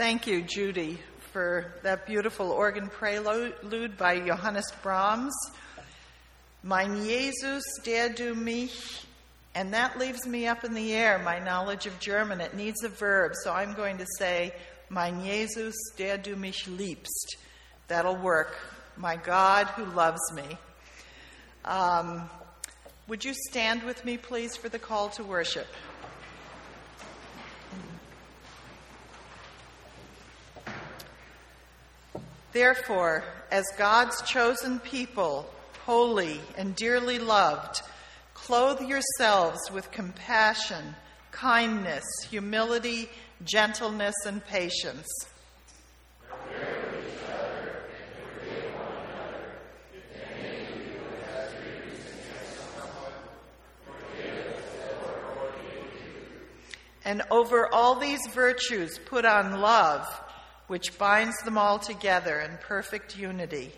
Thank 0.00 0.26
you, 0.26 0.40
Judy, 0.40 0.98
for 1.34 1.74
that 1.82 2.06
beautiful 2.06 2.52
organ 2.52 2.88
prelude 2.88 3.98
by 3.98 4.18
Johannes 4.18 4.72
Brahms. 4.82 5.34
Mein 6.62 7.04
Jesus, 7.04 7.62
der 7.84 8.08
du 8.08 8.34
mich, 8.34 9.04
and 9.54 9.74
that 9.74 9.98
leaves 9.98 10.26
me 10.26 10.46
up 10.46 10.64
in 10.64 10.72
the 10.72 10.94
air, 10.94 11.18
my 11.18 11.38
knowledge 11.38 11.84
of 11.84 12.00
German. 12.00 12.40
It 12.40 12.54
needs 12.54 12.82
a 12.82 12.88
verb, 12.88 13.32
so 13.44 13.52
I'm 13.52 13.74
going 13.74 13.98
to 13.98 14.06
say, 14.18 14.54
Mein 14.88 15.22
Jesus, 15.22 15.76
der 15.98 16.16
du 16.16 16.34
mich 16.34 16.64
liebst. 16.64 17.36
That'll 17.88 18.16
work. 18.16 18.56
My 18.96 19.16
God 19.16 19.66
who 19.66 19.84
loves 19.84 20.32
me. 20.34 20.56
Um, 21.66 22.30
would 23.06 23.22
you 23.22 23.34
stand 23.50 23.82
with 23.82 24.02
me, 24.06 24.16
please, 24.16 24.56
for 24.56 24.70
the 24.70 24.78
call 24.78 25.10
to 25.10 25.24
worship? 25.24 25.66
Therefore, 32.52 33.24
as 33.50 33.64
God's 33.78 34.20
chosen 34.22 34.80
people, 34.80 35.48
holy 35.84 36.40
and 36.56 36.74
dearly 36.74 37.18
loved, 37.18 37.82
clothe 38.34 38.80
yourselves 38.80 39.70
with 39.72 39.90
compassion, 39.92 40.96
kindness, 41.30 42.04
humility, 42.28 43.08
gentleness, 43.44 44.14
and 44.26 44.44
patience. 44.44 45.06
And 57.04 57.22
over 57.30 57.72
all 57.72 57.98
these 57.98 58.20
virtues, 58.32 58.98
put 58.98 59.24
on 59.24 59.60
love 59.60 60.06
which 60.70 60.96
binds 60.98 61.36
them 61.42 61.58
all 61.58 61.80
together 61.80 62.38
in 62.38 62.56
perfect 62.58 63.18
unity. 63.18 63.72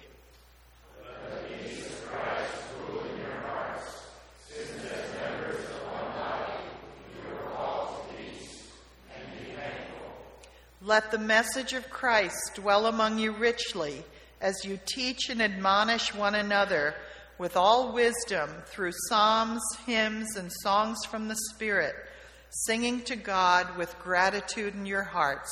Let 10.82 11.10
the 11.10 11.18
message 11.18 11.72
of 11.72 11.88
Christ 11.88 12.34
dwell 12.56 12.84
among 12.84 13.18
you 13.18 13.32
richly 13.32 14.04
as 14.42 14.62
you 14.62 14.78
teach 14.84 15.30
and 15.30 15.40
admonish 15.40 16.14
one 16.14 16.34
another 16.34 16.94
with 17.38 17.56
all 17.56 17.94
wisdom 17.94 18.50
through 18.66 18.92
psalms, 19.08 19.62
hymns, 19.86 20.36
and 20.36 20.52
songs 20.60 21.06
from 21.06 21.28
the 21.28 21.38
Spirit, 21.54 21.94
singing 22.50 23.00
to 23.04 23.16
God 23.16 23.78
with 23.78 23.98
gratitude 23.98 24.74
in 24.74 24.84
your 24.84 25.04
hearts. 25.04 25.50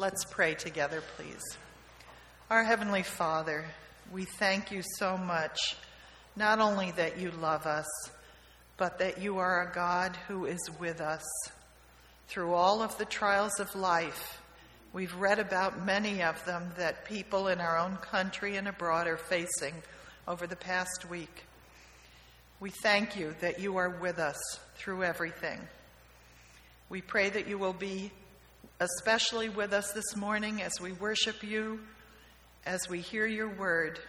Let's 0.00 0.24
pray 0.30 0.54
together, 0.54 1.02
please. 1.16 1.42
Our 2.50 2.62
Heavenly 2.62 3.02
Father, 3.02 3.64
we 4.12 4.26
thank 4.38 4.70
you 4.70 4.82
so 4.96 5.16
much, 5.16 5.58
not 6.36 6.60
only 6.60 6.92
that 6.92 7.18
you 7.18 7.32
love 7.32 7.66
us, 7.66 7.84
but 8.76 9.00
that 9.00 9.20
you 9.20 9.38
are 9.38 9.68
a 9.68 9.74
God 9.74 10.16
who 10.28 10.46
is 10.46 10.70
with 10.78 11.00
us 11.00 11.24
through 12.28 12.54
all 12.54 12.80
of 12.80 12.96
the 12.96 13.04
trials 13.04 13.58
of 13.58 13.74
life. 13.74 14.40
We've 14.92 15.14
read 15.14 15.38
about 15.38 15.84
many 15.84 16.22
of 16.22 16.42
them 16.44 16.72
that 16.78 17.04
people 17.04 17.48
in 17.48 17.60
our 17.60 17.78
own 17.78 17.96
country 17.98 18.56
and 18.56 18.66
abroad 18.66 19.06
are 19.06 19.18
facing 19.18 19.74
over 20.26 20.46
the 20.46 20.56
past 20.56 21.06
week. 21.10 21.44
We 22.60 22.70
thank 22.70 23.16
you 23.16 23.34
that 23.40 23.60
you 23.60 23.76
are 23.76 24.00
with 24.00 24.18
us 24.18 24.38
through 24.76 25.04
everything. 25.04 25.60
We 26.88 27.02
pray 27.02 27.28
that 27.30 27.46
you 27.46 27.58
will 27.58 27.74
be 27.74 28.10
especially 28.80 29.48
with 29.48 29.72
us 29.72 29.92
this 29.92 30.16
morning 30.16 30.62
as 30.62 30.80
we 30.80 30.92
worship 30.92 31.42
you, 31.42 31.80
as 32.64 32.88
we 32.88 33.00
hear 33.00 33.26
your 33.26 33.54
word. 33.56 34.00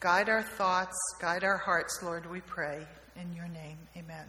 Guide 0.00 0.28
our 0.28 0.42
thoughts, 0.42 0.96
guide 1.20 1.44
our 1.44 1.58
hearts, 1.58 2.00
Lord, 2.02 2.30
we 2.30 2.40
pray. 2.40 2.86
In 3.16 3.34
your 3.34 3.48
name, 3.48 3.78
amen. 3.96 4.26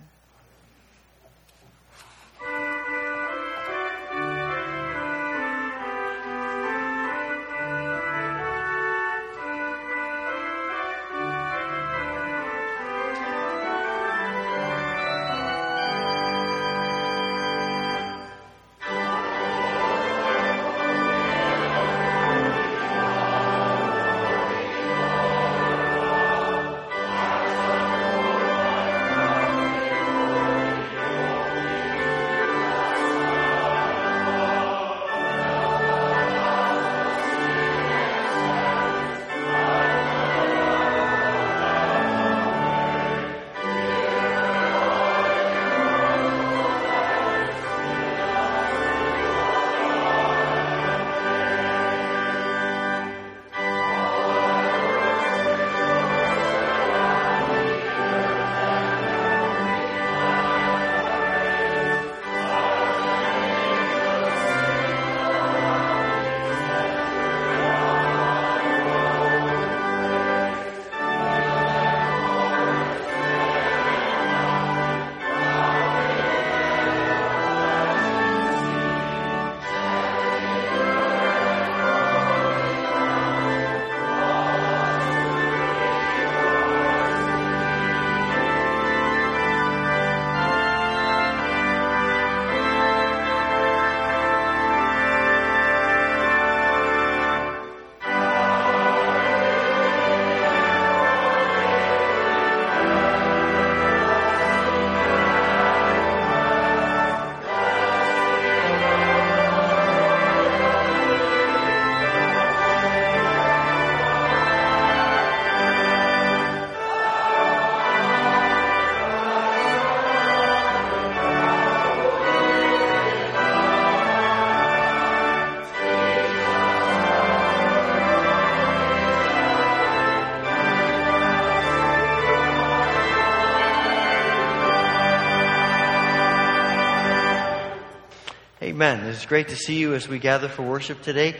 It's 139.15 139.25
great 139.25 139.49
to 139.49 139.55
see 139.55 139.77
you 139.77 139.93
as 139.93 140.07
we 140.07 140.19
gather 140.19 140.47
for 140.47 140.63
worship 140.63 141.01
today. 141.01 141.35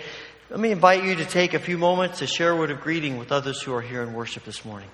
Let 0.50 0.60
me 0.60 0.72
invite 0.72 1.04
you 1.04 1.16
to 1.16 1.26
take 1.26 1.54
a 1.54 1.60
few 1.60 1.78
moments 1.78 2.20
to 2.20 2.28
share 2.28 2.52
a 2.52 2.56
word 2.56 2.72
of 2.72 2.82
greeting 2.82 3.18
with 3.18 3.32
others 3.32 3.62
who 3.62 3.74
are 3.74 3.82
here 3.82 4.04
in 4.04 4.14
worship 4.14 4.44
this 4.44 4.66
morning. 4.66 4.90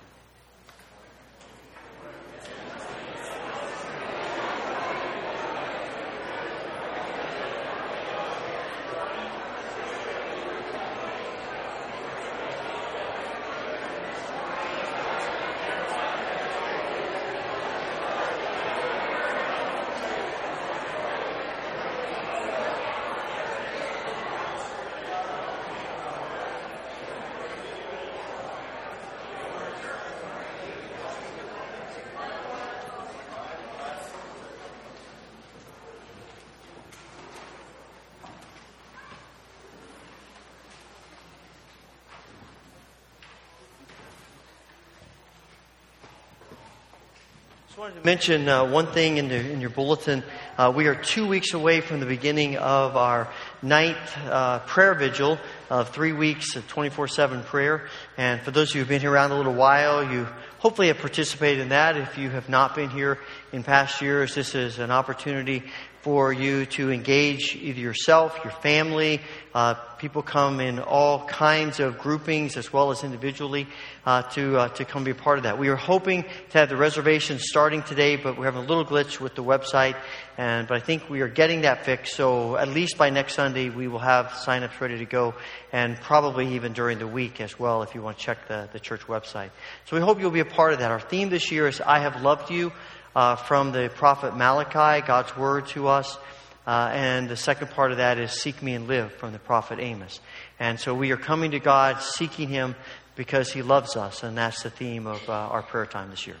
Wanted 47.88 48.00
to 48.00 48.06
mention 48.06 48.48
uh, 48.50 48.66
one 48.66 48.86
thing 48.88 49.16
in, 49.16 49.28
the, 49.28 49.50
in 49.50 49.62
your 49.62 49.70
bulletin. 49.70 50.22
Uh, 50.58 50.70
we 50.76 50.88
are 50.88 50.94
two 50.94 51.26
weeks 51.26 51.54
away 51.54 51.80
from 51.80 52.00
the 52.00 52.06
beginning 52.06 52.58
of 52.58 52.98
our 52.98 53.32
ninth 53.62 53.96
uh, 54.26 54.58
prayer 54.58 54.92
vigil 54.92 55.38
of 55.70 55.88
three 55.88 56.12
weeks 56.12 56.54
of 56.54 56.68
24 56.68 57.08
7 57.08 57.42
prayer. 57.44 57.88
And 58.18 58.42
for 58.42 58.50
those 58.50 58.70
of 58.70 58.74
you 58.74 58.80
who've 58.82 58.88
been 58.90 59.00
here 59.00 59.10
around 59.10 59.30
a 59.30 59.38
little 59.38 59.54
while, 59.54 60.04
you 60.04 60.26
hopefully 60.58 60.88
have 60.88 60.98
participated 60.98 61.60
in 61.60 61.70
that. 61.70 61.96
If 61.96 62.18
you 62.18 62.28
have 62.28 62.50
not 62.50 62.74
been 62.74 62.90
here 62.90 63.18
in 63.52 63.62
past 63.62 64.02
years, 64.02 64.34
this 64.34 64.54
is 64.54 64.78
an 64.78 64.90
opportunity 64.90 65.62
for 66.02 66.32
you 66.32 66.64
to 66.64 66.92
engage 66.92 67.56
either 67.56 67.80
yourself, 67.80 68.38
your 68.44 68.52
family. 68.52 69.20
Uh, 69.52 69.74
people 69.98 70.22
come 70.22 70.60
in 70.60 70.78
all 70.78 71.24
kinds 71.26 71.80
of 71.80 71.98
groupings 71.98 72.56
as 72.56 72.72
well 72.72 72.90
as 72.90 73.02
individually 73.02 73.66
uh, 74.06 74.22
to 74.22 74.56
uh, 74.56 74.68
to 74.68 74.84
come 74.84 75.02
be 75.02 75.10
a 75.10 75.14
part 75.14 75.38
of 75.38 75.44
that. 75.44 75.58
We 75.58 75.68
are 75.68 75.76
hoping 75.76 76.22
to 76.50 76.58
have 76.58 76.68
the 76.68 76.76
reservations 76.76 77.42
starting 77.48 77.82
today, 77.82 78.16
but 78.16 78.38
we're 78.38 78.44
having 78.44 78.62
a 78.62 78.66
little 78.66 78.84
glitch 78.84 79.18
with 79.18 79.34
the 79.34 79.42
website, 79.42 79.96
and 80.36 80.68
but 80.68 80.76
I 80.76 80.80
think 80.80 81.10
we 81.10 81.20
are 81.20 81.28
getting 81.28 81.62
that 81.62 81.84
fixed. 81.84 82.14
So 82.14 82.56
at 82.56 82.68
least 82.68 82.96
by 82.96 83.10
next 83.10 83.34
Sunday, 83.34 83.68
we 83.68 83.88
will 83.88 83.98
have 83.98 84.26
signups 84.26 84.80
ready 84.80 84.98
to 84.98 85.04
go, 85.04 85.34
and 85.72 86.00
probably 86.00 86.54
even 86.54 86.74
during 86.74 86.98
the 86.98 87.08
week 87.08 87.40
as 87.40 87.58
well, 87.58 87.82
if 87.82 87.94
you 87.94 88.02
want 88.02 88.18
to 88.18 88.24
check 88.24 88.46
the 88.46 88.68
the 88.72 88.80
church 88.80 89.02
website. 89.08 89.50
So 89.86 89.96
we 89.96 90.00
hope 90.00 90.20
you'll 90.20 90.30
be 90.30 90.40
a 90.40 90.44
part 90.44 90.74
of 90.74 90.78
that. 90.78 90.92
Our 90.92 91.00
theme 91.00 91.28
this 91.28 91.50
year 91.50 91.66
is 91.66 91.80
"I 91.80 91.98
Have 91.98 92.22
Loved 92.22 92.50
You." 92.50 92.72
Uh, 93.18 93.34
from 93.34 93.72
the 93.72 93.90
prophet 93.96 94.36
Malachi, 94.36 95.04
God's 95.04 95.36
word 95.36 95.66
to 95.66 95.88
us. 95.88 96.16
Uh, 96.64 96.88
and 96.92 97.28
the 97.28 97.34
second 97.34 97.68
part 97.72 97.90
of 97.90 97.96
that 97.96 98.16
is 98.16 98.30
Seek 98.30 98.62
Me 98.62 98.74
and 98.74 98.86
Live 98.86 99.10
from 99.14 99.32
the 99.32 99.40
prophet 99.40 99.80
Amos. 99.80 100.20
And 100.60 100.78
so 100.78 100.94
we 100.94 101.10
are 101.10 101.16
coming 101.16 101.50
to 101.50 101.58
God, 101.58 102.00
seeking 102.00 102.48
Him 102.48 102.76
because 103.16 103.52
He 103.52 103.62
loves 103.62 103.96
us. 103.96 104.22
And 104.22 104.38
that's 104.38 104.62
the 104.62 104.70
theme 104.70 105.08
of 105.08 105.28
uh, 105.28 105.32
our 105.32 105.62
prayer 105.62 105.84
time 105.84 106.10
this 106.10 106.28
year. 106.28 106.36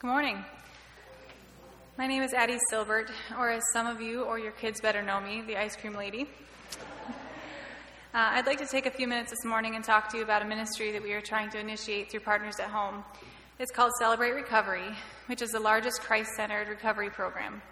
Good 0.00 0.08
morning. 0.08 0.44
My 1.96 2.06
name 2.06 2.22
is 2.22 2.34
Addie 2.34 2.58
Silbert, 2.70 3.08
or 3.38 3.50
as 3.50 3.62
some 3.72 3.86
of 3.86 4.02
you 4.02 4.24
or 4.24 4.38
your 4.38 4.52
kids 4.52 4.82
better 4.82 5.00
know 5.00 5.22
me, 5.22 5.40
the 5.40 5.56
ice 5.56 5.74
cream 5.74 5.94
lady. 5.94 6.26
Uh, 8.14 8.32
I'd 8.32 8.44
like 8.44 8.58
to 8.58 8.66
take 8.66 8.84
a 8.84 8.90
few 8.90 9.08
minutes 9.08 9.30
this 9.30 9.42
morning 9.42 9.74
and 9.74 9.82
talk 9.82 10.10
to 10.10 10.18
you 10.18 10.22
about 10.22 10.42
a 10.42 10.44
ministry 10.44 10.92
that 10.92 11.02
we 11.02 11.14
are 11.14 11.22
trying 11.22 11.48
to 11.48 11.58
initiate 11.58 12.10
through 12.10 12.20
Partners 12.20 12.56
at 12.60 12.68
Home. 12.68 13.02
It's 13.58 13.72
called 13.72 13.90
Celebrate 13.98 14.32
Recovery, 14.32 14.84
which 15.28 15.40
is 15.40 15.52
the 15.52 15.60
largest 15.60 16.02
Christ 16.02 16.32
centered 16.36 16.68
recovery 16.68 17.08
program. 17.08 17.62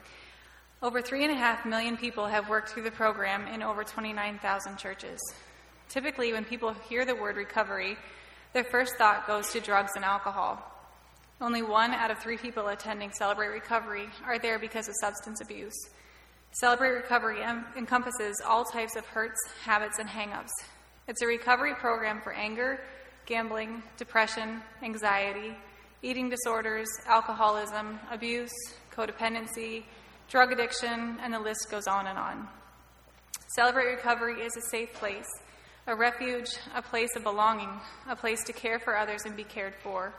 Over 0.82 1.02
3.5 1.02 1.66
million 1.66 1.98
people 1.98 2.24
have 2.24 2.48
worked 2.48 2.70
through 2.70 2.84
the 2.84 2.90
program 2.90 3.48
in 3.48 3.62
over 3.62 3.84
29,000 3.84 4.78
churches. 4.78 5.20
Typically, 5.90 6.32
when 6.32 6.46
people 6.46 6.72
hear 6.88 7.04
the 7.04 7.14
word 7.14 7.36
recovery, 7.36 7.98
their 8.54 8.64
first 8.64 8.96
thought 8.96 9.26
goes 9.26 9.52
to 9.52 9.60
drugs 9.60 9.92
and 9.94 10.06
alcohol. 10.06 10.58
Only 11.38 11.60
one 11.60 11.90
out 11.90 12.10
of 12.10 12.18
three 12.18 12.38
people 12.38 12.68
attending 12.68 13.12
Celebrate 13.12 13.48
Recovery 13.48 14.08
are 14.24 14.38
there 14.38 14.58
because 14.58 14.88
of 14.88 14.94
substance 15.02 15.42
abuse. 15.42 15.90
Celebrate 16.52 16.90
Recovery 16.90 17.42
encompasses 17.76 18.42
all 18.44 18.64
types 18.64 18.96
of 18.96 19.06
hurts, 19.06 19.38
habits, 19.62 20.00
and 20.00 20.08
hangups. 20.08 20.50
It's 21.06 21.22
a 21.22 21.26
recovery 21.26 21.74
program 21.76 22.20
for 22.22 22.32
anger, 22.32 22.80
gambling, 23.24 23.84
depression, 23.96 24.60
anxiety, 24.82 25.56
eating 26.02 26.28
disorders, 26.28 26.88
alcoholism, 27.06 28.00
abuse, 28.10 28.50
codependency, 28.92 29.84
drug 30.28 30.50
addiction, 30.50 31.18
and 31.22 31.32
the 31.32 31.38
list 31.38 31.68
goes 31.70 31.86
on 31.86 32.08
and 32.08 32.18
on. 32.18 32.48
Celebrate 33.54 33.94
Recovery 33.94 34.40
is 34.40 34.56
a 34.56 34.70
safe 34.70 34.92
place, 34.94 35.28
a 35.86 35.94
refuge, 35.94 36.50
a 36.74 36.82
place 36.82 37.10
of 37.14 37.22
belonging, 37.22 37.70
a 38.08 38.16
place 38.16 38.42
to 38.44 38.52
care 38.52 38.80
for 38.80 38.96
others 38.96 39.22
and 39.24 39.36
be 39.36 39.44
cared 39.44 39.74
for, 39.84 40.12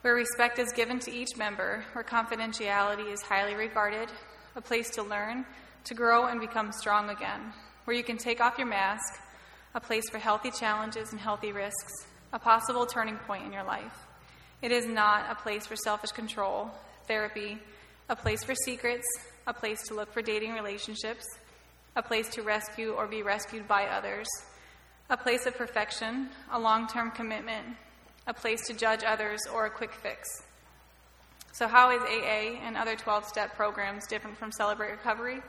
where 0.00 0.14
respect 0.14 0.58
is 0.58 0.72
given 0.72 0.98
to 1.00 1.12
each 1.12 1.36
member, 1.36 1.84
where 1.92 2.04
confidentiality 2.04 3.12
is 3.12 3.20
highly 3.20 3.54
regarded, 3.54 4.08
a 4.56 4.60
place 4.60 4.90
to 4.90 5.02
learn, 5.02 5.46
to 5.84 5.94
grow, 5.94 6.26
and 6.26 6.40
become 6.40 6.72
strong 6.72 7.10
again, 7.10 7.52
where 7.84 7.96
you 7.96 8.04
can 8.04 8.16
take 8.16 8.40
off 8.40 8.58
your 8.58 8.66
mask, 8.66 9.20
a 9.74 9.80
place 9.80 10.08
for 10.10 10.18
healthy 10.18 10.50
challenges 10.50 11.12
and 11.12 11.20
healthy 11.20 11.52
risks, 11.52 12.06
a 12.32 12.38
possible 12.38 12.86
turning 12.86 13.16
point 13.18 13.44
in 13.44 13.52
your 13.52 13.64
life. 13.64 14.06
It 14.60 14.72
is 14.72 14.86
not 14.86 15.30
a 15.30 15.34
place 15.34 15.66
for 15.66 15.76
selfish 15.76 16.10
control, 16.10 16.70
therapy, 17.06 17.58
a 18.08 18.16
place 18.16 18.42
for 18.42 18.54
secrets, 18.54 19.06
a 19.46 19.52
place 19.54 19.82
to 19.88 19.94
look 19.94 20.12
for 20.12 20.22
dating 20.22 20.52
relationships, 20.52 21.24
a 21.94 22.02
place 22.02 22.28
to 22.30 22.42
rescue 22.42 22.92
or 22.92 23.06
be 23.06 23.22
rescued 23.22 23.68
by 23.68 23.84
others, 23.86 24.26
a 25.10 25.16
place 25.16 25.46
of 25.46 25.56
perfection, 25.56 26.28
a 26.52 26.58
long 26.58 26.86
term 26.86 27.10
commitment, 27.10 27.66
a 28.26 28.34
place 28.34 28.66
to 28.66 28.74
judge 28.74 29.02
others, 29.06 29.40
or 29.52 29.66
a 29.66 29.70
quick 29.70 29.92
fix. 29.92 30.28
So, 31.52 31.66
how 31.66 31.90
is 31.90 32.02
AA 32.02 32.60
and 32.64 32.76
other 32.76 32.94
12 32.94 33.24
step 33.24 33.56
programs 33.56 34.06
different 34.06 34.38
from 34.38 34.52
Celebrate 34.52 34.90
Recovery? 34.90 35.40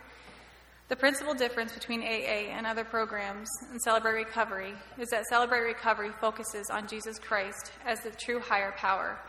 The 0.89 0.95
principal 0.95 1.35
difference 1.35 1.71
between 1.71 2.01
AA 2.01 2.49
and 2.49 2.65
other 2.65 2.83
programs 2.83 3.47
and 3.69 3.79
Celebrate 3.79 4.13
Recovery 4.13 4.73
is 4.97 5.09
that 5.09 5.27
Celebrate 5.27 5.61
Recovery 5.61 6.09
focuses 6.19 6.71
on 6.71 6.87
Jesus 6.87 7.19
Christ 7.19 7.71
as 7.85 7.99
the 7.99 8.09
true 8.09 8.39
higher 8.39 8.73
power. 8.75 9.19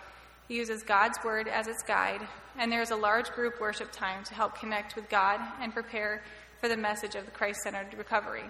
He 0.49 0.57
uses 0.57 0.83
God's 0.83 1.19
Word 1.23 1.49
as 1.49 1.67
its 1.67 1.83
guide, 1.83 2.27
and 2.59 2.73
there 2.73 2.81
is 2.81 2.93
a 2.93 2.97
large 2.97 3.31
group 3.33 3.61
worship 3.61 3.93
time 3.93 4.25
to 4.25 4.35
help 4.35 4.59
connect 4.59 4.97
with 4.97 5.11
God 5.11 5.39
and 5.61 5.75
prepare 5.75 6.23
for 6.61 6.69
the 6.69 6.79
message 6.79 7.15
of 7.15 7.27
the 7.27 7.31
Christ 7.31 7.61
centered 7.61 7.93
recovery. 7.99 8.45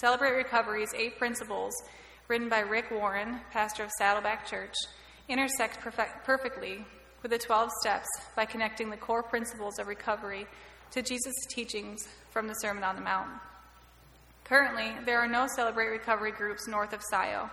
Celebrate 0.00 0.32
Recovery's 0.32 0.92
eight 0.94 1.18
principles, 1.18 1.72
written 2.26 2.48
by 2.48 2.58
Rick 2.58 2.90
Warren, 2.90 3.40
pastor 3.52 3.84
of 3.84 3.90
Saddleback 3.98 4.46
Church, 4.46 4.74
intersect 5.28 5.78
perfect, 5.78 6.24
perfectly 6.24 6.84
with 7.26 7.40
the 7.40 7.44
12 7.44 7.72
steps 7.80 8.06
by 8.36 8.44
connecting 8.44 8.88
the 8.88 8.96
core 8.96 9.20
principles 9.20 9.80
of 9.80 9.88
recovery 9.88 10.46
to 10.92 11.02
Jesus' 11.02 11.34
teachings 11.50 12.06
from 12.30 12.46
the 12.46 12.54
Sermon 12.54 12.84
on 12.84 12.94
the 12.94 13.02
Mount. 13.02 13.28
Currently, 14.44 15.04
there 15.04 15.18
are 15.18 15.26
no 15.26 15.48
Celebrate 15.48 15.88
Recovery 15.88 16.30
groups 16.30 16.68
north 16.68 16.92
of 16.92 17.02
Scio 17.10 17.50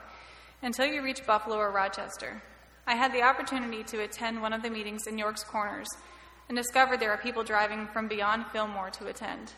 until 0.62 0.86
you 0.86 1.02
reach 1.02 1.26
Buffalo 1.26 1.58
or 1.58 1.72
Rochester. 1.72 2.40
I 2.86 2.94
had 2.94 3.12
the 3.14 3.24
opportunity 3.24 3.84
to 3.86 4.04
attend 4.04 4.44
one 4.44 4.54
of 4.54 4.62
the 4.62 4.70
meetings 4.70 5.08
in 5.08 5.18
York's 5.18 5.44
Corners 5.44 5.90
and 6.50 6.56
discovered 6.56 7.00
there 7.00 7.10
are 7.10 7.18
people 7.18 7.44
driving 7.44 7.88
from 7.88 8.08
beyond 8.08 8.46
Fillmore 8.54 8.92
to 8.92 9.08
attend. 9.08 9.54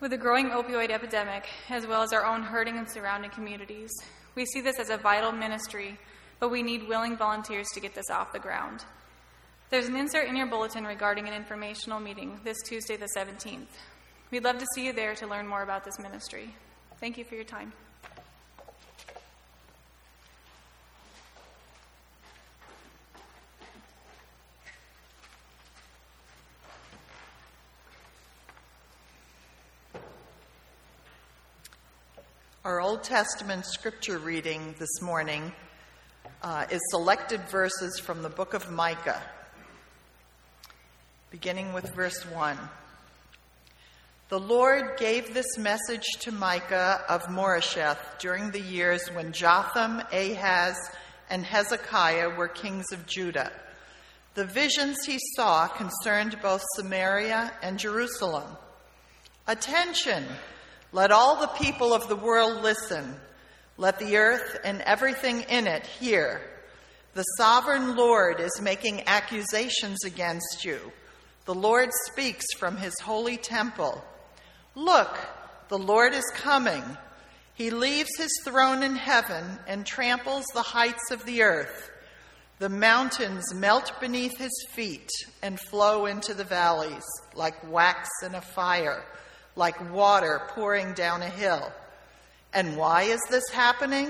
With 0.00 0.12
the 0.12 0.16
growing 0.16 0.48
opioid 0.48 0.88
epidemic, 0.88 1.46
as 1.68 1.86
well 1.86 2.00
as 2.00 2.14
our 2.14 2.24
own 2.24 2.42
hurting 2.42 2.78
and 2.78 2.90
surrounding 2.90 3.32
communities, 3.32 3.90
we 4.34 4.46
see 4.46 4.62
this 4.62 4.78
as 4.78 4.88
a 4.88 4.96
vital 4.96 5.30
ministry, 5.30 5.98
but 6.38 6.50
we 6.50 6.62
need 6.62 6.88
willing 6.88 7.18
volunteers 7.18 7.68
to 7.74 7.80
get 7.80 7.94
this 7.94 8.08
off 8.08 8.32
the 8.32 8.38
ground. 8.38 8.82
There's 9.70 9.86
an 9.86 9.94
insert 9.94 10.26
in 10.26 10.34
your 10.34 10.48
bulletin 10.48 10.84
regarding 10.84 11.28
an 11.28 11.32
informational 11.32 12.00
meeting 12.00 12.40
this 12.42 12.56
Tuesday, 12.66 12.96
the 12.96 13.06
17th. 13.16 13.68
We'd 14.32 14.42
love 14.42 14.58
to 14.58 14.66
see 14.74 14.84
you 14.84 14.92
there 14.92 15.14
to 15.14 15.28
learn 15.28 15.46
more 15.46 15.62
about 15.62 15.84
this 15.84 15.96
ministry. 16.00 16.52
Thank 16.98 17.16
you 17.16 17.22
for 17.22 17.36
your 17.36 17.44
time. 17.44 17.72
Our 32.64 32.80
Old 32.80 33.04
Testament 33.04 33.66
scripture 33.66 34.18
reading 34.18 34.74
this 34.80 35.00
morning 35.00 35.52
uh, 36.42 36.66
is 36.72 36.80
selected 36.90 37.48
verses 37.48 38.00
from 38.00 38.22
the 38.22 38.28
book 38.28 38.52
of 38.52 38.68
Micah 38.68 39.22
beginning 41.30 41.72
with 41.72 41.94
verse 41.94 42.26
1. 42.26 42.58
The 44.30 44.40
Lord 44.40 44.98
gave 44.98 45.32
this 45.32 45.56
message 45.56 46.06
to 46.20 46.32
Micah 46.32 47.04
of 47.08 47.22
Moresheth 47.28 48.18
during 48.18 48.50
the 48.50 48.60
years 48.60 49.08
when 49.12 49.32
Jotham, 49.32 50.02
Ahaz, 50.12 50.76
and 51.28 51.44
Hezekiah 51.44 52.30
were 52.36 52.48
kings 52.48 52.86
of 52.92 53.06
Judah. 53.06 53.52
The 54.34 54.44
visions 54.44 55.04
he 55.06 55.18
saw 55.36 55.68
concerned 55.68 56.36
both 56.42 56.64
Samaria 56.74 57.52
and 57.62 57.78
Jerusalem. 57.78 58.56
Attention! 59.46 60.24
Let 60.92 61.12
all 61.12 61.40
the 61.40 61.46
people 61.46 61.92
of 61.92 62.08
the 62.08 62.16
world 62.16 62.64
listen. 62.64 63.14
Let 63.76 64.00
the 64.00 64.16
earth 64.16 64.58
and 64.64 64.80
everything 64.82 65.42
in 65.42 65.68
it 65.68 65.86
hear. 65.86 66.40
The 67.14 67.22
sovereign 67.22 67.94
Lord 67.94 68.40
is 68.40 68.60
making 68.60 69.06
accusations 69.06 70.04
against 70.04 70.64
you. 70.64 70.92
The 71.50 71.56
Lord 71.56 71.90
speaks 72.06 72.46
from 72.60 72.76
his 72.76 72.94
holy 73.00 73.36
temple. 73.36 74.04
Look, 74.76 75.18
the 75.66 75.80
Lord 75.80 76.14
is 76.14 76.30
coming. 76.32 76.84
He 77.54 77.70
leaves 77.70 78.16
his 78.16 78.30
throne 78.44 78.84
in 78.84 78.94
heaven 78.94 79.58
and 79.66 79.84
tramples 79.84 80.44
the 80.54 80.62
heights 80.62 81.10
of 81.10 81.24
the 81.24 81.42
earth. 81.42 81.90
The 82.60 82.68
mountains 82.68 83.52
melt 83.52 83.92
beneath 84.00 84.38
his 84.38 84.64
feet 84.70 85.10
and 85.42 85.58
flow 85.58 86.06
into 86.06 86.34
the 86.34 86.44
valleys 86.44 87.02
like 87.34 87.68
wax 87.68 88.08
in 88.24 88.36
a 88.36 88.40
fire, 88.40 89.04
like 89.56 89.92
water 89.92 90.42
pouring 90.50 90.92
down 90.92 91.20
a 91.20 91.28
hill. 91.28 91.72
And 92.52 92.76
why 92.76 93.02
is 93.02 93.20
this 93.28 93.48
happening? 93.48 94.08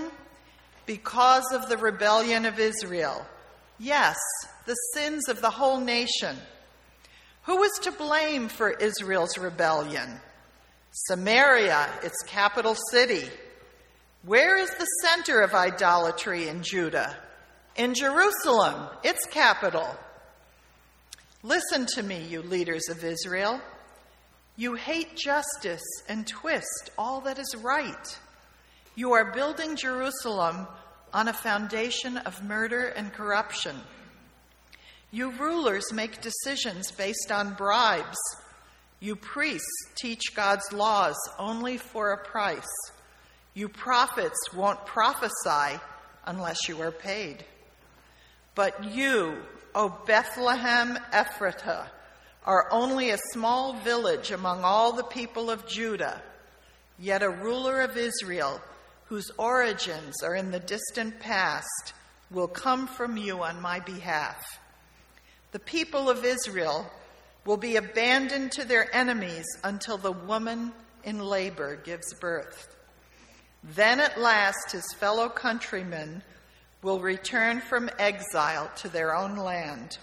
Because 0.85 1.51
of 1.55 1.71
the 1.71 1.79
rebellion 1.79 2.45
of 2.45 2.59
Israel. 2.59 3.25
Yes, 3.79 4.19
the 4.67 4.77
sins 4.93 5.31
of 5.31 5.41
the 5.41 5.49
whole 5.49 5.81
nation. 5.81 6.37
Who 7.45 7.63
is 7.63 7.73
to 7.83 7.93
blame 7.93 8.49
for 8.49 8.71
Israel's 8.71 9.39
rebellion? 9.39 10.21
Samaria, 10.93 11.89
its 12.03 12.23
capital 12.27 12.77
city. 12.91 13.25
Where 14.25 14.59
is 14.59 14.71
the 14.71 14.87
center 15.03 15.41
of 15.41 15.55
idolatry 15.55 16.49
in 16.49 16.63
Judah? 16.63 17.17
In 17.77 17.95
Jerusalem, 17.95 18.89
its 19.03 19.25
capital. 19.27 19.97
Listen 21.43 21.87
to 21.95 22.03
me, 22.03 22.23
you 22.29 22.43
leaders 22.43 22.89
of 22.91 23.03
Israel. 23.03 23.61
You 24.57 24.75
hate 24.75 25.17
justice 25.17 25.83
and 26.09 26.27
twist 26.27 26.91
all 26.99 27.23
that 27.23 27.39
is 27.39 27.55
right. 27.57 28.19
You 28.95 29.13
are 29.13 29.33
building 29.33 29.77
Jerusalem 29.77 30.67
on 31.15 31.29
a 31.29 31.33
foundation 31.33 32.19
of 32.19 32.45
murder 32.45 32.89
and 32.89 33.13
corruption. 33.13 33.77
You 35.13 35.33
rulers 35.33 35.93
make 35.93 36.21
decisions 36.21 36.93
based 36.93 37.33
on 37.33 37.55
bribes. 37.55 38.19
You 39.01 39.17
priests 39.17 39.87
teach 40.01 40.35
God's 40.37 40.73
laws 40.73 41.17
only 41.39 41.79
for 41.79 42.13
a 42.13 42.25
price. 42.25 42.69
You 43.55 43.69
prophets 43.69 44.39
won't 44.55 44.87
prophesy 44.87 45.81
unless 46.27 46.69
you 46.69 46.81
are 46.81 46.93
paid. 46.93 47.45
But 48.55 48.85
you, 48.85 49.39
O 49.75 49.89
Bethlehem 50.07 50.97
Ephratah, 51.13 51.89
are 52.45 52.69
only 52.71 53.11
a 53.11 53.19
small 53.33 53.75
village 53.81 54.31
among 54.31 54.63
all 54.63 54.93
the 54.93 55.05
people 55.05 55.51
of 55.51 55.67
Judah, 55.67 56.23
yet 56.99 57.23
a 57.23 57.31
ruler 57.31 57.81
of 57.81 57.97
Israel, 57.97 58.61
whose 59.07 59.31
origins 59.39 60.23
are 60.23 60.37
in 60.37 60.53
the 60.53 60.61
distant 60.61 61.19
past, 61.19 61.95
will 62.31 62.49
come 62.49 62.87
from 62.87 63.17
you 63.17 63.43
on 63.43 63.61
my 63.61 63.81
behalf. 63.81 64.41
The 65.53 65.59
people 65.59 66.09
of 66.09 66.25
Israel 66.25 66.91
will 67.45 67.57
be 67.57 67.77
abandoned 67.77 68.53
to 68.53 68.65
their 68.65 68.95
enemies 68.95 69.47
until 69.65 69.99
the 69.99 70.13
woman 70.13 70.73
in 71.03 71.19
labor 71.19 71.77
gives 71.77 72.15
birth. 72.15 72.77
Then 73.65 74.01
at 74.01 74.21
last 74.21 74.73
his 74.73 74.87
fellow 74.99 75.29
countrymen 75.29 76.23
will 76.83 77.01
return 77.01 77.61
from 77.61 77.91
exile 77.99 78.71
to 78.77 78.89
their 78.89 79.15
own 79.15 79.37
land, 79.37 79.99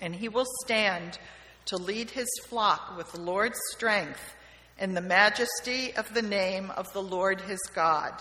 and 0.00 0.14
he 0.14 0.28
will 0.28 0.46
stand 0.64 1.18
to 1.66 1.76
lead 1.76 2.10
his 2.10 2.28
flock 2.44 2.96
with 2.96 3.10
the 3.12 3.20
Lord's 3.20 3.58
strength 3.72 4.34
and 4.78 4.96
the 4.96 5.00
majesty 5.00 5.94
of 5.96 6.12
the 6.12 6.22
name 6.22 6.70
of 6.72 6.92
the 6.92 7.02
Lord 7.02 7.40
his 7.40 7.60
God. 7.74 8.12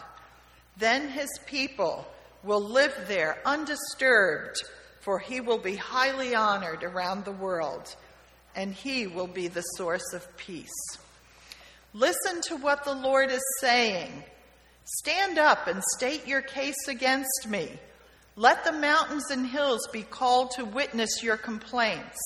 Then 0.77 1.09
his 1.09 1.29
people 1.45 2.07
will 2.43 2.61
live 2.61 2.95
there 3.07 3.39
undisturbed 3.45 4.63
for 5.01 5.19
he 5.19 5.41
will 5.41 5.57
be 5.57 5.75
highly 5.75 6.33
honored 6.33 6.83
around 6.83 7.25
the 7.25 7.31
world, 7.31 7.95
and 8.55 8.73
he 8.73 9.07
will 9.07 9.27
be 9.27 9.47
the 9.47 9.61
source 9.61 10.13
of 10.13 10.37
peace. 10.37 10.69
Listen 11.93 12.39
to 12.43 12.55
what 12.55 12.85
the 12.85 12.93
Lord 12.93 13.31
is 13.31 13.43
saying. 13.59 14.23
Stand 14.85 15.37
up 15.37 15.67
and 15.67 15.83
state 15.95 16.25
your 16.27 16.41
case 16.41 16.87
against 16.87 17.47
me. 17.49 17.69
Let 18.35 18.63
the 18.63 18.71
mountains 18.71 19.29
and 19.29 19.45
hills 19.45 19.87
be 19.91 20.03
called 20.03 20.51
to 20.51 20.65
witness 20.65 21.21
your 21.21 21.37
complaints. 21.37 22.17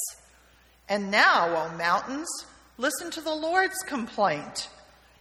And 0.87 1.09
now, 1.09 1.47
O 1.47 1.77
mountains, 1.77 2.29
listen 2.77 3.09
to 3.11 3.21
the 3.21 3.33
Lord's 3.33 3.81
complaint. 3.87 4.69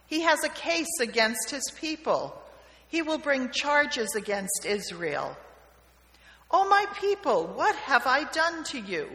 He 0.07 0.21
has 0.21 0.43
a 0.43 0.49
case 0.49 0.99
against 1.01 1.49
his 1.49 1.63
people. 1.79 2.39
He 2.87 3.01
will 3.01 3.17
bring 3.17 3.49
charges 3.49 4.13
against 4.15 4.65
Israel. 4.65 5.35
O 6.55 6.61
oh, 6.61 6.69
my 6.69 6.85
people, 7.01 7.47
what 7.47 7.75
have 7.75 8.07
I 8.07 8.23
done 8.31 8.63
to 8.71 8.79
you? 8.79 9.09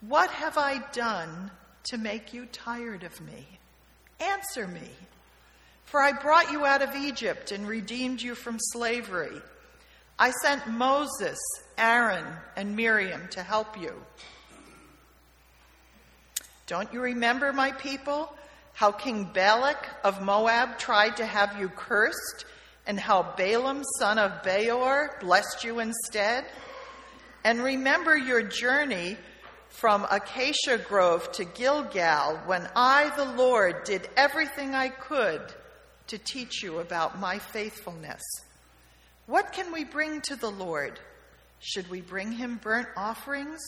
What 0.00 0.28
have 0.30 0.58
I 0.58 0.78
done 0.90 1.52
to 1.84 1.96
make 1.96 2.34
you 2.34 2.46
tired 2.46 3.04
of 3.04 3.20
me? 3.20 3.46
Answer 4.18 4.66
me. 4.66 4.90
For 5.84 6.02
I 6.02 6.10
brought 6.10 6.50
you 6.50 6.64
out 6.64 6.82
of 6.82 6.96
Egypt 6.96 7.52
and 7.52 7.68
redeemed 7.68 8.20
you 8.20 8.34
from 8.34 8.56
slavery. 8.58 9.40
I 10.18 10.32
sent 10.42 10.66
Moses, 10.66 11.38
Aaron, 11.78 12.26
and 12.56 12.74
Miriam 12.74 13.28
to 13.30 13.44
help 13.44 13.80
you. 13.80 13.92
Don't 16.66 16.92
you 16.92 17.00
remember, 17.00 17.52
my 17.52 17.70
people, 17.70 18.34
how 18.72 18.90
King 18.90 19.30
Balak 19.32 19.86
of 20.02 20.20
Moab 20.22 20.80
tried 20.80 21.18
to 21.18 21.24
have 21.24 21.56
you 21.56 21.68
cursed 21.68 22.46
and 22.86 22.98
how 22.98 23.34
Balaam, 23.36 23.82
son 23.98 24.18
of 24.18 24.42
Beor, 24.42 25.18
blessed 25.20 25.64
you 25.64 25.80
instead? 25.80 26.44
And 27.44 27.62
remember 27.62 28.16
your 28.16 28.42
journey 28.42 29.16
from 29.68 30.06
Acacia 30.10 30.78
Grove 30.78 31.30
to 31.32 31.44
Gilgal 31.44 32.40
when 32.46 32.68
I, 32.76 33.10
the 33.16 33.24
Lord, 33.24 33.84
did 33.84 34.08
everything 34.16 34.74
I 34.74 34.88
could 34.88 35.42
to 36.08 36.18
teach 36.18 36.62
you 36.62 36.78
about 36.78 37.18
my 37.18 37.38
faithfulness. 37.38 38.22
What 39.26 39.52
can 39.52 39.72
we 39.72 39.84
bring 39.84 40.20
to 40.22 40.36
the 40.36 40.50
Lord? 40.50 41.00
Should 41.60 41.88
we 41.90 42.02
bring 42.02 42.32
him 42.32 42.60
burnt 42.62 42.88
offerings? 42.96 43.60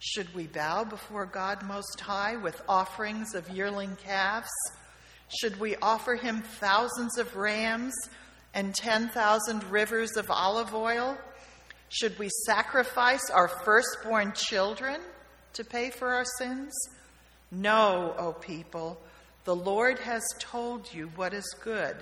Should 0.00 0.34
we 0.34 0.48
bow 0.48 0.84
before 0.84 1.26
God 1.26 1.62
Most 1.62 2.00
High 2.00 2.36
with 2.36 2.60
offerings 2.68 3.34
of 3.34 3.48
yearling 3.48 3.96
calves? 3.96 4.50
Should 5.40 5.60
we 5.60 5.76
offer 5.76 6.16
him 6.16 6.42
thousands 6.42 7.16
of 7.16 7.36
rams 7.36 7.94
and 8.54 8.74
10,000 8.74 9.64
rivers 9.70 10.16
of 10.16 10.30
olive 10.30 10.74
oil? 10.74 11.16
Should 11.88 12.18
we 12.18 12.28
sacrifice 12.46 13.30
our 13.30 13.48
firstborn 13.48 14.32
children 14.34 15.00
to 15.54 15.64
pay 15.64 15.90
for 15.90 16.12
our 16.12 16.24
sins? 16.38 16.72
No, 17.50 18.14
O 18.18 18.32
people, 18.32 18.98
the 19.44 19.54
Lord 19.54 19.98
has 19.98 20.22
told 20.38 20.92
you 20.92 21.10
what 21.16 21.34
is 21.34 21.54
good, 21.62 21.96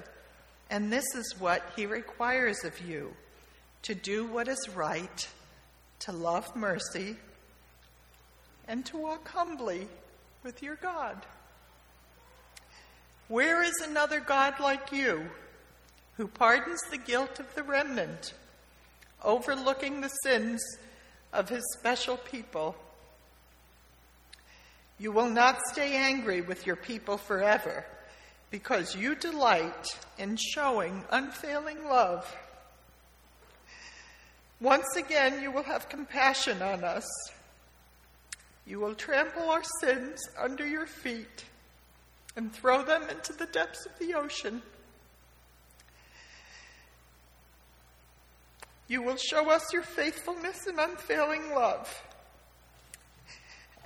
and 0.71 0.93
this 0.93 1.15
is 1.17 1.35
what 1.39 1.63
he 1.75 1.87
requires 1.87 2.65
of 2.65 2.81
you 2.81 3.13
to 3.83 3.95
do 3.95 4.27
what 4.27 4.47
is 4.47 4.69
right, 4.75 5.29
to 6.01 6.13
love 6.13 6.55
mercy, 6.55 7.17
and 8.69 8.85
to 8.87 8.97
walk 8.97 9.27
humbly 9.29 9.89
with 10.45 10.63
your 10.63 10.77
God. 10.77 11.17
Where 13.29 13.63
is 13.63 13.81
another 13.83 14.21
God 14.21 14.61
like 14.61 14.93
you? 14.93 15.29
Who 16.21 16.29
pardons 16.29 16.83
the 16.91 16.99
guilt 16.99 17.41
of 17.41 17.55
the 17.55 17.63
remnant, 17.63 18.35
overlooking 19.25 20.03
the 20.03 20.11
sins 20.23 20.61
of 21.33 21.49
his 21.49 21.63
special 21.79 22.19
people. 22.19 22.77
You 24.99 25.13
will 25.13 25.31
not 25.31 25.59
stay 25.73 25.97
angry 25.97 26.43
with 26.43 26.67
your 26.67 26.77
people 26.77 27.17
forever 27.17 27.87
because 28.51 28.95
you 28.95 29.15
delight 29.15 29.99
in 30.19 30.37
showing 30.37 31.05
unfailing 31.11 31.87
love. 31.87 32.31
Once 34.61 34.95
again, 34.99 35.41
you 35.43 35.51
will 35.51 35.63
have 35.63 35.89
compassion 35.89 36.61
on 36.61 36.85
us. 36.85 37.09
You 38.67 38.79
will 38.79 38.95
trample 38.95 39.49
our 39.49 39.65
sins 39.81 40.21
under 40.39 40.69
your 40.69 40.85
feet 40.85 41.47
and 42.37 42.53
throw 42.53 42.85
them 42.85 43.09
into 43.09 43.33
the 43.33 43.47
depths 43.47 43.87
of 43.87 43.99
the 43.99 44.13
ocean. 44.13 44.61
You 48.91 49.03
will 49.03 49.17
show 49.17 49.49
us 49.49 49.73
your 49.73 49.83
faithfulness 49.83 50.67
and 50.67 50.81
unfailing 50.81 51.55
love. 51.55 52.03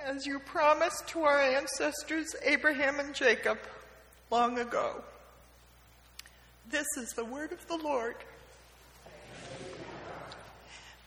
As 0.03 0.25
you 0.25 0.39
promised 0.39 1.07
to 1.09 1.21
our 1.21 1.39
ancestors, 1.39 2.35
Abraham 2.43 2.99
and 2.99 3.13
Jacob, 3.13 3.59
long 4.31 4.57
ago. 4.57 5.03
This 6.71 6.87
is 6.97 7.09
the 7.11 7.23
word 7.23 7.51
of 7.51 7.67
the 7.67 7.77
Lord. 7.77 8.15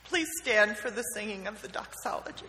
Please 0.04 0.28
stand 0.42 0.76
for 0.76 0.92
the 0.92 1.02
singing 1.02 1.48
of 1.48 1.61
the 1.61 1.66
doxology. 1.66 2.46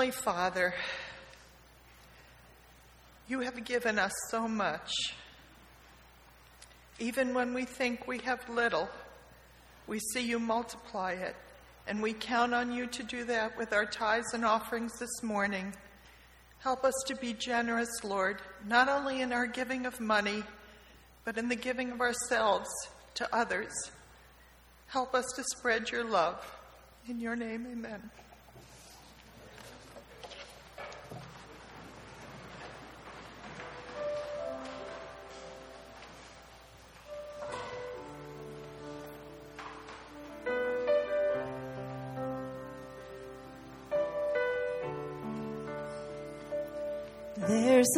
Heavenly 0.00 0.22
Father, 0.22 0.74
you 3.28 3.40
have 3.40 3.62
given 3.66 3.98
us 3.98 4.14
so 4.30 4.48
much. 4.48 4.90
Even 6.98 7.34
when 7.34 7.52
we 7.52 7.66
think 7.66 8.08
we 8.08 8.16
have 8.20 8.48
little, 8.48 8.88
we 9.86 9.98
see 9.98 10.22
you 10.22 10.38
multiply 10.38 11.12
it, 11.12 11.36
and 11.86 12.00
we 12.00 12.14
count 12.14 12.54
on 12.54 12.72
you 12.72 12.86
to 12.86 13.02
do 13.02 13.24
that 13.24 13.58
with 13.58 13.74
our 13.74 13.84
tithes 13.84 14.32
and 14.32 14.42
offerings 14.42 14.98
this 14.98 15.22
morning. 15.22 15.74
Help 16.60 16.82
us 16.82 16.94
to 17.08 17.14
be 17.16 17.34
generous, 17.34 18.02
Lord, 18.02 18.40
not 18.66 18.88
only 18.88 19.20
in 19.20 19.34
our 19.34 19.46
giving 19.46 19.84
of 19.84 20.00
money, 20.00 20.44
but 21.26 21.36
in 21.36 21.50
the 21.50 21.56
giving 21.56 21.92
of 21.92 22.00
ourselves 22.00 22.70
to 23.16 23.36
others. 23.36 23.74
Help 24.86 25.14
us 25.14 25.26
to 25.36 25.44
spread 25.58 25.90
your 25.90 26.04
love. 26.04 26.42
In 27.06 27.20
your 27.20 27.36
name, 27.36 27.66
amen. 27.70 28.10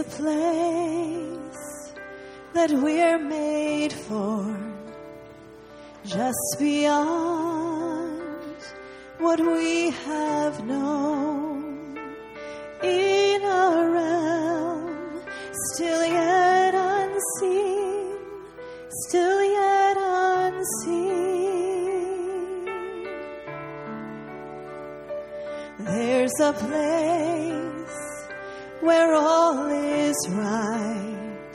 A 0.02 0.04
place 0.04 1.92
that 2.54 2.70
we're 2.72 3.20
made 3.20 3.92
for, 3.92 4.44
just 6.04 6.56
beyond 6.58 8.56
what 9.18 9.38
we 9.38 9.90
have 9.90 10.66
known 10.66 11.96
in 12.82 13.42
a 13.42 13.90
realm 13.96 15.22
still 15.70 16.04
yet 16.04 16.74
unseen, 16.74 18.16
still 19.06 19.40
yet 19.44 19.96
unseen. 20.00 21.12
There's 25.78 26.40
a 26.40 26.52
place 26.54 27.71
where 28.82 29.14
all 29.14 29.68
is 29.68 30.16
right. 30.30 31.54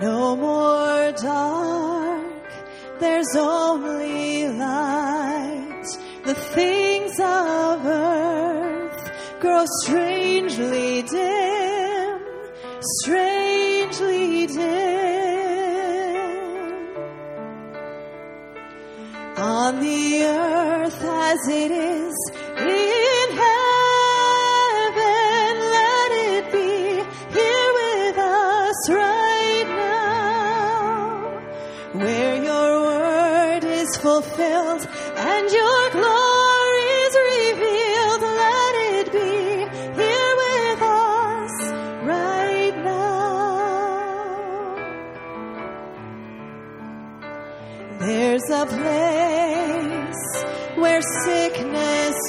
No 0.00 0.34
more 0.34 1.12
dark, 1.12 2.50
there's 3.00 3.36
only 3.36 4.48
light. 4.48 5.86
The 6.24 6.34
things 6.34 7.20
of 7.20 7.84
earth 7.84 9.10
grow 9.40 9.64
strangely 9.82 11.02
dim, 11.02 12.20
strangely 13.02 14.46
dim. 14.46 14.98
On 19.36 19.80
the 19.80 20.24
earth 20.24 21.04
as 21.04 21.48
it 21.48 21.70
is 21.70 22.27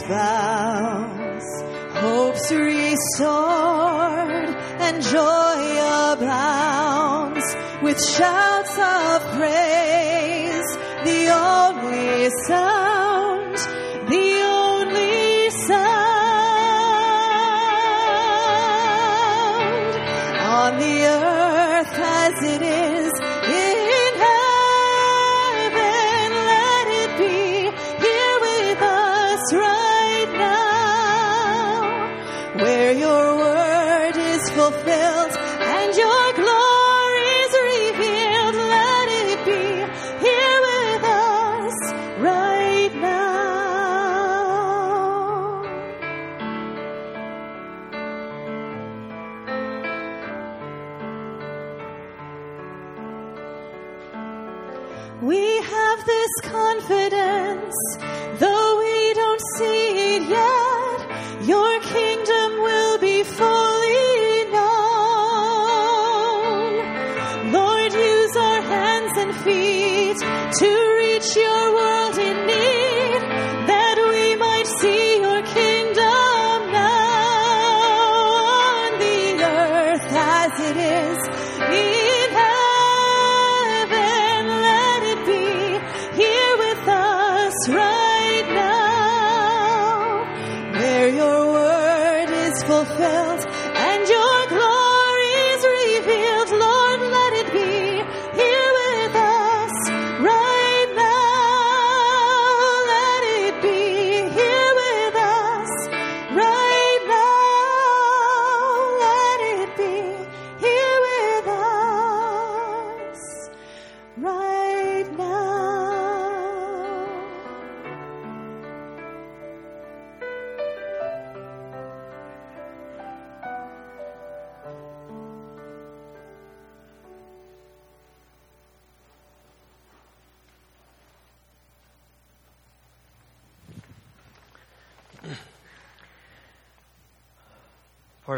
bows, 0.09 1.47
hope's 1.93 2.51
restored, 2.51 4.49
and 4.85 5.03
joy 5.03 5.61
abounds. 6.11 7.45
With 7.83 8.03
shouts 8.03 8.77
of 8.77 9.21
praise, 9.37 10.77
the 11.05 11.29
only 11.29 12.29
sound, 12.47 12.78
word 34.59 34.73
is 34.73 34.88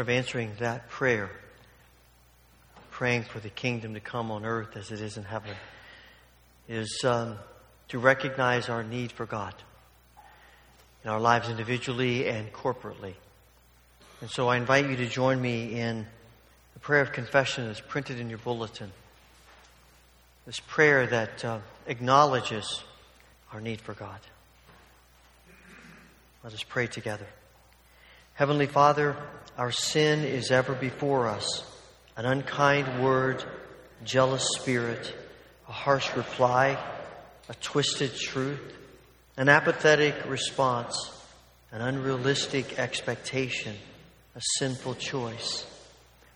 of 0.02 0.10
answering 0.10 0.50
that 0.58 0.90
prayer, 0.90 1.30
praying 2.90 3.22
for 3.22 3.38
the 3.38 3.48
kingdom 3.48 3.94
to 3.94 4.00
come 4.00 4.30
on 4.30 4.44
earth 4.44 4.76
as 4.76 4.90
it 4.90 5.00
is 5.00 5.16
in 5.16 5.22
heaven, 5.22 5.54
is 6.68 7.02
um, 7.04 7.38
to 7.88 7.98
recognize 7.98 8.68
our 8.68 8.82
need 8.82 9.12
for 9.12 9.26
God 9.26 9.54
in 11.04 11.10
our 11.10 11.20
lives 11.20 11.48
individually 11.48 12.26
and 12.28 12.52
corporately. 12.52 13.14
And 14.20 14.28
so 14.28 14.48
I 14.48 14.56
invite 14.56 14.90
you 14.90 14.96
to 14.96 15.06
join 15.06 15.40
me 15.40 15.80
in 15.80 16.06
the 16.74 16.80
prayer 16.80 17.02
of 17.02 17.12
confession 17.12 17.66
that's 17.66 17.80
printed 17.80 18.18
in 18.18 18.28
your 18.28 18.38
bulletin. 18.38 18.90
This 20.46 20.60
prayer 20.60 21.06
that 21.06 21.44
uh, 21.44 21.58
acknowledges 21.86 22.82
our 23.52 23.60
need 23.60 23.80
for 23.80 23.94
God. 23.94 24.18
Let 26.42 26.52
us 26.52 26.64
pray 26.64 26.88
together. 26.88 27.26
Heavenly 28.34 28.66
Father, 28.66 29.14
our 29.58 29.70
sin 29.70 30.24
is 30.24 30.50
ever 30.50 30.74
before 30.74 31.28
us 31.28 31.64
an 32.16 32.24
unkind 32.24 33.02
word, 33.02 33.44
jealous 34.04 34.46
spirit, 34.58 35.14
a 35.68 35.72
harsh 35.72 36.14
reply, 36.16 36.78
a 37.50 37.54
twisted 37.56 38.14
truth, 38.14 38.72
an 39.36 39.50
apathetic 39.50 40.14
response, 40.26 41.10
an 41.72 41.82
unrealistic 41.82 42.78
expectation, 42.78 43.76
a 44.34 44.40
sinful 44.58 44.94
choice. 44.94 45.66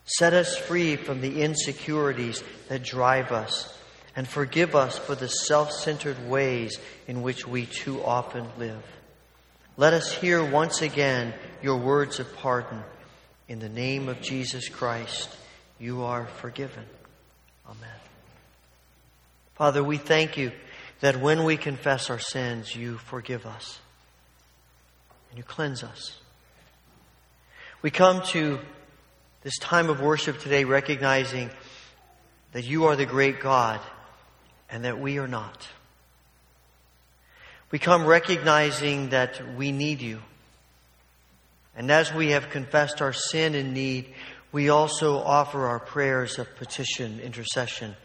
Set 0.05 0.35
us 0.35 0.57
free 0.57 0.97
from 0.97 1.23
the 1.23 1.43
insecurities 1.43 2.43
that 2.69 2.83
drive 2.83 3.33
us 3.33 3.75
and 4.15 4.29
forgive 4.29 4.75
us 4.75 4.99
for 4.99 5.15
the 5.15 5.29
self 5.29 5.73
centered 5.73 6.29
ways 6.29 6.79
in 7.07 7.23
which 7.23 7.47
we 7.47 7.65
too 7.65 8.05
often 8.05 8.47
live. 8.59 8.83
Let 9.79 9.93
us 9.93 10.11
hear 10.11 10.43
once 10.43 10.81
again 10.81 11.35
your 11.63 11.77
words 11.77 12.19
of 12.19 12.35
pardon. 12.37 12.83
In 13.47 13.59
the 13.59 13.69
name 13.69 14.09
of 14.09 14.23
Jesus 14.23 14.71
Christ, 14.71 15.37
you 15.79 16.03
are 16.05 16.25
forgiven. 16.27 16.85
Amen. 17.67 17.99
Father, 19.55 19.85
we 19.85 19.99
thank 19.99 20.39
you 20.39 20.53
that 21.01 21.21
when 21.21 21.45
we 21.45 21.59
confess 21.59 22.09
our 22.09 22.19
sins, 22.19 22.75
you 22.75 22.97
forgive 22.97 23.45
us 23.45 23.79
and 25.29 25.37
you 25.37 25.45
cleanse 25.45 25.85
us. 25.85 26.19
We 27.83 27.91
come 27.91 28.23
to 28.29 28.59
this 29.43 29.59
time 29.59 29.91
of 29.91 30.01
worship 30.01 30.39
today 30.39 30.65
recognizing 30.65 31.51
that 32.53 32.65
you 32.65 32.87
are 32.87 32.97
the 32.97 33.05
great 33.05 33.41
God 33.41 33.81
and 34.71 34.87
that 34.87 34.99
we 34.99 35.19
are 35.19 35.29
not. 35.29 35.69
We 37.71 37.79
come 37.79 38.07
recognizing 38.07 39.11
that 39.11 39.57
we 39.57 39.73
need 39.73 40.01
you. 40.01 40.21
And 41.77 41.91
as 41.91 42.13
we 42.13 42.31
have 42.31 42.51
confessed 42.51 43.03
our 43.03 43.13
sin 43.13 43.55
and 43.55 43.75
need, 43.75 44.15
we 44.53 44.69
also 44.69 45.19
offer 45.19 45.67
our 45.67 45.81
prayers 45.81 46.39
of 46.39 46.55
petition, 46.57 47.21
intercession, 47.21 47.97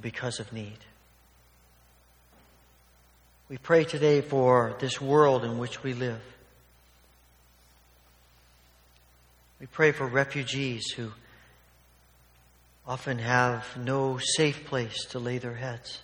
because 0.00 0.40
of 0.40 0.52
need. 0.52 0.78
We 3.48 3.58
pray 3.58 3.84
today 3.84 4.22
for 4.22 4.76
this 4.78 5.00
world 5.00 5.44
in 5.44 5.58
which 5.58 5.82
we 5.82 5.92
live. 5.92 6.22
We 9.60 9.66
pray 9.66 9.92
for 9.92 10.06
refugees 10.06 10.90
who 10.96 11.12
often 12.86 13.18
have 13.18 13.64
no 13.76 14.18
safe 14.18 14.64
place 14.64 15.04
to 15.10 15.18
lay 15.18 15.38
their 15.38 15.54
heads. 15.54 16.00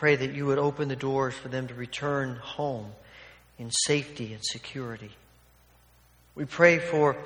Pray 0.00 0.16
that 0.16 0.34
you 0.34 0.46
would 0.46 0.58
open 0.58 0.88
the 0.88 0.96
doors 0.96 1.34
for 1.34 1.48
them 1.48 1.68
to 1.68 1.74
return 1.74 2.36
home 2.36 2.90
in 3.58 3.70
safety 3.70 4.32
and 4.32 4.42
security. 4.42 5.10
We 6.34 6.46
pray 6.46 6.78
for, 6.78 7.18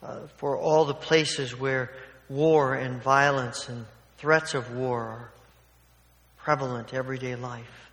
uh, 0.00 0.28
for 0.36 0.56
all 0.56 0.84
the 0.84 0.94
places 0.94 1.58
where 1.58 1.90
war 2.28 2.76
and 2.76 3.02
violence 3.02 3.68
and 3.68 3.84
threats 4.18 4.54
of 4.54 4.76
war 4.76 5.02
are 5.02 5.30
prevalent 6.36 6.94
everyday 6.94 7.34
life. 7.34 7.90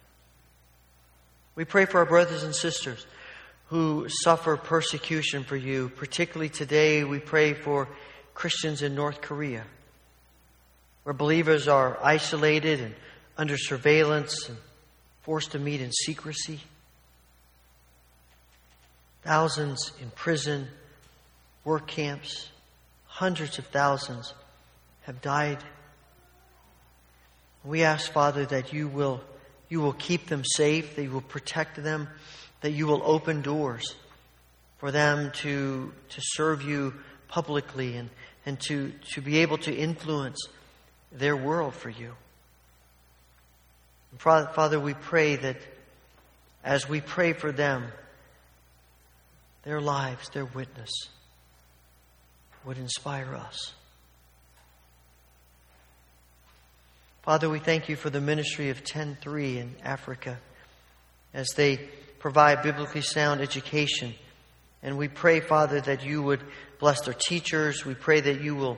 We 1.55 1.65
pray 1.65 1.85
for 1.85 1.97
our 1.97 2.05
brothers 2.05 2.43
and 2.43 2.53
sisters 2.53 3.07
who 3.69 4.05
suffer 4.07 4.55
persecution 4.55 5.45
for 5.45 5.55
you. 5.55 5.89
Particularly 5.89 6.49
today, 6.49 7.03
we 7.03 7.17
pray 7.17 7.55
for 7.55 7.87
Christians 8.35 8.83
in 8.83 8.93
North 8.93 9.19
Korea, 9.19 9.63
where 11.05 11.13
believers 11.13 11.67
are 11.67 11.97
isolated 12.03 12.81
and 12.81 12.93
under 13.37 13.57
surveillance 13.57 14.49
and 14.49 14.57
forced 15.21 15.51
to 15.51 15.59
meet 15.59 15.81
in 15.81 15.91
secrecy. 15.91 16.59
Thousands 19.23 19.91
in 20.01 20.09
prison, 20.11 20.67
work 21.63 21.87
camps, 21.87 22.49
hundreds 23.05 23.59
of 23.59 23.67
thousands 23.67 24.33
have 25.03 25.21
died. 25.21 25.59
We 27.63 27.83
ask, 27.83 28.11
Father, 28.11 28.45
that 28.47 28.73
you 28.73 28.87
will, 28.87 29.21
you 29.69 29.81
will 29.81 29.93
keep 29.93 30.27
them 30.27 30.43
safe, 30.43 30.95
that 30.95 31.03
you 31.03 31.11
will 31.11 31.21
protect 31.21 31.81
them, 31.83 32.07
that 32.61 32.71
you 32.71 32.87
will 32.87 33.01
open 33.03 33.41
doors 33.41 33.95
for 34.79 34.91
them 34.91 35.31
to, 35.35 35.93
to 36.09 36.21
serve 36.21 36.63
you 36.63 36.95
publicly 37.27 37.97
and, 37.97 38.09
and 38.45 38.59
to, 38.61 38.91
to 39.13 39.21
be 39.21 39.39
able 39.39 39.59
to 39.59 39.73
influence 39.73 40.39
their 41.11 41.35
world 41.35 41.75
for 41.75 41.89
you. 41.89 42.15
Father, 44.21 44.79
we 44.79 44.93
pray 44.93 45.35
that 45.35 45.57
as 46.63 46.87
we 46.87 47.01
pray 47.01 47.33
for 47.33 47.51
them, 47.51 47.87
their 49.63 49.81
lives, 49.81 50.29
their 50.29 50.45
witness 50.45 50.91
would 52.63 52.77
inspire 52.77 53.33
us. 53.33 53.73
Father, 57.23 57.49
we 57.49 57.57
thank 57.57 57.89
you 57.89 57.95
for 57.95 58.11
the 58.11 58.21
ministry 58.21 58.69
of 58.69 58.83
10-3 58.83 59.57
in 59.57 59.75
Africa 59.83 60.37
as 61.33 61.49
they 61.55 61.77
provide 62.19 62.61
biblically 62.61 63.01
sound 63.01 63.41
education. 63.41 64.13
And 64.83 64.99
we 64.99 65.07
pray, 65.07 65.39
Father, 65.39 65.81
that 65.81 66.05
you 66.05 66.21
would 66.21 66.43
bless 66.79 67.01
their 67.01 67.15
teachers. 67.15 67.87
We 67.87 67.95
pray 67.95 68.21
that 68.21 68.41
you 68.41 68.55
will 68.55 68.77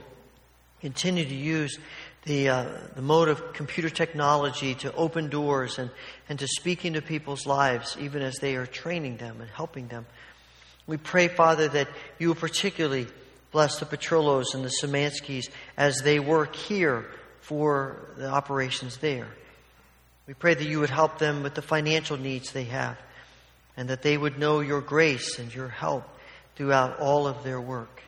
continue 0.80 1.26
to 1.26 1.36
use 1.36 1.80
the, 2.26 2.50
uh, 2.50 2.66
the 2.96 3.02
mode 3.02 3.28
of 3.28 3.54
computer 3.54 3.90
technology 3.90 4.76
to 4.76 4.94
open 4.94 5.30
doors 5.30 5.78
and, 5.78 5.92
and 6.30 6.40
to 6.40 6.48
speak 6.48 6.86
into 6.86 7.02
people's 7.02 7.46
lives, 7.46 7.98
even 8.00 8.22
as 8.22 8.36
they 8.36 8.56
are 8.56 8.66
training 8.66 9.18
them 9.18 9.42
and 9.42 9.50
helping 9.50 9.88
them. 9.88 10.06
We 10.88 10.98
pray, 10.98 11.28
Father, 11.28 11.68
that 11.70 11.90
you 12.20 12.30
will 12.30 12.36
particularly 12.36 13.08
bless 13.52 13.80
the 13.80 13.86
Petrillos 13.86 14.54
and 14.54 14.64
the 14.64 14.74
Samanskis 14.82 15.50
as 15.78 16.02
they 16.02 16.20
work 16.20 16.56
here 16.56 17.06
for 17.42 18.10
the 18.18 18.30
operations 18.30 18.98
there. 18.98 19.28
We 20.28 20.34
pray 20.34 20.54
that 20.54 20.66
you 20.66 20.80
would 20.80 20.90
help 20.90 21.20
them 21.20 21.44
with 21.44 21.54
the 21.54 21.62
financial 21.62 22.18
needs 22.18 22.52
they 22.52 22.64
have 22.66 22.98
and 23.76 23.90
that 23.90 24.02
they 24.02 24.18
would 24.18 24.40
know 24.40 24.62
your 24.62 24.82
grace 24.82 25.40
and 25.40 25.54
your 25.54 25.68
help 25.68 26.06
throughout 26.56 27.00
all 27.00 27.28
of 27.28 27.44
their 27.44 27.60
work. 27.60 28.02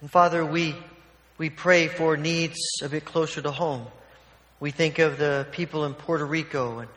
And 0.00 0.10
Father, 0.10 0.44
we 0.44 0.76
we 1.38 1.50
pray 1.50 1.88
for 1.88 2.16
needs 2.16 2.58
a 2.82 2.88
bit 2.88 3.04
closer 3.04 3.42
to 3.42 3.50
home. 3.50 3.86
We 4.58 4.70
think 4.70 4.98
of 4.98 5.18
the 5.18 5.46
people 5.52 5.84
in 5.84 5.92
Puerto 5.92 6.24
Rico 6.24 6.78
and 6.78 6.88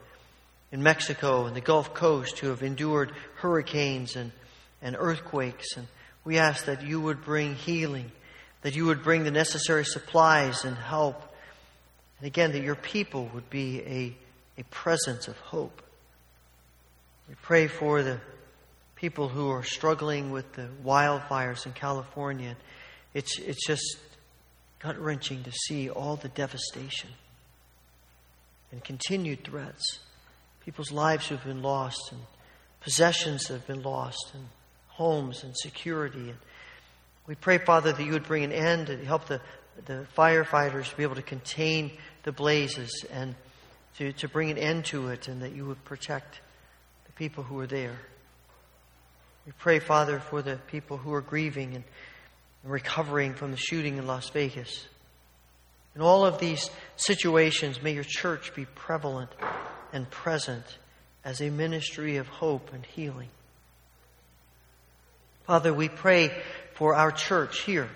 in 0.72 0.82
Mexico 0.82 1.46
and 1.46 1.56
the 1.56 1.62
Gulf 1.62 1.94
Coast 1.94 2.40
who 2.40 2.48
have 2.48 2.64
endured 2.64 3.12
hurricanes 3.36 4.16
and, 4.16 4.32
and 4.82 4.96
earthquakes. 4.98 5.76
And 5.76 5.88
we 6.24 6.38
ask 6.38 6.66
that 6.66 6.84
you 6.84 7.02
would 7.02 7.26
bring 7.26 7.56
healing, 7.56 8.12
that 8.62 8.76
you 8.76 8.86
would 8.86 9.04
bring 9.04 9.24
the 9.24 9.32
necessary 9.32 9.84
supplies 9.84 10.64
and 10.64 10.78
help. 10.78 11.22
And 12.20 12.28
again, 12.28 12.54
that 12.54 12.64
your 12.64 12.76
people 12.76 13.30
would 13.34 13.50
be 13.50 13.82
a, 13.82 14.16
a 14.62 14.64
presence 14.66 15.28
of 15.28 15.38
hope. 15.40 15.82
We 17.28 17.36
pray 17.42 17.68
for 17.68 18.04
the 18.04 18.20
people 18.96 19.28
who 19.28 19.50
are 19.50 19.64
struggling 19.64 20.32
with 20.32 20.54
the 20.54 20.68
wildfires 20.86 21.66
in 21.66 21.74
California. 21.74 22.56
It's, 23.14 23.38
it's 23.40 23.66
just 23.66 23.98
gut 24.80 24.98
wrenching 25.00 25.44
to 25.44 25.52
see 25.52 25.90
all 25.90 26.16
the 26.16 26.30
devastation 26.30 27.10
and 28.72 28.84
continued 28.84 29.44
threats. 29.44 30.00
People's 30.64 30.92
lives 30.92 31.28
who 31.28 31.36
have 31.36 31.46
been 31.46 31.62
lost, 31.62 32.12
and 32.12 32.22
possessions 32.82 33.44
that 33.46 33.54
have 33.54 33.68
been 33.68 33.82
lost, 33.82 34.32
and 34.34 34.46
homes 34.88 35.44
and 35.44 35.56
security. 35.58 36.30
And 36.30 36.38
we 37.28 37.36
pray, 37.36 37.58
Father, 37.58 37.92
that 37.92 38.04
you 38.04 38.12
would 38.12 38.28
bring 38.28 38.44
an 38.44 38.52
end 38.52 38.90
and 38.90 39.06
help 39.06 39.28
the, 39.28 39.42
the 39.86 40.06
firefighters 40.18 40.96
be 40.96 41.04
able 41.04 41.16
to 41.16 41.22
contain 41.22 41.92
the 42.24 42.32
blazes 42.32 43.06
and 43.12 43.36
to, 43.98 44.14
to 44.14 44.28
bring 44.28 44.52
an 44.52 44.58
end 44.58 44.86
to 44.86 45.08
it, 45.08 45.28
and 45.28 45.42
that 45.42 45.54
you 45.54 45.66
would 45.66 45.84
protect 45.84 46.42
the 47.06 47.12
people 47.14 47.44
who 47.44 47.60
are 47.60 47.68
there. 47.68 47.98
We 49.46 49.54
pray, 49.54 49.80
Father, 49.80 50.20
for 50.20 50.42
the 50.42 50.58
people 50.68 50.98
who 50.98 51.14
are 51.14 51.22
grieving 51.22 51.74
and 51.74 51.84
and 52.64 52.72
recovering 52.72 53.34
from 53.34 53.52
the 53.52 53.58
shooting 53.58 53.98
in 53.98 54.08
Las 54.08 54.30
Vegas. 54.30 54.88
In 55.96 56.02
all 56.02 56.26
of 56.26 56.40
these 56.40 56.70
situations, 56.96 57.82
may 57.82 57.94
your 57.94 58.04
church 58.04 58.54
be 58.56 58.66
prevalent 58.66 59.30
and 59.92 60.10
present 60.10 60.64
as 61.24 61.42
a 61.42 61.50
ministry 61.50 62.18
of 62.18 62.28
hope 62.28 62.74
and 62.74 62.86
healing. 62.86 63.30
Father, 65.46 65.74
we 65.74 65.90
pray 65.90 66.32
for 66.76 66.96
our 66.96 67.12
church 67.12 67.62
here 67.62 67.90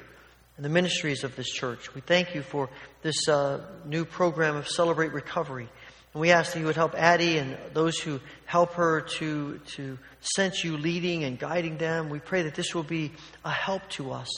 and 0.57 0.65
the 0.65 0.69
ministries 0.69 1.23
of 1.23 1.35
this 1.35 1.49
church. 1.49 1.93
We 1.93 2.01
thank 2.01 2.35
you 2.35 2.41
for 2.41 2.69
this 3.01 3.27
uh, 3.27 3.61
new 3.85 4.05
program 4.05 4.55
of 4.55 4.67
Celebrate 4.67 5.13
Recovery. 5.13 5.69
And 6.13 6.21
we 6.21 6.31
ask 6.31 6.53
that 6.53 6.59
you 6.59 6.65
would 6.65 6.75
help 6.75 6.95
Addie 6.95 7.37
and 7.37 7.57
those 7.73 7.97
who 7.97 8.19
help 8.45 8.73
her 8.73 9.01
to, 9.01 9.59
to 9.75 9.97
sense 10.19 10.63
you 10.63 10.77
leading 10.77 11.23
and 11.23 11.39
guiding 11.39 11.77
them. 11.77 12.09
We 12.09 12.19
pray 12.19 12.43
that 12.43 12.55
this 12.55 12.75
will 12.75 12.83
be 12.83 13.13
a 13.45 13.51
help 13.51 13.87
to 13.91 14.11
us 14.11 14.29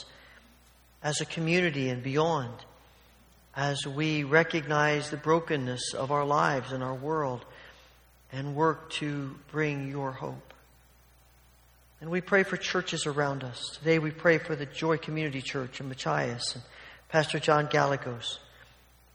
as 1.06 1.20
a 1.20 1.24
community 1.24 1.88
and 1.88 2.02
beyond 2.02 2.52
as 3.54 3.86
we 3.86 4.24
recognize 4.24 5.08
the 5.08 5.16
brokenness 5.16 5.94
of 5.94 6.10
our 6.10 6.24
lives 6.24 6.72
and 6.72 6.82
our 6.82 6.96
world 6.96 7.44
and 8.32 8.56
work 8.56 8.90
to 8.90 9.32
bring 9.52 9.88
your 9.88 10.10
hope. 10.10 10.52
And 12.00 12.10
we 12.10 12.20
pray 12.20 12.42
for 12.42 12.56
churches 12.56 13.06
around 13.06 13.44
us. 13.44 13.78
Today 13.78 14.00
we 14.00 14.10
pray 14.10 14.38
for 14.38 14.56
the 14.56 14.66
Joy 14.66 14.96
Community 14.96 15.40
Church 15.40 15.78
in 15.78 15.88
Machias 15.88 16.56
and 16.56 16.64
Pastor 17.08 17.38
John 17.38 17.68
Gallegos. 17.70 18.40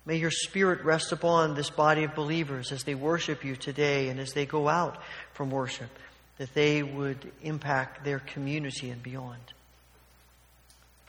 May 0.06 0.16
your 0.16 0.32
spirit 0.32 0.86
rest 0.86 1.12
upon 1.12 1.56
this 1.56 1.70
body 1.70 2.06
of 2.06 2.16
believers 2.16 2.72
as 2.72 2.86
they 2.86 2.96
worship 2.96 3.44
you 3.44 3.58
today 3.58 4.08
and 4.08 4.18
as 4.18 4.32
they 4.32 4.46
go 4.46 4.70
out 4.70 4.98
from 5.34 5.52
worship, 5.52 5.90
that 6.38 6.54
they 6.54 6.84
would 6.84 7.34
impact 7.44 8.06
their 8.06 8.20
community 8.20 8.90
and 8.92 9.04
beyond. 9.04 9.42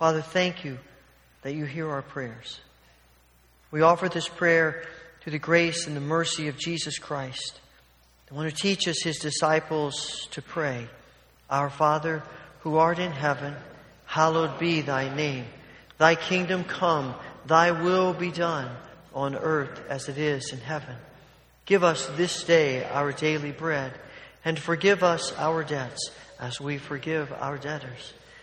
Father, 0.02 0.20
thank 0.20 0.64
you 0.64 0.78
that 1.42 1.54
you 1.54 1.64
hear 1.64 1.88
our 1.88 2.02
prayers. 2.02 2.58
We 3.70 3.82
offer 3.82 4.08
this 4.08 4.26
prayer 4.26 4.82
through 5.20 5.30
the 5.30 5.38
grace 5.38 5.86
and 5.86 5.94
the 5.94 6.00
mercy 6.00 6.48
of 6.48 6.58
Jesus 6.58 6.98
Christ, 6.98 7.60
the 8.26 8.34
one 8.34 8.44
who 8.44 8.50
teaches 8.50 9.00
his 9.00 9.20
disciples 9.20 10.26
to 10.32 10.42
pray, 10.42 10.88
Our 11.48 11.70
Father, 11.70 12.24
who 12.62 12.78
art 12.78 12.98
in 12.98 13.12
heaven, 13.12 13.54
hallowed 14.04 14.58
be 14.58 14.80
thy 14.80 15.14
name. 15.14 15.44
Thy 15.98 16.16
kingdom 16.16 16.64
come, 16.64 17.14
thy 17.46 17.70
will 17.70 18.12
be 18.12 18.32
done 18.32 18.74
on 19.14 19.36
earth 19.36 19.82
as 19.88 20.08
it 20.08 20.18
is 20.18 20.52
in 20.52 20.58
heaven. 20.58 20.96
Give 21.64 21.84
us 21.84 22.06
this 22.16 22.42
day 22.42 22.84
our 22.86 23.12
daily 23.12 23.52
bread, 23.52 23.92
and 24.44 24.58
forgive 24.58 25.04
us 25.04 25.32
our 25.38 25.62
debts 25.62 26.10
as 26.40 26.60
we 26.60 26.78
forgive 26.78 27.32
our 27.34 27.56
debtors. 27.56 28.14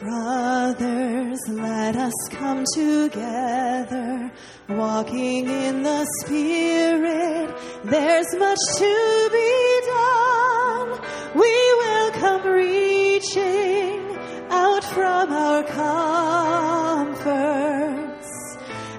Brothers, 0.00 1.40
let 1.48 1.96
us 1.96 2.14
come 2.30 2.64
together, 2.72 4.30
walking 4.68 5.48
in 5.48 5.82
the 5.82 6.06
Spirit. 6.20 7.50
There's 7.82 8.32
much 8.36 8.58
to 8.76 9.28
be 9.32 9.80
done. 9.86 11.00
We 11.34 11.74
will 11.80 12.12
come 12.12 12.46
reaching 12.46 14.16
out 14.50 14.84
from 14.84 15.32
our 15.32 15.64
comforts, 15.64 17.18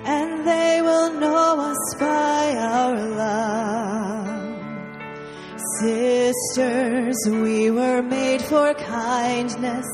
and 0.03 0.45
they 0.45 0.81
will 0.81 1.13
know 1.13 1.61
us 1.61 1.95
by 1.97 2.55
our 2.57 2.97
love. 3.07 4.27
Sisters, 5.79 7.15
we 7.25 7.71
were 7.71 8.01
made 8.01 8.41
for 8.41 8.73
kindness. 8.73 9.87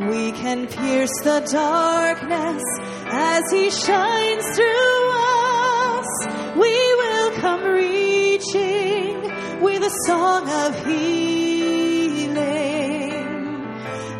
We 0.00 0.30
can 0.30 0.68
pierce 0.68 1.10
the 1.24 1.40
darkness 1.50 2.62
as 3.06 3.42
He 3.50 3.68
shines 3.68 4.44
through 4.56 5.10
us. 5.10 6.06
We 6.56 6.94
will 6.94 7.32
come 7.40 7.64
reaching 7.64 9.22
with 9.60 9.82
a 9.82 9.90
song 10.06 10.48
of 10.48 10.86
healing, 10.86 12.38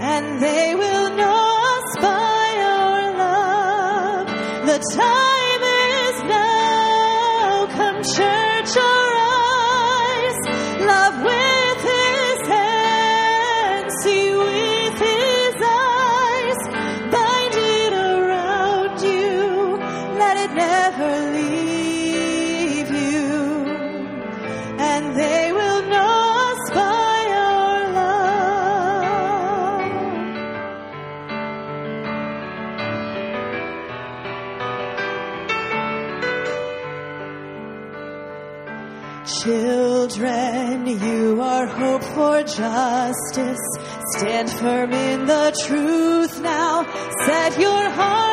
and 0.00 0.42
they 0.42 0.74
will 0.74 1.16
know 1.16 1.60
us 1.76 1.96
by 2.00 2.56
our 2.74 3.12
love. 3.16 4.26
The 4.66 4.78
time 4.96 5.37
justice. 42.56 43.58
Stand 44.16 44.50
firm 44.50 44.92
in 44.92 45.26
the 45.26 45.52
truth 45.66 46.40
now. 46.40 46.84
Set 47.24 47.58
your 47.60 47.90
hearts 47.90 48.27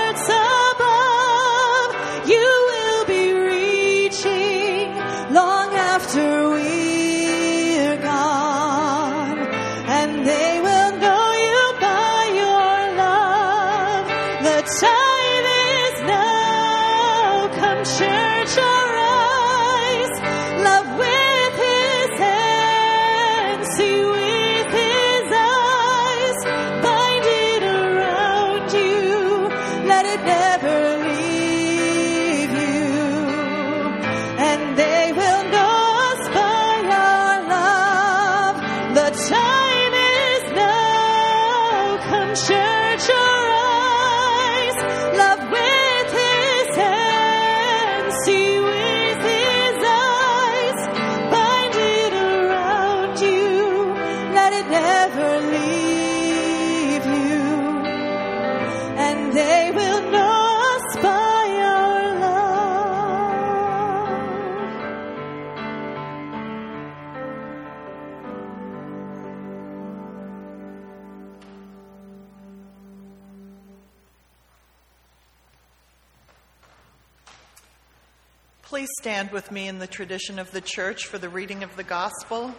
stand 79.05 79.29
with 79.29 79.51
me 79.51 79.67
in 79.67 79.77
the 79.77 79.85
tradition 79.85 80.39
of 80.39 80.49
the 80.49 80.61
church 80.61 81.05
for 81.05 81.19
the 81.19 81.29
reading 81.29 81.61
of 81.61 81.75
the 81.75 81.83
gospel. 81.83 82.51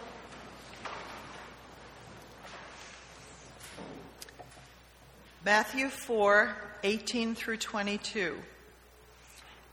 Matthew 5.43 5.89
4 5.89 6.55
18 6.83 7.35
through 7.35 7.57
22. 7.57 8.37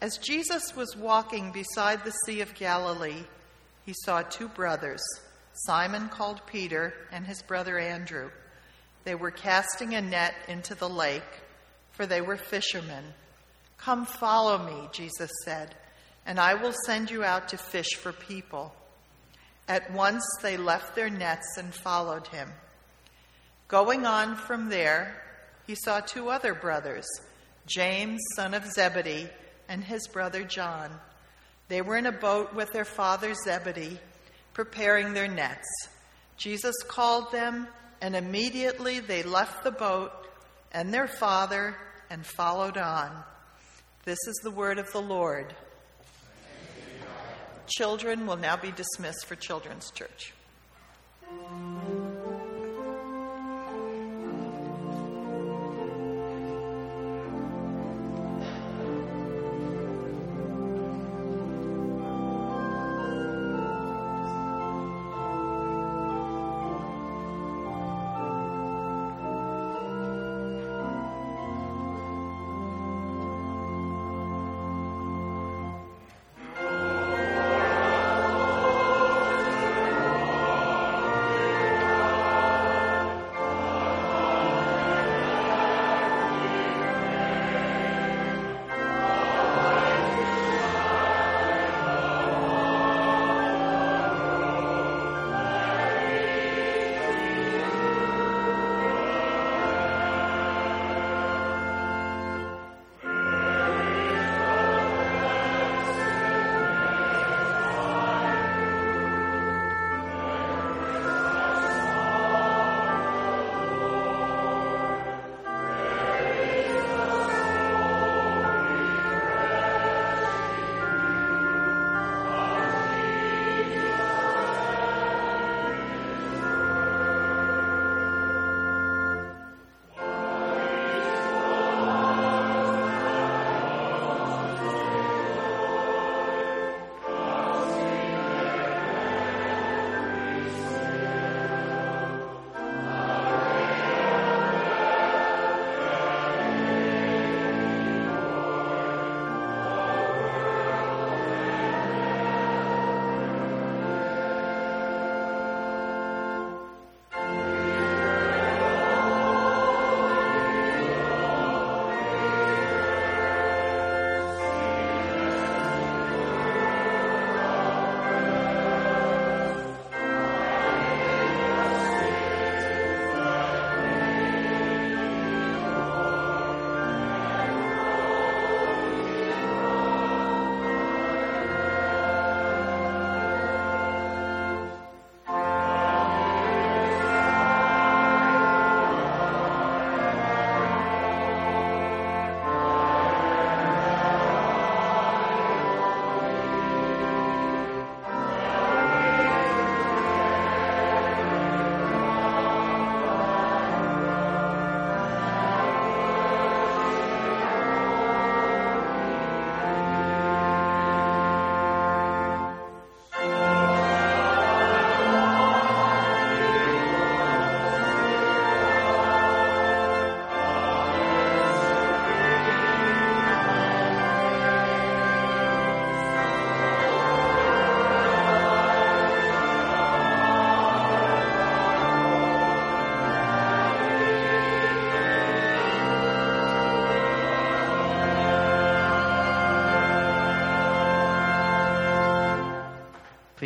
As 0.01 0.19
Jesus 0.19 0.75
was 0.75 0.97
walking 0.97 1.53
beside 1.53 2.03
the 2.03 2.11
Sea 2.27 2.41
of 2.41 2.53
Galilee, 2.57 3.23
he 3.87 3.95
saw 4.03 4.23
two 4.23 4.49
brothers, 4.49 5.05
Simon 5.53 6.09
called 6.09 6.45
Peter 6.45 6.93
and 7.13 7.25
his 7.25 7.41
brother 7.43 7.79
Andrew. 7.79 8.33
They 9.05 9.15
were 9.15 9.31
casting 9.31 9.95
a 9.95 10.03
net 10.03 10.35
into 10.49 10.75
the 10.75 10.89
lake, 10.89 11.23
for 11.93 12.05
they 12.05 12.21
were 12.21 12.37
fishermen. 12.37 13.05
Come 13.79 14.07
follow 14.07 14.59
me, 14.59 14.89
Jesus 14.91 15.31
said, 15.45 15.77
and 16.27 16.41
I 16.41 16.55
will 16.55 16.75
send 16.87 17.11
you 17.11 17.25
out 17.25 17.49
to 17.49 17.57
fish 17.57 17.95
for 17.95 18.13
people. 18.13 18.75
At 19.69 19.93
once 19.93 20.25
they 20.43 20.57
left 20.57 20.95
their 20.95 21.11
nets 21.11 21.57
and 21.59 21.75
followed 21.75 22.27
him. 22.29 22.51
Going 23.69 24.05
on 24.05 24.37
from 24.37 24.69
there, 24.69 25.23
he 25.67 25.75
saw 25.75 26.01
two 26.01 26.29
other 26.29 26.55
brothers, 26.55 27.07
James, 27.67 28.21
son 28.37 28.53
of 28.55 28.67
Zebedee, 28.67 29.29
and 29.69 29.83
his 29.83 30.07
brother 30.09 30.45
John. 30.45 30.91
They 31.69 31.81
were 31.81 31.97
in 31.97 32.07
a 32.07 32.13
boat 32.13 32.55
with 32.55 32.73
their 32.73 32.85
father 32.85 33.35
Zebedee, 33.35 33.99
preparing 34.53 35.15
their 35.15 35.29
nets. 35.29 35.67
Jesus 36.37 36.75
called 36.87 37.33
them, 37.33 37.67
and 38.03 38.15
immediately 38.15 39.01
they 39.01 39.23
left 39.23 39.65
the 39.65 39.71
boat 39.71 40.13
and 40.73 40.93
their 40.93 41.09
father 41.09 41.75
and 42.11 42.27
followed 42.27 42.77
on. 42.77 43.11
This 44.05 44.19
is 44.27 44.41
the 44.43 44.51
word 44.51 44.79
of 44.79 44.93
the 44.93 45.01
Lord. 45.01 45.55
Children 47.67 48.27
will 48.27 48.37
now 48.37 48.57
be 48.57 48.73
dismissed 48.73 49.27
for 49.27 49.37
Children's 49.37 49.91
Church. 49.91 50.33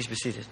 Please 0.09 0.23
be 0.23 0.31
seated. 0.33 0.47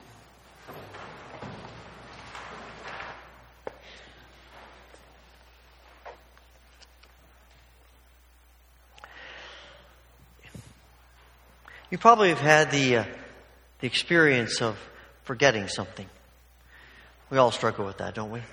You 11.91 11.97
probably 11.97 12.29
have 12.29 12.39
had 12.39 12.71
the, 12.71 12.97
uh, 12.97 13.05
the 13.81 13.87
experience 13.87 14.61
of 14.61 14.77
forgetting 15.23 15.69
something. 15.69 16.07
We 17.31 17.39
all 17.39 17.51
struggle 17.51 17.87
with 17.87 17.99
that, 17.99 18.15
don't 18.15 18.31
we? 18.31 18.41
You 18.41 18.45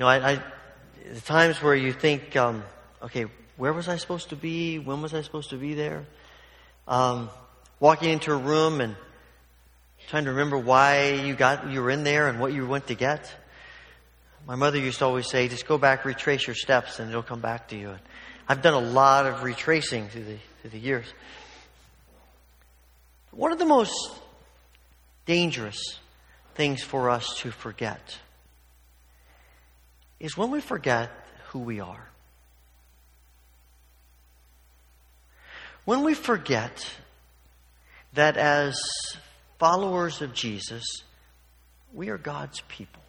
know, 0.00 0.08
I, 0.08 0.32
I 0.32 0.42
the 1.12 1.20
times 1.20 1.62
where 1.62 1.76
you 1.76 1.92
think, 1.92 2.34
um, 2.34 2.64
okay, 3.00 3.26
where 3.56 3.72
was 3.72 3.88
I 3.88 3.98
supposed 3.98 4.30
to 4.30 4.36
be? 4.36 4.80
When 4.80 5.02
was 5.02 5.14
I 5.14 5.22
supposed 5.22 5.50
to 5.50 5.56
be 5.56 5.74
there? 5.74 6.04
Um, 6.88 7.30
walking 7.78 8.10
into 8.10 8.32
a 8.32 8.36
room 8.36 8.80
and 8.80 8.96
trying 10.08 10.24
to 10.24 10.30
remember 10.30 10.58
why 10.58 11.12
you 11.12 11.34
got 11.34 11.70
you 11.70 11.82
were 11.82 11.90
in 11.90 12.04
there 12.04 12.28
and 12.28 12.40
what 12.40 12.52
you 12.52 12.66
went 12.66 12.86
to 12.88 12.94
get. 12.94 13.32
My 14.46 14.56
mother 14.56 14.78
used 14.78 14.98
to 14.98 15.04
always 15.04 15.28
say, 15.28 15.48
"Just 15.48 15.66
go 15.66 15.78
back, 15.78 16.04
retrace 16.04 16.46
your 16.46 16.56
steps, 16.56 16.98
and 16.98 17.08
it'll 17.10 17.22
come 17.22 17.40
back 17.40 17.68
to 17.68 17.76
you." 17.76 17.90
And 17.90 18.00
I've 18.48 18.62
done 18.62 18.74
a 18.74 18.80
lot 18.80 19.26
of 19.26 19.42
retracing 19.42 20.08
through 20.08 20.24
the 20.24 20.38
through 20.60 20.70
the 20.70 20.78
years. 20.78 21.06
One 23.30 23.52
of 23.52 23.58
the 23.58 23.64
most 23.64 23.94
dangerous 25.24 25.80
things 26.54 26.82
for 26.82 27.08
us 27.08 27.36
to 27.38 27.50
forget 27.50 28.18
is 30.20 30.36
when 30.36 30.50
we 30.50 30.60
forget 30.60 31.10
who 31.48 31.60
we 31.60 31.80
are. 31.80 32.08
When 35.84 36.04
we 36.04 36.14
forget 36.14 36.86
that 38.12 38.36
as 38.36 38.80
followers 39.62 40.20
of 40.22 40.34
Jesus, 40.34 40.82
we 41.94 42.08
are 42.08 42.18
God's 42.18 42.60
people. 42.62 43.00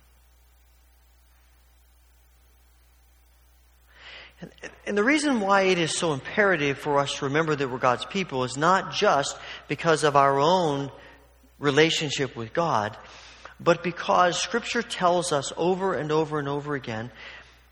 And, 4.40 4.52
and, 4.86 4.96
the 4.96 5.04
reason 5.04 5.40
why 5.40 5.64
it 5.64 5.80
is 5.80 5.98
so 5.98 6.14
imperative 6.14 6.78
for 6.78 7.00
us 7.00 7.16
to 7.16 7.26
remember 7.26 7.56
that 7.56 7.72
we're 7.72 7.80
God's 7.80 8.06
people 8.06 8.44
is 8.44 8.56
not 8.56 8.94
just 8.94 9.36
because 9.68 10.04
of 10.04 10.16
our 10.16 10.40
own 10.40 10.92
relationship 11.58 12.36
with 12.36 12.54
God, 12.54 12.96
but 13.60 13.82
because 13.82 14.40
Scripture 14.40 14.84
tells 14.84 15.32
us 15.32 15.52
over 15.58 15.96
and 15.96 16.12
over 16.12 16.38
and 16.38 16.48
over 16.48 16.76
again 16.76 17.10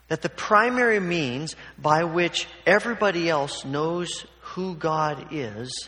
that 0.07 0.23
the 0.23 0.29
primary 0.29 0.99
means 0.99 1.55
by 1.77 2.05
which 2.05 2.47
everybody 2.65 3.29
else 3.29 3.63
knows 3.63 4.25
who 4.39 4.73
God 4.73 5.27
is 5.29 5.87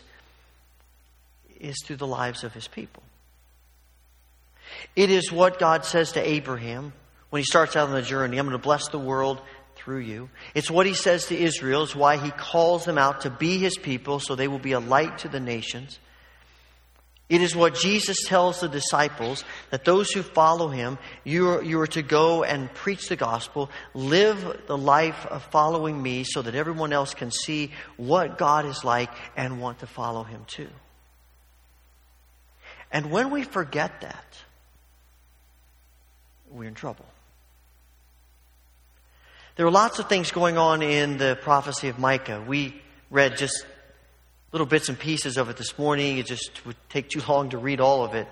is 1.60 1.76
through 1.84 1.96
the 1.96 2.06
lives 2.06 2.44
of 2.44 2.52
his 2.52 2.68
people. 2.68 3.02
It 4.96 5.10
is 5.10 5.30
what 5.30 5.58
God 5.58 5.84
says 5.84 6.12
to 6.12 6.28
Abraham 6.28 6.92
when 7.30 7.40
he 7.40 7.44
starts 7.44 7.76
out 7.76 7.88
on 7.88 7.94
the 7.94 8.02
journey 8.02 8.38
I'm 8.38 8.46
going 8.46 8.58
to 8.58 8.62
bless 8.62 8.88
the 8.88 8.98
world 8.98 9.40
through 9.76 10.00
you. 10.00 10.30
It's 10.54 10.70
what 10.70 10.86
he 10.86 10.94
says 10.94 11.26
to 11.26 11.36
Israel. 11.36 11.82
It's 11.82 11.94
why 11.94 12.16
he 12.16 12.30
calls 12.30 12.84
them 12.84 12.98
out 12.98 13.22
to 13.22 13.30
be 13.30 13.58
his 13.58 13.76
people 13.76 14.20
so 14.20 14.34
they 14.34 14.48
will 14.48 14.58
be 14.58 14.72
a 14.72 14.80
light 14.80 15.18
to 15.18 15.28
the 15.28 15.40
nations. 15.40 15.98
It 17.28 17.40
is 17.40 17.56
what 17.56 17.74
Jesus 17.74 18.18
tells 18.26 18.60
the 18.60 18.68
disciples 18.68 19.44
that 19.70 19.84
those 19.84 20.10
who 20.10 20.22
follow 20.22 20.68
him, 20.68 20.98
you 21.24 21.50
are, 21.50 21.62
you 21.62 21.80
are 21.80 21.86
to 21.88 22.02
go 22.02 22.44
and 22.44 22.72
preach 22.74 23.08
the 23.08 23.16
gospel, 23.16 23.70
live 23.94 24.62
the 24.66 24.76
life 24.76 25.24
of 25.26 25.42
following 25.44 26.00
me 26.00 26.24
so 26.24 26.42
that 26.42 26.54
everyone 26.54 26.92
else 26.92 27.14
can 27.14 27.30
see 27.30 27.72
what 27.96 28.36
God 28.36 28.66
is 28.66 28.84
like 28.84 29.10
and 29.36 29.60
want 29.60 29.78
to 29.78 29.86
follow 29.86 30.22
him 30.22 30.44
too. 30.46 30.68
And 32.94 33.10
when 33.10 33.30
we 33.30 33.42
forget 33.42 34.02
that, 34.02 34.24
we're 36.48 36.68
in 36.68 36.74
trouble. 36.74 37.04
There 39.56 39.66
are 39.66 39.70
lots 39.70 39.98
of 39.98 40.08
things 40.08 40.30
going 40.30 40.56
on 40.56 40.80
in 40.80 41.18
the 41.18 41.36
prophecy 41.42 41.88
of 41.88 41.98
Micah. 41.98 42.40
We 42.46 42.80
read 43.10 43.36
just 43.36 43.66
little 44.52 44.66
bits 44.66 44.88
and 44.88 44.96
pieces 44.96 45.36
of 45.36 45.50
it 45.50 45.56
this 45.56 45.76
morning. 45.76 46.18
It 46.18 46.26
just 46.26 46.64
would 46.66 46.76
take 46.88 47.10
too 47.10 47.20
long 47.28 47.50
to 47.50 47.58
read 47.58 47.80
all 47.80 48.04
of 48.04 48.14
it. 48.14 48.28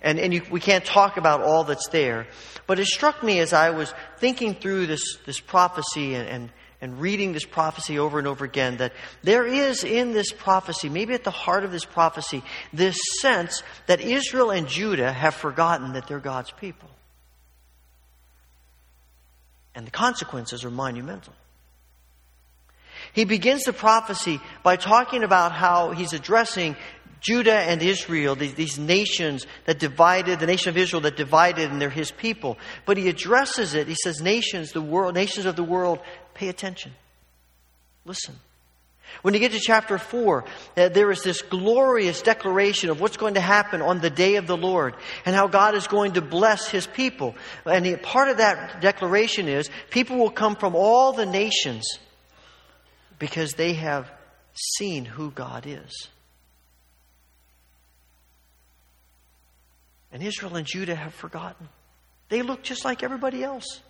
And, 0.00 0.18
and 0.18 0.32
you, 0.32 0.42
we 0.50 0.60
can't 0.60 0.84
talk 0.84 1.18
about 1.18 1.42
all 1.42 1.64
that's 1.64 1.88
there. 1.88 2.26
But 2.66 2.78
it 2.78 2.86
struck 2.86 3.22
me 3.22 3.40
as 3.40 3.52
I 3.52 3.68
was 3.68 3.92
thinking 4.16 4.54
through 4.54 4.86
this, 4.86 5.18
this 5.26 5.40
prophecy 5.40 6.14
and, 6.14 6.26
and, 6.26 6.50
and 6.80 7.00
reading 7.00 7.32
this 7.32 7.44
prophecy 7.44 7.98
over 7.98 8.18
and 8.18 8.28
over 8.28 8.44
again 8.44 8.76
that 8.78 8.92
there 9.22 9.46
is 9.46 9.84
in 9.84 10.12
this 10.12 10.32
prophecy, 10.32 10.88
maybe 10.88 11.14
at 11.14 11.24
the 11.24 11.30
heart 11.30 11.64
of 11.64 11.72
this 11.72 11.84
prophecy, 11.84 12.42
this 12.72 12.98
sense 13.20 13.62
that 13.86 14.00
Israel 14.00 14.50
and 14.50 14.68
Judah 14.68 15.12
have 15.12 15.34
forgotten 15.34 15.94
that 15.94 16.06
they're 16.06 16.20
God's 16.20 16.50
people. 16.50 16.90
And 19.74 19.86
the 19.86 19.90
consequences 19.90 20.64
are 20.64 20.70
monumental. 20.70 21.34
He 23.12 23.24
begins 23.24 23.64
the 23.64 23.72
prophecy 23.72 24.40
by 24.62 24.76
talking 24.76 25.22
about 25.22 25.52
how 25.52 25.92
he's 25.92 26.12
addressing 26.12 26.76
Judah 27.20 27.58
and 27.58 27.82
Israel, 27.82 28.36
these, 28.36 28.54
these, 28.54 28.78
nations 28.78 29.46
that 29.64 29.78
divided, 29.78 30.38
the 30.38 30.46
nation 30.46 30.68
of 30.68 30.76
Israel 30.76 31.00
that 31.02 31.16
divided, 31.16 31.70
and 31.70 31.80
they're 31.80 31.90
his 31.90 32.10
people. 32.10 32.58
But 32.84 32.98
he 32.98 33.08
addresses 33.08 33.74
it. 33.74 33.88
He 33.88 33.96
says, 34.02 34.20
Nations, 34.20 34.72
the 34.72 34.82
world, 34.82 35.14
nations 35.14 35.46
of 35.46 35.56
the 35.56 35.64
world, 35.64 35.98
pay 36.36 36.48
attention. 36.48 36.92
Listen. 38.04 38.36
When 39.22 39.34
you 39.34 39.40
get 39.40 39.52
to 39.52 39.60
chapter 39.60 39.98
4, 39.98 40.44
uh, 40.76 40.88
there 40.88 41.10
is 41.10 41.22
this 41.22 41.42
glorious 41.42 42.22
declaration 42.22 42.90
of 42.90 43.00
what's 43.00 43.16
going 43.16 43.34
to 43.34 43.40
happen 43.40 43.80
on 43.80 44.00
the 44.00 44.10
day 44.10 44.36
of 44.36 44.46
the 44.46 44.56
Lord 44.56 44.94
and 45.24 45.34
how 45.34 45.46
God 45.46 45.74
is 45.74 45.86
going 45.86 46.12
to 46.12 46.20
bless 46.20 46.68
his 46.68 46.86
people. 46.86 47.34
And 47.64 48.00
part 48.02 48.28
of 48.28 48.38
that 48.38 48.80
declaration 48.80 49.48
is 49.48 49.70
people 49.90 50.18
will 50.18 50.30
come 50.30 50.56
from 50.56 50.74
all 50.74 51.12
the 51.12 51.26
nations 51.26 51.86
because 53.18 53.54
they 53.54 53.74
have 53.74 54.10
seen 54.76 55.04
who 55.04 55.30
God 55.30 55.66
is. 55.66 56.08
And 60.12 60.22
Israel 60.22 60.56
and 60.56 60.66
Judah 60.66 60.94
have 60.94 61.14
forgotten. 61.14 61.68
They 62.28 62.42
look 62.42 62.62
just 62.62 62.84
like 62.84 63.02
everybody 63.02 63.42
else. 63.44 63.80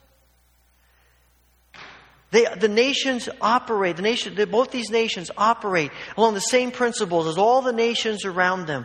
They, 2.37 2.45
the 2.55 2.68
nations 2.68 3.30
operate, 3.41 3.97
the 3.97 4.03
nation, 4.03 4.37
both 4.51 4.70
these 4.70 4.91
nations 4.91 5.30
operate 5.39 5.91
along 6.18 6.34
the 6.34 6.41
same 6.41 6.70
principles 6.70 7.26
as 7.26 7.39
all 7.39 7.62
the 7.62 7.72
nations 7.72 8.26
around 8.26 8.66
them. 8.66 8.84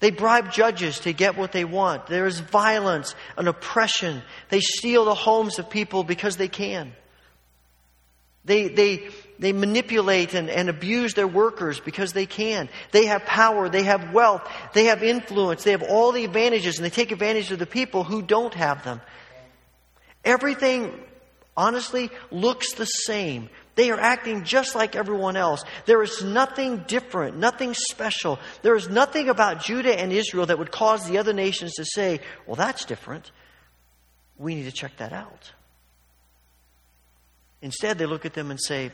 They 0.00 0.10
bribe 0.10 0.52
judges 0.52 1.00
to 1.00 1.14
get 1.14 1.38
what 1.38 1.52
they 1.52 1.64
want. 1.64 2.06
There 2.06 2.26
is 2.26 2.38
violence 2.40 3.14
and 3.38 3.48
oppression. 3.48 4.20
They 4.50 4.60
steal 4.60 5.06
the 5.06 5.14
homes 5.14 5.58
of 5.58 5.70
people 5.70 6.04
because 6.04 6.36
they 6.36 6.48
can. 6.48 6.92
They, 8.44 8.68
they, 8.68 9.08
they 9.38 9.54
manipulate 9.54 10.34
and, 10.34 10.50
and 10.50 10.68
abuse 10.68 11.14
their 11.14 11.26
workers 11.26 11.80
because 11.80 12.12
they 12.12 12.26
can. 12.26 12.68
They 12.92 13.06
have 13.06 13.24
power, 13.24 13.70
they 13.70 13.84
have 13.84 14.12
wealth, 14.12 14.46
they 14.74 14.84
have 14.84 15.02
influence, 15.02 15.64
they 15.64 15.70
have 15.70 15.82
all 15.82 16.12
the 16.12 16.26
advantages, 16.26 16.76
and 16.76 16.84
they 16.84 16.90
take 16.90 17.10
advantage 17.10 17.50
of 17.50 17.58
the 17.58 17.64
people 17.64 18.04
who 18.04 18.20
don't 18.20 18.52
have 18.52 18.84
them. 18.84 19.00
Everything, 20.26 20.92
honestly, 21.56 22.10
looks 22.30 22.74
the 22.74 22.84
same. 22.84 23.48
They 23.74 23.90
are 23.90 24.00
acting 24.00 24.44
just 24.44 24.74
like 24.74 24.96
everyone 24.96 25.36
else. 25.36 25.64
There 25.84 26.02
is 26.02 26.22
nothing 26.22 26.84
different, 26.86 27.36
nothing 27.36 27.74
special. 27.74 28.38
There 28.62 28.76
is 28.76 28.88
nothing 28.88 29.28
about 29.28 29.62
Judah 29.62 29.98
and 29.98 30.12
Israel 30.12 30.46
that 30.46 30.58
would 30.58 30.72
cause 30.72 31.06
the 31.06 31.18
other 31.18 31.32
nations 31.32 31.74
to 31.74 31.84
say, 31.84 32.20
well, 32.46 32.56
that's 32.56 32.84
different. 32.84 33.30
We 34.38 34.54
need 34.54 34.64
to 34.64 34.72
check 34.72 34.96
that 34.98 35.12
out. 35.12 35.52
Instead, 37.62 37.98
they 37.98 38.06
look 38.06 38.26
at 38.26 38.34
them 38.34 38.50
and 38.50 38.60
say, 38.60 38.90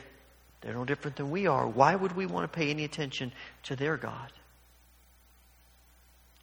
they're 0.60 0.74
no 0.74 0.84
different 0.84 1.16
than 1.16 1.30
we 1.30 1.46
are. 1.46 1.66
Why 1.66 1.94
would 1.94 2.14
we 2.16 2.26
want 2.26 2.50
to 2.50 2.56
pay 2.56 2.70
any 2.70 2.84
attention 2.84 3.32
to 3.64 3.76
their 3.76 3.96
God? 3.96 4.32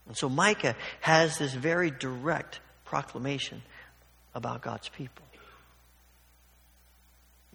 And 0.08 0.18
so 0.18 0.28
Micah 0.28 0.76
has 1.02 1.38
this 1.38 1.54
very 1.54 1.92
direct 1.92 2.60
proclamation 2.84 3.62
about 4.34 4.62
God's 4.62 4.90
people. 4.90 5.26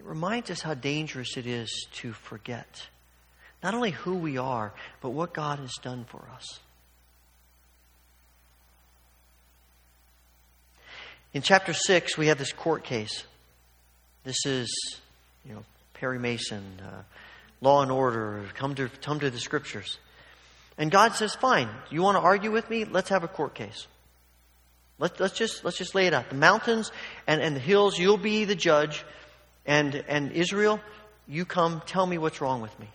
Reminds 0.04 0.50
us 0.50 0.60
how 0.60 0.74
dangerous 0.74 1.36
it 1.36 1.46
is 1.46 1.86
to 1.94 2.12
forget 2.12 2.86
not 3.64 3.74
only 3.74 3.92
who 3.92 4.16
we 4.16 4.36
are, 4.36 4.74
but 5.00 5.10
what 5.10 5.32
God 5.32 5.58
has 5.58 5.72
done 5.82 6.04
for 6.04 6.22
us. 6.34 6.60
In 11.32 11.40
chapter 11.40 11.72
6, 11.72 12.18
we 12.18 12.26
have 12.26 12.36
this 12.36 12.52
court 12.52 12.84
case. 12.84 13.24
This 14.22 14.44
is, 14.44 14.70
you 15.46 15.54
know, 15.54 15.64
Perry 15.94 16.18
Mason, 16.18 16.62
uh, 16.80 17.02
Law 17.62 17.80
and 17.80 17.90
Order, 17.90 18.44
come 18.54 18.74
to, 18.74 18.90
come 19.00 19.18
to 19.20 19.30
the 19.30 19.40
scriptures. 19.40 19.98
And 20.76 20.90
God 20.90 21.14
says, 21.14 21.34
fine, 21.34 21.70
you 21.90 22.02
want 22.02 22.16
to 22.16 22.20
argue 22.20 22.52
with 22.52 22.68
me? 22.68 22.84
Let's 22.84 23.08
have 23.08 23.24
a 23.24 23.28
court 23.28 23.54
case. 23.54 23.86
Let, 24.98 25.18
let's, 25.18 25.36
just, 25.36 25.64
let's 25.64 25.78
just 25.78 25.94
lay 25.94 26.06
it 26.06 26.12
out. 26.12 26.28
The 26.28 26.36
mountains 26.36 26.92
and, 27.26 27.40
and 27.40 27.56
the 27.56 27.60
hills, 27.60 27.98
you'll 27.98 28.18
be 28.18 28.44
the 28.44 28.54
judge. 28.54 29.04
And, 29.66 29.94
and 30.08 30.32
Israel, 30.32 30.80
you 31.26 31.44
come, 31.44 31.82
tell 31.86 32.06
me 32.06 32.18
what's 32.18 32.40
wrong 32.40 32.60
with 32.60 32.78
me. 32.78 32.88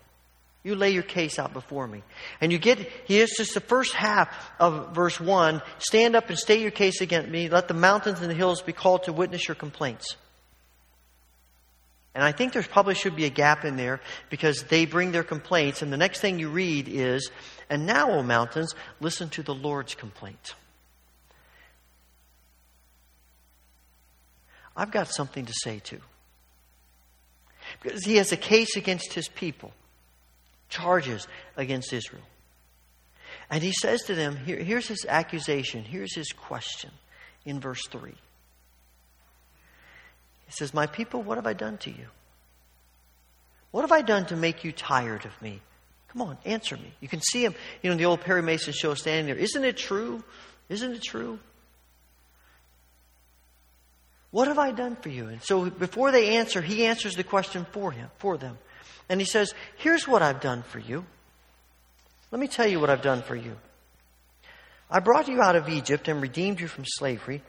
You 0.63 0.75
lay 0.75 0.91
your 0.91 1.03
case 1.03 1.39
out 1.39 1.53
before 1.53 1.87
me. 1.87 2.03
And 2.41 2.51
you 2.51 2.57
get, 2.57 2.79
here's 3.05 3.31
just 3.37 3.53
the 3.53 3.61
first 3.61 3.93
half 3.93 4.29
of 4.59 4.93
verse 4.93 5.19
1. 5.19 5.61
Stand 5.79 6.15
up 6.15 6.29
and 6.29 6.37
state 6.37 6.61
your 6.61 6.71
case 6.71 7.01
against 7.01 7.29
me. 7.29 7.49
Let 7.49 7.67
the 7.67 7.73
mountains 7.73 8.19
and 8.19 8.29
the 8.29 8.35
hills 8.35 8.61
be 8.61 8.73
called 8.73 9.03
to 9.03 9.13
witness 9.13 9.47
your 9.47 9.55
complaints. 9.55 10.17
And 12.13 12.23
I 12.23 12.31
think 12.31 12.53
there 12.53 12.63
probably 12.63 12.95
should 12.95 13.15
be 13.15 13.25
a 13.25 13.29
gap 13.29 13.63
in 13.63 13.77
there 13.77 14.01
because 14.29 14.63
they 14.63 14.85
bring 14.85 15.11
their 15.11 15.23
complaints, 15.23 15.81
and 15.81 15.93
the 15.93 15.97
next 15.97 16.19
thing 16.19 16.39
you 16.39 16.49
read 16.49 16.89
is, 16.89 17.29
And 17.69 17.85
now, 17.85 18.11
O 18.11 18.23
mountains, 18.23 18.73
listen 18.99 19.29
to 19.29 19.43
the 19.43 19.53
Lord's 19.53 19.95
complaint. 19.95 20.55
I've 24.75 24.91
got 24.91 25.07
something 25.07 25.45
to 25.45 25.53
say 25.63 25.79
too. 25.79 26.01
Because 27.81 28.03
he 28.03 28.17
has 28.17 28.31
a 28.31 28.37
case 28.37 28.75
against 28.75 29.13
his 29.13 29.27
people, 29.27 29.71
charges 30.67 31.27
against 31.55 31.93
Israel. 31.93 32.23
And 33.49 33.63
he 33.63 33.71
says 33.71 34.01
to 34.03 34.15
them, 34.15 34.35
here, 34.37 34.57
here's 34.57 34.87
his 34.87 35.05
accusation, 35.07 35.83
here's 35.83 36.13
his 36.13 36.31
question 36.31 36.91
in 37.45 37.59
verse 37.59 37.85
3. 37.89 38.11
He 38.11 38.17
says, 40.51 40.73
My 40.73 40.87
people, 40.87 41.21
what 41.21 41.37
have 41.37 41.47
I 41.47 41.53
done 41.53 41.77
to 41.79 41.89
you? 41.89 42.07
What 43.71 43.81
have 43.81 43.91
I 43.91 44.01
done 44.01 44.25
to 44.27 44.35
make 44.35 44.63
you 44.63 44.71
tired 44.71 45.25
of 45.25 45.41
me? 45.41 45.61
Come 46.09 46.23
on, 46.23 46.37
answer 46.43 46.75
me. 46.75 46.91
You 47.01 47.07
can 47.07 47.21
see 47.21 47.45
him, 47.45 47.53
you 47.83 47.89
know, 47.89 47.91
in 47.91 47.97
the 47.99 48.05
old 48.05 48.21
Perry 48.21 48.41
Mason 48.41 48.73
show 48.73 48.95
standing 48.95 49.27
there. 49.27 49.35
Isn't 49.35 49.63
it 49.63 49.77
true? 49.77 50.23
Isn't 50.67 50.93
it 50.93 51.03
true? 51.03 51.39
What 54.31 54.47
have 54.47 54.59
I 54.59 54.71
done 54.71 54.95
for 54.95 55.09
you? 55.09 55.27
And 55.27 55.41
so 55.43 55.69
before 55.69 56.11
they 56.11 56.37
answer, 56.37 56.61
he 56.61 56.85
answers 56.85 57.15
the 57.15 57.23
question 57.23 57.65
for 57.71 57.91
him, 57.91 58.09
for 58.17 58.37
them. 58.37 58.57
And 59.09 59.19
he 59.19 59.25
says, 59.25 59.53
Here's 59.77 60.07
what 60.07 60.21
I've 60.21 60.41
done 60.41 60.61
for 60.63 60.79
you. 60.79 61.05
Let 62.31 62.39
me 62.39 62.47
tell 62.47 62.67
you 62.67 62.79
what 62.79 62.91
I've 62.91 63.01
done 63.01 63.23
for 63.23 63.35
you. 63.35 63.55
I 64.89 64.99
brought 64.99 65.27
you 65.27 65.41
out 65.41 65.55
of 65.55 65.67
Egypt 65.67 66.07
and 66.07 66.21
redeemed 66.21 66.59
you 66.59 66.67
from 66.67 66.85
slavery. 66.85 67.41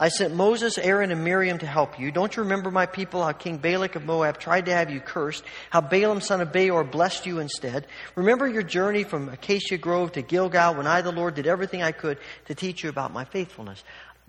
I 0.00 0.10
sent 0.10 0.32
Moses, 0.32 0.78
Aaron, 0.78 1.10
and 1.10 1.24
Miriam 1.24 1.58
to 1.58 1.66
help 1.66 1.98
you. 1.98 2.12
Don't 2.12 2.36
you 2.36 2.44
remember 2.44 2.70
my 2.70 2.86
people, 2.86 3.24
how 3.24 3.32
King 3.32 3.58
Balak 3.58 3.96
of 3.96 4.04
Moab 4.04 4.38
tried 4.38 4.66
to 4.66 4.72
have 4.72 4.90
you 4.90 5.00
cursed, 5.00 5.42
how 5.70 5.80
Balaam, 5.80 6.20
son 6.20 6.40
of 6.40 6.52
Beor, 6.52 6.84
blessed 6.84 7.26
you 7.26 7.40
instead? 7.40 7.88
Remember 8.14 8.46
your 8.46 8.62
journey 8.62 9.02
from 9.02 9.28
Acacia 9.28 9.76
Grove 9.76 10.12
to 10.12 10.22
Gilgal 10.22 10.76
when 10.76 10.86
I, 10.86 11.02
the 11.02 11.10
Lord, 11.10 11.34
did 11.34 11.48
everything 11.48 11.82
I 11.82 11.90
could 11.90 12.18
to 12.46 12.54
teach 12.54 12.84
you 12.84 12.90
about 12.90 13.12
my 13.12 13.24
faithfulness. 13.24 13.82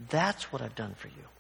That's 0.10 0.52
what 0.52 0.64
I've 0.64 0.76
done 0.76 0.96
for 0.96 1.08
you. 1.08 1.39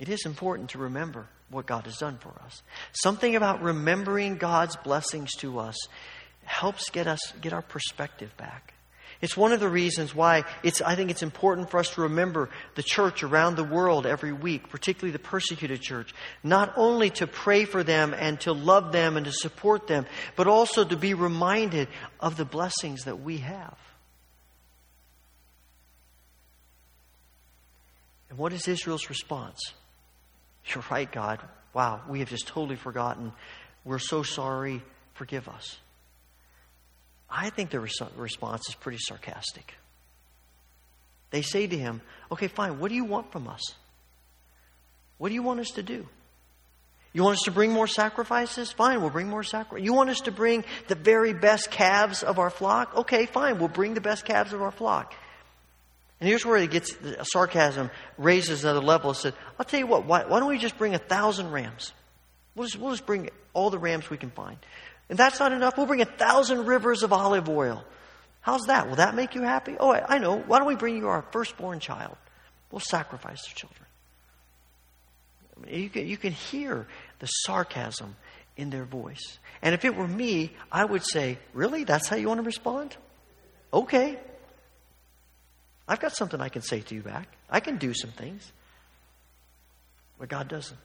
It 0.00 0.08
is 0.08 0.24
important 0.24 0.70
to 0.70 0.78
remember 0.78 1.28
what 1.50 1.66
God 1.66 1.84
has 1.84 1.98
done 1.98 2.16
for 2.18 2.32
us. 2.44 2.62
Something 2.92 3.36
about 3.36 3.62
remembering 3.62 4.38
God's 4.38 4.74
blessings 4.76 5.30
to 5.36 5.58
us 5.58 5.76
helps 6.44 6.88
get 6.88 7.06
us 7.06 7.20
get 7.42 7.52
our 7.52 7.62
perspective 7.62 8.34
back. 8.38 8.72
It's 9.20 9.36
one 9.36 9.52
of 9.52 9.60
the 9.60 9.68
reasons 9.68 10.14
why 10.14 10.44
it's, 10.62 10.80
I 10.80 10.94
think 10.94 11.10
it's 11.10 11.22
important 11.22 11.70
for 11.70 11.78
us 11.78 11.90
to 11.90 12.02
remember 12.02 12.48
the 12.76 12.82
church 12.82 13.22
around 13.22 13.56
the 13.56 13.64
world 13.64 14.06
every 14.06 14.32
week, 14.32 14.70
particularly 14.70 15.12
the 15.12 15.18
persecuted 15.18 15.82
church, 15.82 16.14
not 16.42 16.72
only 16.76 17.10
to 17.10 17.26
pray 17.26 17.66
for 17.66 17.82
them 17.82 18.14
and 18.14 18.40
to 18.40 18.52
love 18.52 18.92
them 18.92 19.18
and 19.18 19.26
to 19.26 19.32
support 19.32 19.86
them, 19.86 20.06
but 20.36 20.46
also 20.46 20.84
to 20.84 20.96
be 20.96 21.12
reminded 21.12 21.88
of 22.18 22.38
the 22.38 22.46
blessings 22.46 23.04
that 23.04 23.20
we 23.20 23.38
have. 23.38 23.76
And 28.30 28.38
what 28.38 28.54
is 28.54 28.66
Israel's 28.66 29.10
response? 29.10 29.74
You're 30.66 30.84
right, 30.90 31.10
God. 31.10 31.40
Wow, 31.72 32.00
we 32.08 32.20
have 32.20 32.28
just 32.28 32.48
totally 32.48 32.76
forgotten. 32.76 33.32
We're 33.84 33.98
so 33.98 34.22
sorry. 34.22 34.82
Forgive 35.14 35.48
us. 35.48 35.78
I 37.28 37.50
think 37.50 37.70
the 37.70 37.80
response 37.80 38.68
is 38.68 38.74
pretty 38.74 38.98
sarcastic. 39.00 39.74
They 41.30 41.42
say 41.42 41.66
to 41.66 41.78
him, 41.78 42.00
Okay, 42.32 42.48
fine, 42.48 42.80
what 42.80 42.88
do 42.88 42.94
you 42.94 43.04
want 43.04 43.32
from 43.32 43.46
us? 43.48 43.60
What 45.18 45.28
do 45.28 45.34
you 45.34 45.42
want 45.42 45.60
us 45.60 45.70
to 45.72 45.82
do? 45.82 46.06
You 47.12 47.24
want 47.24 47.38
us 47.38 47.42
to 47.44 47.50
bring 47.50 47.72
more 47.72 47.88
sacrifices? 47.88 48.70
Fine, 48.70 49.00
we'll 49.00 49.10
bring 49.10 49.28
more 49.28 49.42
sacrifices. 49.42 49.84
You 49.84 49.92
want 49.92 50.10
us 50.10 50.22
to 50.22 50.32
bring 50.32 50.64
the 50.88 50.94
very 50.94 51.32
best 51.34 51.70
calves 51.70 52.22
of 52.22 52.38
our 52.38 52.50
flock? 52.50 52.96
Okay, 52.96 53.26
fine, 53.26 53.58
we'll 53.58 53.68
bring 53.68 53.94
the 53.94 54.00
best 54.00 54.24
calves 54.24 54.52
of 54.52 54.62
our 54.62 54.70
flock. 54.70 55.14
And 56.20 56.28
here's 56.28 56.44
where 56.44 56.58
it 56.58 56.70
gets 56.70 56.94
the 56.96 57.24
sarcasm 57.24 57.90
raises 58.18 58.64
another 58.64 58.80
level. 58.80 59.12
It 59.12 59.16
said, 59.16 59.34
I'll 59.58 59.64
tell 59.64 59.80
you 59.80 59.86
what, 59.86 60.04
why, 60.04 60.24
why, 60.26 60.38
don't 60.38 60.48
we 60.48 60.58
just 60.58 60.76
bring 60.76 60.94
a 60.94 60.98
thousand 60.98 61.50
rams? 61.50 61.92
We'll 62.54 62.66
just, 62.66 62.78
we'll 62.78 62.90
just 62.90 63.06
bring 63.06 63.30
all 63.54 63.70
the 63.70 63.78
rams 63.78 64.10
we 64.10 64.18
can 64.18 64.30
find. 64.30 64.58
And 65.08 65.18
that's 65.18 65.40
not 65.40 65.52
enough. 65.52 65.78
We'll 65.78 65.86
bring 65.86 66.02
a 66.02 66.06
thousand 66.06 66.66
rivers 66.66 67.02
of 67.02 67.12
olive 67.12 67.48
oil. 67.48 67.84
How's 68.42 68.62
that? 68.66 68.88
Will 68.88 68.96
that 68.96 69.14
make 69.14 69.34
you 69.34 69.42
happy? 69.42 69.76
Oh, 69.80 69.90
I, 69.90 70.16
I 70.16 70.18
know. 70.18 70.38
Why 70.38 70.58
don't 70.58 70.68
we 70.68 70.76
bring 70.76 70.96
you 70.96 71.08
our 71.08 71.24
firstborn 71.32 71.80
child? 71.80 72.16
We'll 72.70 72.80
sacrifice 72.80 73.42
the 73.48 73.54
children. 73.54 73.86
I 75.56 75.66
mean, 75.66 75.82
you, 75.82 75.90
can, 75.90 76.06
you 76.06 76.16
can 76.16 76.32
hear 76.32 76.86
the 77.18 77.26
sarcasm 77.26 78.16
in 78.56 78.70
their 78.70 78.84
voice. 78.84 79.38
And 79.62 79.74
if 79.74 79.84
it 79.84 79.96
were 79.96 80.06
me, 80.06 80.52
I 80.70 80.84
would 80.84 81.04
say, 81.04 81.38
Really? 81.54 81.84
That's 81.84 82.08
how 82.08 82.16
you 82.16 82.28
want 82.28 82.38
to 82.38 82.46
respond? 82.46 82.96
Okay. 83.72 84.18
I've 85.90 85.98
got 85.98 86.14
something 86.14 86.40
I 86.40 86.48
can 86.48 86.62
say 86.62 86.82
to 86.82 86.94
you 86.94 87.02
back. 87.02 87.26
I 87.50 87.58
can 87.58 87.76
do 87.76 87.92
some 87.92 88.12
things. 88.12 88.52
But 90.20 90.28
God 90.28 90.46
doesn't. 90.46 90.78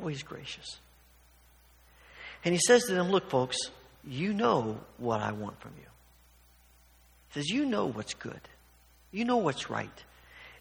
Always 0.00 0.22
gracious. 0.22 0.78
And 2.46 2.54
he 2.54 2.60
says 2.66 2.84
to 2.84 2.94
them, 2.94 3.10
Look, 3.10 3.28
folks, 3.28 3.58
you 4.06 4.32
know 4.32 4.80
what 4.96 5.20
I 5.20 5.32
want 5.32 5.60
from 5.60 5.72
you. 5.76 5.86
He 7.28 7.40
says, 7.40 7.50
You 7.50 7.66
know 7.66 7.84
what's 7.84 8.14
good. 8.14 8.40
You 9.12 9.26
know 9.26 9.36
what's 9.36 9.68
right. 9.68 10.04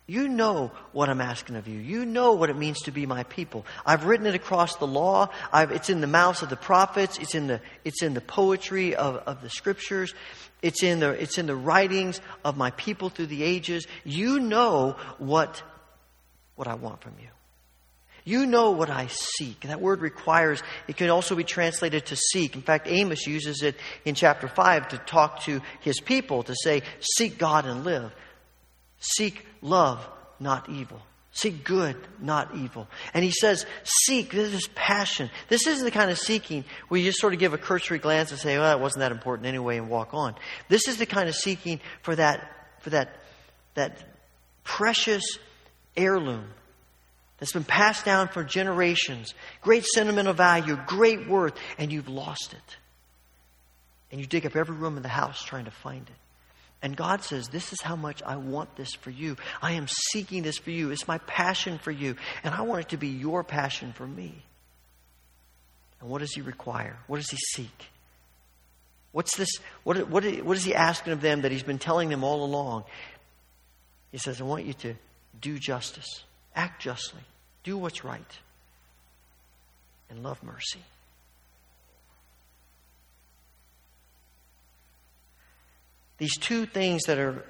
You 0.10 0.30
know 0.30 0.72
what 0.94 1.10
I'm 1.10 1.20
asking 1.20 1.58
of 1.58 1.68
you. 1.68 1.78
You 1.80 2.06
know 2.06 2.34
what 2.34 2.50
it 2.50 2.56
means 2.56 2.80
to 2.84 2.92
be 2.92 3.06
my 3.06 3.24
people. 3.24 3.66
I've 3.86 4.06
written 4.06 4.26
it 4.26 4.36
across 4.36 4.78
the 4.78 4.88
law. 4.88 5.30
I've, 5.52 5.72
it's 5.72 5.90
in 5.90 6.00
the 6.00 6.08
mouths 6.08 6.42
of 6.42 6.50
the 6.50 6.56
prophets. 6.56 7.18
It's 7.20 7.36
in 7.36 7.48
the, 7.48 7.60
it's 7.84 8.02
in 8.02 8.14
the 8.14 8.22
poetry 8.22 8.96
of, 8.96 9.18
of 9.28 9.42
the 9.42 9.50
scriptures. 9.50 10.14
It's 10.62 10.82
in, 10.82 11.02
the, 11.02 11.10
it's 11.10 11.38
in 11.38 11.46
the 11.46 11.58
writings 11.58 12.22
of 12.46 12.56
my 12.56 12.72
people 12.72 13.10
through 13.10 13.28
the 13.28 13.44
ages. 13.44 13.86
You 14.06 14.40
know 14.40 14.96
what, 15.18 15.62
what 16.56 16.70
I 16.70 16.76
want 16.76 17.02
from 17.02 17.14
you. 17.20 17.28
You 18.24 18.46
know 18.46 18.72
what 18.72 18.90
I 18.90 19.08
seek. 19.08 19.62
That 19.62 19.82
word 19.82 20.02
requires, 20.02 20.64
it 20.88 20.96
can 20.96 21.10
also 21.10 21.36
be 21.36 21.44
translated 21.44 22.08
to 22.08 22.16
seek. 22.16 22.56
In 22.56 22.62
fact, 22.62 22.88
Amos 22.90 23.28
uses 23.28 23.62
it 23.62 23.76
in 24.06 24.16
chapter 24.16 24.48
5 24.48 24.90
to 24.90 24.98
talk 25.00 25.42
to 25.44 25.62
his 25.82 26.00
people 26.00 26.44
to 26.44 26.56
say, 26.64 26.84
Seek 27.00 27.38
God 27.38 27.66
and 27.66 27.84
live. 27.84 28.14
Seek 29.00 29.46
love, 29.62 30.08
not 30.40 30.70
evil. 30.70 31.02
Seek 31.32 31.64
good, 31.64 31.96
not 32.20 32.56
evil. 32.56 32.88
And 33.14 33.24
he 33.24 33.30
says, 33.30 33.68
seek. 33.84 34.32
This 34.32 34.54
is 34.54 34.68
passion. 34.74 35.30
This 35.50 35.68
isn't 35.68 35.86
the 35.86 35.92
kind 35.92 36.10
of 36.10 36.18
seeking 36.18 36.66
where 36.88 37.00
you 37.00 37.06
just 37.06 37.20
sort 37.20 37.34
of 37.34 37.40
give 37.40 37.54
a 37.54 37.60
cursory 37.60 38.00
glance 38.00 38.32
and 38.32 38.40
say, 38.40 38.58
well, 38.58 38.76
it 38.76 38.82
wasn't 38.82 39.02
that 39.02 39.12
important 39.12 39.48
anyway, 39.48 39.78
and 39.78 39.88
walk 39.88 40.16
on. 40.16 40.34
This 40.68 40.88
is 40.88 40.98
the 40.98 41.06
kind 41.06 41.30
of 41.30 41.36
seeking 41.36 41.80
for 42.02 42.16
that, 42.16 42.50
for 42.80 42.90
that, 42.90 43.10
that 43.76 44.00
precious 44.64 45.38
heirloom 45.96 46.46
that's 47.38 47.54
been 47.54 47.64
passed 47.64 48.04
down 48.04 48.30
for 48.30 48.44
generations, 48.44 49.36
great 49.62 49.86
sentimental 49.86 50.34
value, 50.34 50.76
great 50.88 51.28
worth, 51.30 51.54
and 51.78 51.92
you've 51.92 52.10
lost 52.10 52.54
it. 52.54 52.78
And 54.12 54.20
you 54.20 54.26
dig 54.26 54.48
up 54.48 54.56
every 54.56 54.76
room 54.76 54.98
in 54.98 55.04
the 55.04 55.10
house 55.10 55.44
trying 55.44 55.66
to 55.66 55.72
find 55.72 56.02
it. 56.02 56.16
And 56.82 56.96
God 56.96 57.24
says, 57.24 57.48
This 57.48 57.74
is 57.74 57.82
how 57.82 57.96
much 57.96 58.22
I 58.24 58.36
want 58.36 58.76
this 58.76 58.94
for 58.94 59.10
you. 59.10 59.38
I 59.62 59.74
am 59.74 59.88
seeking 59.88 60.44
this 60.44 60.58
for 60.58 60.72
you. 60.72 60.92
It's 60.92 61.08
my 61.08 61.18
passion 61.20 61.80
for 61.80 61.92
you. 61.92 62.16
And 62.44 62.54
I 62.54 62.62
want 62.62 62.82
it 62.82 62.90
to 62.90 62.98
be 62.98 63.08
your 63.08 63.44
passion 63.44 63.94
for 63.94 64.06
me. 64.06 64.36
And 66.00 66.10
what 66.10 66.20
does 66.20 66.34
He 66.34 66.42
require? 66.42 66.98
What 67.08 67.18
does 67.18 67.30
He 67.30 67.38
seek? 67.38 67.86
What's 69.12 69.36
this? 69.36 69.50
What, 69.84 69.98
what, 70.10 70.24
what 70.44 70.58
is 70.58 70.64
He 70.64 70.76
asking 70.76 71.14
of 71.14 71.22
them 71.22 71.42
that 71.42 71.52
He's 71.52 71.64
been 71.64 71.80
telling 71.80 72.10
them 72.10 72.24
all 72.24 72.44
along? 72.44 72.84
He 74.12 74.20
says, 74.20 74.40
I 74.40 74.44
want 74.44 74.66
you 74.66 74.74
to 74.74 74.94
do 75.42 75.58
justice. 75.58 76.24
Act 76.56 76.82
justly. 76.82 77.22
Do 77.64 77.78
what's 77.78 78.04
right. 78.04 78.40
And 80.10 80.24
love 80.24 80.42
mercy. 80.44 80.80
These 86.18 86.38
two 86.38 86.66
things 86.66 87.04
that 87.04 87.20
are 87.20 87.44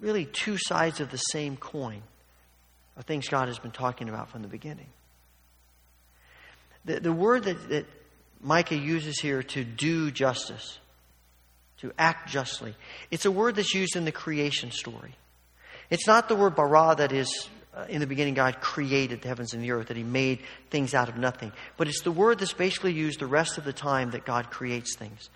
really 0.00 0.24
two 0.24 0.56
sides 0.58 1.00
of 1.00 1.10
the 1.10 1.18
same 1.18 1.56
coin 1.56 2.02
are 2.96 3.02
things 3.02 3.28
God 3.28 3.48
has 3.48 3.58
been 3.58 3.70
talking 3.70 4.08
about 4.08 4.30
from 4.30 4.42
the 4.42 4.48
beginning. 4.48 4.88
The, 6.84 7.00
the 7.00 7.12
word 7.12 7.44
that, 7.44 7.68
that 7.68 7.86
Micah 8.40 8.76
uses 8.76 9.18
here 9.20 9.42
to 9.42 9.64
do 9.64 10.10
justice, 10.10 10.78
to 11.78 11.92
act 11.98 12.30
justly, 12.30 12.74
it's 13.10 13.24
a 13.24 13.30
word 13.30 13.56
that's 13.56 13.74
used 13.74 13.96
in 13.96 14.04
the 14.04 14.12
creation 14.12 14.70
story. 14.70 15.14
It's 15.90 16.06
not 16.06 16.28
the 16.28 16.36
word 16.36 16.54
bara 16.54 16.94
that 16.96 17.12
is 17.12 17.48
uh, 17.76 17.86
in 17.88 18.00
the 18.00 18.06
beginning, 18.06 18.34
God 18.34 18.60
created 18.60 19.22
the 19.22 19.28
heavens 19.28 19.52
and 19.52 19.62
the 19.62 19.72
earth, 19.72 19.88
that 19.88 19.96
He 19.96 20.04
made 20.04 20.40
things 20.70 20.94
out 20.94 21.08
of 21.08 21.16
nothing. 21.16 21.52
But 21.76 21.88
it's 21.88 22.02
the 22.02 22.12
word 22.12 22.38
that's 22.38 22.52
basically 22.52 22.92
used 22.92 23.18
the 23.18 23.26
rest 23.26 23.58
of 23.58 23.64
the 23.64 23.72
time 23.72 24.12
that 24.12 24.24
God 24.24 24.50
creates 24.50 24.96
things. 24.96 25.28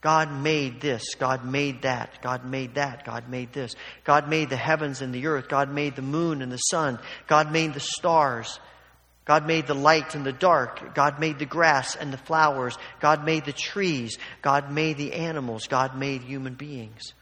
God 0.00 0.32
made 0.32 0.80
this, 0.80 1.14
God 1.14 1.44
made 1.44 1.82
that, 1.82 2.22
God 2.22 2.44
made 2.46 2.76
that, 2.76 3.04
God 3.04 3.28
made 3.28 3.52
this. 3.52 3.74
God 4.04 4.30
made 4.30 4.48
the 4.48 4.56
heavens 4.56 5.02
and 5.02 5.14
the 5.14 5.26
earth, 5.26 5.48
God 5.48 5.70
made 5.70 5.94
the 5.94 6.02
moon 6.02 6.40
and 6.40 6.50
the 6.50 6.56
sun, 6.56 6.98
God 7.26 7.52
made 7.52 7.74
the 7.74 7.80
stars, 7.80 8.60
God 9.26 9.46
made 9.46 9.66
the 9.66 9.74
light 9.74 10.14
and 10.14 10.24
the 10.24 10.32
dark, 10.32 10.94
God 10.94 11.20
made 11.20 11.38
the 11.38 11.44
grass 11.44 11.96
and 11.96 12.10
the 12.12 12.18
flowers, 12.18 12.78
God 13.00 13.26
made 13.26 13.44
the 13.44 13.52
trees, 13.52 14.16
God 14.40 14.72
made 14.72 14.96
the 14.96 15.12
animals, 15.12 15.66
God 15.66 15.94
made 15.96 16.22
human 16.22 16.54
beings. 16.54 17.12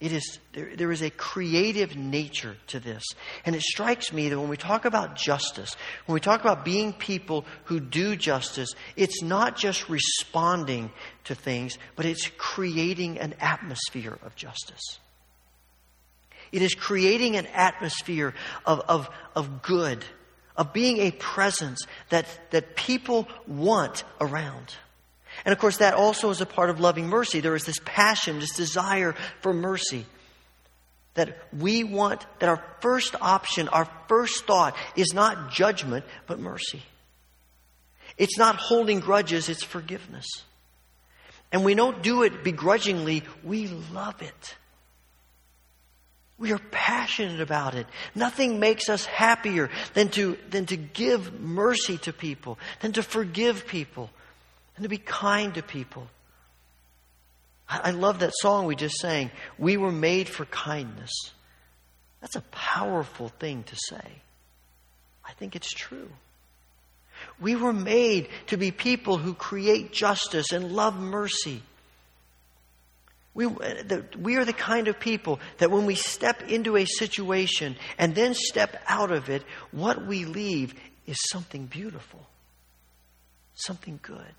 It 0.00 0.12
is, 0.12 0.38
there, 0.52 0.76
there 0.76 0.92
is 0.92 1.02
a 1.02 1.10
creative 1.10 1.96
nature 1.96 2.56
to 2.68 2.78
this. 2.78 3.02
And 3.44 3.56
it 3.56 3.62
strikes 3.62 4.12
me 4.12 4.28
that 4.28 4.38
when 4.38 4.48
we 4.48 4.56
talk 4.56 4.84
about 4.84 5.16
justice, 5.16 5.74
when 6.06 6.14
we 6.14 6.20
talk 6.20 6.40
about 6.40 6.64
being 6.64 6.92
people 6.92 7.44
who 7.64 7.80
do 7.80 8.14
justice, 8.14 8.74
it's 8.94 9.22
not 9.22 9.56
just 9.56 9.88
responding 9.88 10.92
to 11.24 11.34
things, 11.34 11.78
but 11.96 12.06
it's 12.06 12.30
creating 12.38 13.18
an 13.18 13.34
atmosphere 13.40 14.16
of 14.22 14.36
justice. 14.36 15.00
It 16.52 16.62
is 16.62 16.74
creating 16.74 17.36
an 17.36 17.46
atmosphere 17.46 18.34
of, 18.64 18.80
of, 18.88 19.10
of 19.34 19.62
good, 19.62 20.04
of 20.56 20.72
being 20.72 20.98
a 20.98 21.10
presence 21.10 21.84
that, 22.10 22.26
that 22.52 22.76
people 22.76 23.28
want 23.48 24.04
around. 24.20 24.74
And 25.44 25.52
of 25.52 25.58
course, 25.58 25.78
that 25.78 25.94
also 25.94 26.30
is 26.30 26.40
a 26.40 26.46
part 26.46 26.70
of 26.70 26.80
loving 26.80 27.08
mercy. 27.08 27.40
There 27.40 27.56
is 27.56 27.64
this 27.64 27.80
passion, 27.84 28.40
this 28.40 28.54
desire 28.54 29.14
for 29.40 29.52
mercy. 29.52 30.06
That 31.14 31.36
we 31.56 31.84
want, 31.84 32.26
that 32.38 32.48
our 32.48 32.62
first 32.80 33.16
option, 33.20 33.68
our 33.68 33.88
first 34.06 34.46
thought 34.46 34.76
is 34.94 35.12
not 35.14 35.50
judgment, 35.50 36.04
but 36.26 36.38
mercy. 36.38 36.82
It's 38.16 38.38
not 38.38 38.56
holding 38.56 39.00
grudges, 39.00 39.48
it's 39.48 39.64
forgiveness. 39.64 40.26
And 41.50 41.64
we 41.64 41.74
don't 41.74 42.02
do 42.02 42.22
it 42.22 42.44
begrudgingly, 42.44 43.22
we 43.42 43.68
love 43.68 44.20
it. 44.22 44.56
We 46.38 46.52
are 46.52 46.60
passionate 46.70 47.40
about 47.40 47.74
it. 47.74 47.86
Nothing 48.14 48.60
makes 48.60 48.88
us 48.88 49.04
happier 49.04 49.70
than 49.94 50.08
to, 50.10 50.38
than 50.50 50.66
to 50.66 50.76
give 50.76 51.40
mercy 51.40 51.98
to 51.98 52.12
people, 52.12 52.58
than 52.80 52.92
to 52.92 53.02
forgive 53.02 53.66
people, 53.66 54.10
and 54.78 54.84
to 54.84 54.88
be 54.88 54.98
kind 54.98 55.54
to 55.54 55.62
people. 55.62 56.06
I 57.68 57.90
love 57.90 58.20
that 58.20 58.32
song 58.32 58.64
we 58.64 58.76
just 58.76 58.94
sang. 58.96 59.32
We 59.58 59.76
were 59.76 59.90
made 59.90 60.28
for 60.28 60.44
kindness. 60.46 61.10
That's 62.20 62.36
a 62.36 62.40
powerful 62.52 63.28
thing 63.28 63.64
to 63.64 63.76
say. 63.90 64.22
I 65.24 65.32
think 65.32 65.56
it's 65.56 65.70
true. 65.70 66.08
We 67.40 67.56
were 67.56 67.72
made 67.72 68.28
to 68.46 68.56
be 68.56 68.70
people 68.70 69.18
who 69.18 69.34
create 69.34 69.92
justice 69.92 70.52
and 70.52 70.72
love 70.72 70.96
mercy. 70.96 71.60
We, 73.34 73.46
uh, 73.46 73.50
the, 73.58 74.04
we 74.16 74.36
are 74.36 74.44
the 74.44 74.52
kind 74.52 74.86
of 74.86 75.00
people 75.00 75.40
that 75.58 75.72
when 75.72 75.86
we 75.86 75.96
step 75.96 76.48
into 76.48 76.76
a 76.76 76.84
situation 76.84 77.74
and 77.98 78.14
then 78.14 78.32
step 78.32 78.80
out 78.86 79.10
of 79.10 79.28
it, 79.28 79.42
what 79.72 80.06
we 80.06 80.24
leave 80.24 80.74
is 81.06 81.16
something 81.30 81.66
beautiful, 81.66 82.24
something 83.54 83.98
good. 84.00 84.34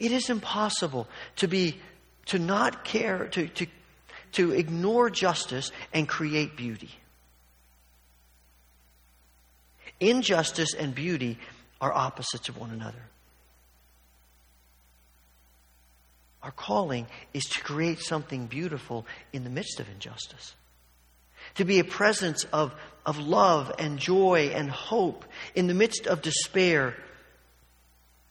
It 0.00 0.10
is 0.10 0.30
impossible 0.30 1.06
to 1.36 1.46
be 1.46 1.78
to 2.26 2.38
not 2.38 2.84
care, 2.84 3.26
to, 3.28 3.48
to, 3.48 3.66
to 4.32 4.52
ignore 4.52 5.10
justice 5.10 5.70
and 5.92 6.08
create 6.08 6.56
beauty. 6.56 6.90
Injustice 9.98 10.74
and 10.74 10.94
beauty 10.94 11.38
are 11.80 11.92
opposites 11.92 12.48
of 12.48 12.56
one 12.56 12.70
another. 12.70 13.02
Our 16.42 16.52
calling 16.52 17.06
is 17.34 17.44
to 17.44 17.60
create 17.60 18.00
something 18.00 18.46
beautiful 18.46 19.06
in 19.32 19.44
the 19.44 19.50
midst 19.50 19.80
of 19.80 19.88
injustice. 19.90 20.54
To 21.56 21.64
be 21.64 21.78
a 21.78 21.84
presence 21.84 22.44
of, 22.44 22.74
of 23.04 23.18
love 23.18 23.72
and 23.78 23.98
joy 23.98 24.52
and 24.54 24.70
hope 24.70 25.24
in 25.54 25.66
the 25.66 25.74
midst 25.74 26.06
of 26.06 26.22
despair 26.22 26.96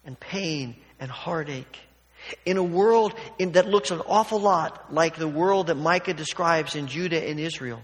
and 0.06 0.20
pain 0.20 0.76
and 1.00 1.10
heartache. 1.10 1.80
In 2.46 2.58
a 2.58 2.64
world 2.64 3.14
in, 3.38 3.54
that 3.54 3.68
looks 3.68 3.92
an 3.92 4.02
awful 4.06 4.40
lot 4.40 4.94
like 4.94 5.16
the 5.16 5.28
world 5.28 5.68
that 5.68 5.76
Micah 5.76 6.14
describes 6.14 6.76
in 6.76 6.88
Judah 6.88 7.24
and 7.28 7.40
Israel, 7.40 7.82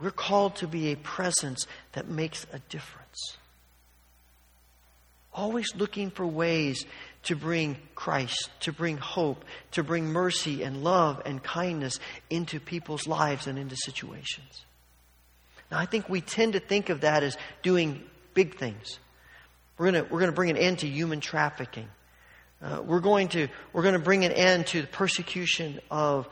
we're 0.00 0.10
called 0.10 0.56
to 0.56 0.66
be 0.66 0.92
a 0.92 0.96
presence 0.96 1.66
that 1.92 2.08
makes 2.08 2.44
a 2.52 2.58
difference. 2.58 3.36
Always 5.32 5.74
looking 5.76 6.10
for 6.10 6.26
ways 6.26 6.84
to 7.24 7.36
bring 7.36 7.76
Christ, 7.94 8.50
to 8.60 8.72
bring 8.72 8.96
hope, 8.96 9.44
to 9.72 9.84
bring 9.84 10.06
mercy 10.06 10.62
and 10.62 10.82
love 10.82 11.22
and 11.24 11.42
kindness 11.42 12.00
into 12.28 12.58
people's 12.58 13.06
lives 13.06 13.46
and 13.46 13.58
into 13.58 13.76
situations. 13.76 14.64
Now, 15.70 15.78
I 15.78 15.86
think 15.86 16.08
we 16.08 16.20
tend 16.20 16.54
to 16.54 16.60
think 16.60 16.90
of 16.90 17.02
that 17.02 17.22
as 17.22 17.36
doing 17.62 18.02
big 18.34 18.58
things. 18.58 18.98
We're 19.82 19.90
going 19.90 20.08
we're 20.10 20.26
to 20.26 20.32
bring 20.32 20.50
an 20.50 20.56
end 20.56 20.78
to 20.80 20.86
human 20.86 21.18
trafficking. 21.18 21.88
Uh, 22.62 22.82
we're, 22.86 23.00
going 23.00 23.26
to, 23.30 23.48
we're 23.72 23.82
going 23.82 23.94
to 23.94 23.98
bring 23.98 24.24
an 24.24 24.30
end 24.30 24.68
to 24.68 24.82
the 24.82 24.86
persecution 24.86 25.80
of, 25.90 26.28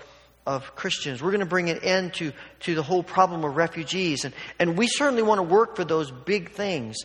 of 0.46 0.76
Christians. 0.76 1.20
We're 1.20 1.32
going 1.32 1.40
to 1.40 1.46
bring 1.46 1.68
an 1.68 1.80
end 1.82 2.14
to, 2.14 2.32
to 2.60 2.76
the 2.76 2.84
whole 2.84 3.02
problem 3.02 3.44
of 3.44 3.56
refugees. 3.56 4.24
And, 4.24 4.34
and 4.60 4.78
we 4.78 4.86
certainly 4.86 5.24
want 5.24 5.40
to 5.40 5.42
work 5.42 5.74
for 5.74 5.84
those 5.84 6.12
big 6.12 6.52
things. 6.52 6.98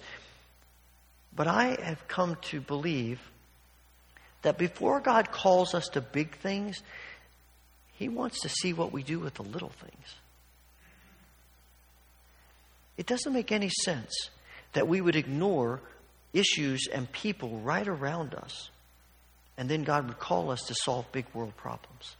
But 1.36 1.48
I 1.48 1.80
have 1.82 2.08
come 2.08 2.38
to 2.50 2.62
believe 2.62 3.20
that 4.44 4.60
before 4.60 5.00
God 5.00 5.32
calls 5.32 5.74
us 5.74 5.88
to 5.94 6.02
big 6.02 6.38
things, 6.38 6.84
He 7.94 8.08
wants 8.08 8.42
to 8.42 8.50
see 8.50 8.72
what 8.72 8.92
we 8.92 9.02
do 9.02 9.18
with 9.18 9.34
the 9.34 9.44
little 9.44 9.72
things. 9.82 10.16
It 12.98 13.08
doesn't 13.08 13.34
make 13.34 13.52
any 13.52 13.72
sense 13.84 14.30
that 14.74 14.88
we 14.88 15.02
would 15.02 15.16
ignore 15.16 15.82
issues 16.36 16.88
and 16.92 17.12
people 17.12 17.60
right 17.60 17.88
around 17.88 18.34
us, 18.36 18.70
and 19.58 19.70
then 19.70 19.84
God 19.84 20.08
would 20.08 20.20
call 20.20 20.52
us 20.52 20.62
to 20.68 20.76
solve 20.76 21.12
big 21.12 21.26
world 21.34 21.56
problems. 21.56 22.16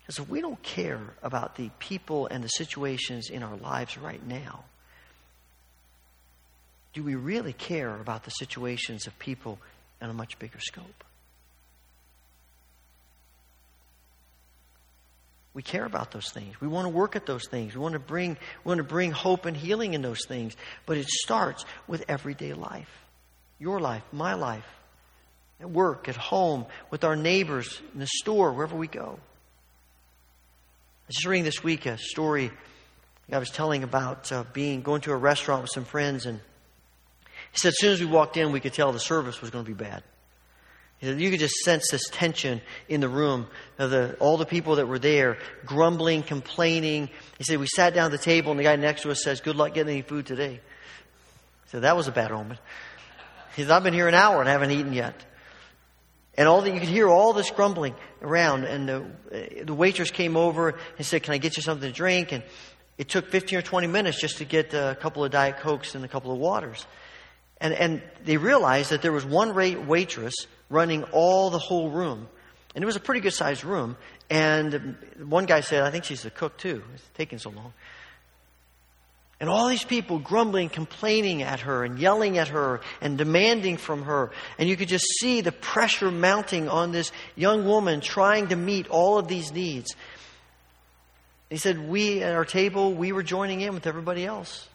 Because 0.00 0.18
if 0.18 0.28
we 0.28 0.40
don't 0.40 0.62
care 0.62 1.00
about 1.22 1.56
the 1.56 1.70
people 1.78 2.26
and 2.26 2.44
the 2.44 2.48
situations 2.48 3.30
in 3.30 3.42
our 3.42 3.56
lives 3.56 3.96
right 3.96 4.24
now, 4.26 4.64
do 6.92 7.02
we 7.02 7.14
really 7.14 7.52
care 7.52 7.96
about 7.96 8.24
the 8.24 8.30
situations 8.30 9.06
of 9.06 9.18
people 9.18 9.58
on 10.04 10.10
a 10.10 10.14
much 10.14 10.38
bigger 10.38 10.60
scope. 10.60 11.04
We 15.54 15.62
care 15.62 15.84
about 15.84 16.10
those 16.10 16.30
things. 16.30 16.60
We 16.60 16.66
want 16.66 16.86
to 16.86 16.88
work 16.88 17.14
at 17.14 17.26
those 17.26 17.46
things. 17.46 17.74
We 17.74 17.80
want 17.80 17.92
to 17.94 18.00
bring, 18.00 18.36
we 18.64 18.68
want 18.68 18.78
to 18.78 18.84
bring 18.84 19.12
hope 19.12 19.46
and 19.46 19.56
healing 19.56 19.94
in 19.94 20.02
those 20.02 20.26
things. 20.26 20.56
But 20.84 20.98
it 20.98 21.08
starts 21.08 21.64
with 21.86 22.04
everyday 22.08 22.54
life. 22.54 22.90
Your 23.60 23.78
life, 23.78 24.02
my 24.12 24.34
life, 24.34 24.66
at 25.60 25.70
work, 25.70 26.08
at 26.08 26.16
home, 26.16 26.66
with 26.90 27.04
our 27.04 27.14
neighbors, 27.14 27.80
in 27.92 28.00
the 28.00 28.08
store, 28.08 28.52
wherever 28.52 28.76
we 28.76 28.88
go. 28.88 29.18
I 31.04 31.06
was 31.06 31.16
just 31.16 31.26
reading 31.26 31.44
this 31.44 31.62
week 31.62 31.86
a 31.86 31.98
story 31.98 32.50
I 33.32 33.38
was 33.38 33.50
telling 33.50 33.84
about 33.84 34.30
uh, 34.32 34.44
being 34.52 34.82
going 34.82 35.00
to 35.02 35.12
a 35.12 35.16
restaurant 35.16 35.62
with 35.62 35.70
some 35.70 35.84
friends 35.84 36.26
and 36.26 36.40
he 37.52 37.58
said, 37.58 37.68
as 37.68 37.78
soon 37.78 37.92
as 37.92 38.00
we 38.00 38.06
walked 38.06 38.36
in, 38.36 38.52
we 38.52 38.60
could 38.60 38.72
tell 38.72 38.92
the 38.92 38.98
service 38.98 39.40
was 39.40 39.50
going 39.50 39.64
to 39.64 39.70
be 39.70 39.76
bad. 39.76 40.02
You 41.00 41.30
could 41.30 41.40
just 41.40 41.56
sense 41.56 41.90
this 41.90 42.08
tension 42.08 42.62
in 42.88 43.00
the 43.00 43.08
room. 43.08 43.46
Of 43.78 43.90
the, 43.90 44.16
all 44.20 44.36
the 44.36 44.46
people 44.46 44.76
that 44.76 44.88
were 44.88 44.98
there, 44.98 45.36
grumbling, 45.66 46.22
complaining. 46.22 47.10
He 47.36 47.44
said, 47.44 47.58
we 47.58 47.66
sat 47.66 47.94
down 47.94 48.06
at 48.06 48.12
the 48.12 48.18
table, 48.18 48.52
and 48.52 48.58
the 48.58 48.64
guy 48.64 48.76
next 48.76 49.02
to 49.02 49.10
us 49.10 49.22
says, 49.22 49.40
good 49.40 49.56
luck 49.56 49.74
getting 49.74 49.92
any 49.92 50.02
food 50.02 50.24
today. 50.26 50.60
Said, 51.66 51.82
that 51.82 51.96
was 51.96 52.08
a 52.08 52.12
bad 52.12 52.32
omen. 52.32 52.58
He 53.54 53.62
said, 53.62 53.70
I've 53.70 53.82
been 53.82 53.94
here 53.94 54.08
an 54.08 54.14
hour 54.14 54.40
and 54.40 54.48
I 54.48 54.52
haven't 54.52 54.70
eaten 54.70 54.92
yet. 54.92 55.14
And 56.36 56.48
all 56.48 56.62
that 56.62 56.72
you 56.72 56.80
could 56.80 56.88
hear 56.88 57.08
all 57.08 57.32
this 57.32 57.50
grumbling 57.50 57.94
around, 58.20 58.64
and 58.64 58.88
the, 58.88 59.64
the 59.64 59.74
waitress 59.74 60.10
came 60.10 60.36
over 60.36 60.74
and 60.96 61.06
said, 61.06 61.22
"Can 61.22 61.32
I 61.32 61.38
get 61.38 61.56
you 61.56 61.62
something 61.62 61.88
to 61.88 61.94
drink?" 61.94 62.32
And 62.32 62.42
it 62.98 63.08
took 63.08 63.30
15 63.30 63.58
or 63.58 63.62
20 63.62 63.86
minutes 63.86 64.20
just 64.20 64.38
to 64.38 64.44
get 64.44 64.74
a 64.74 64.96
couple 65.00 65.24
of 65.24 65.30
diet 65.30 65.58
cokes 65.58 65.94
and 65.94 66.04
a 66.04 66.08
couple 66.08 66.32
of 66.32 66.38
waters. 66.38 66.86
And, 67.60 67.72
and 67.72 68.02
they 68.24 68.36
realized 68.36 68.90
that 68.90 69.00
there 69.00 69.12
was 69.12 69.24
one 69.24 69.54
waitress 69.54 70.34
running 70.70 71.04
all 71.04 71.50
the 71.50 71.58
whole 71.58 71.90
room. 71.90 72.28
And 72.74 72.82
it 72.82 72.86
was 72.86 72.96
a 72.96 73.00
pretty 73.00 73.20
good 73.20 73.32
sized 73.32 73.64
room. 73.64 73.96
And 74.28 74.96
one 75.18 75.46
guy 75.46 75.60
said, 75.60 75.82
I 75.82 75.90
think 75.90 76.04
she's 76.04 76.22
the 76.22 76.30
cook 76.30 76.56
too. 76.56 76.82
It's 76.94 77.04
taking 77.14 77.38
so 77.38 77.50
long. 77.50 77.72
And 79.40 79.50
all 79.50 79.68
these 79.68 79.84
people 79.84 80.18
grumbling, 80.18 80.68
complaining 80.68 81.42
at 81.42 81.60
her, 81.60 81.84
and 81.84 81.98
yelling 81.98 82.38
at 82.38 82.48
her, 82.48 82.80
and 83.00 83.18
demanding 83.18 83.76
from 83.76 84.04
her. 84.04 84.30
And 84.58 84.68
you 84.68 84.76
could 84.76 84.88
just 84.88 85.04
see 85.20 85.40
the 85.40 85.52
pressure 85.52 86.10
mounting 86.10 86.68
on 86.68 86.92
this 86.92 87.12
young 87.34 87.64
woman 87.66 88.00
trying 88.00 88.48
to 88.48 88.56
meet 88.56 88.88
all 88.88 89.18
of 89.18 89.28
these 89.28 89.52
needs. 89.52 89.94
He 91.50 91.58
said, 91.58 91.88
We 91.88 92.22
at 92.22 92.32
our 92.32 92.44
table, 92.44 92.94
we 92.94 93.12
were 93.12 93.22
joining 93.22 93.60
in 93.60 93.74
with 93.74 93.86
everybody 93.86 94.24
else. 94.24 94.68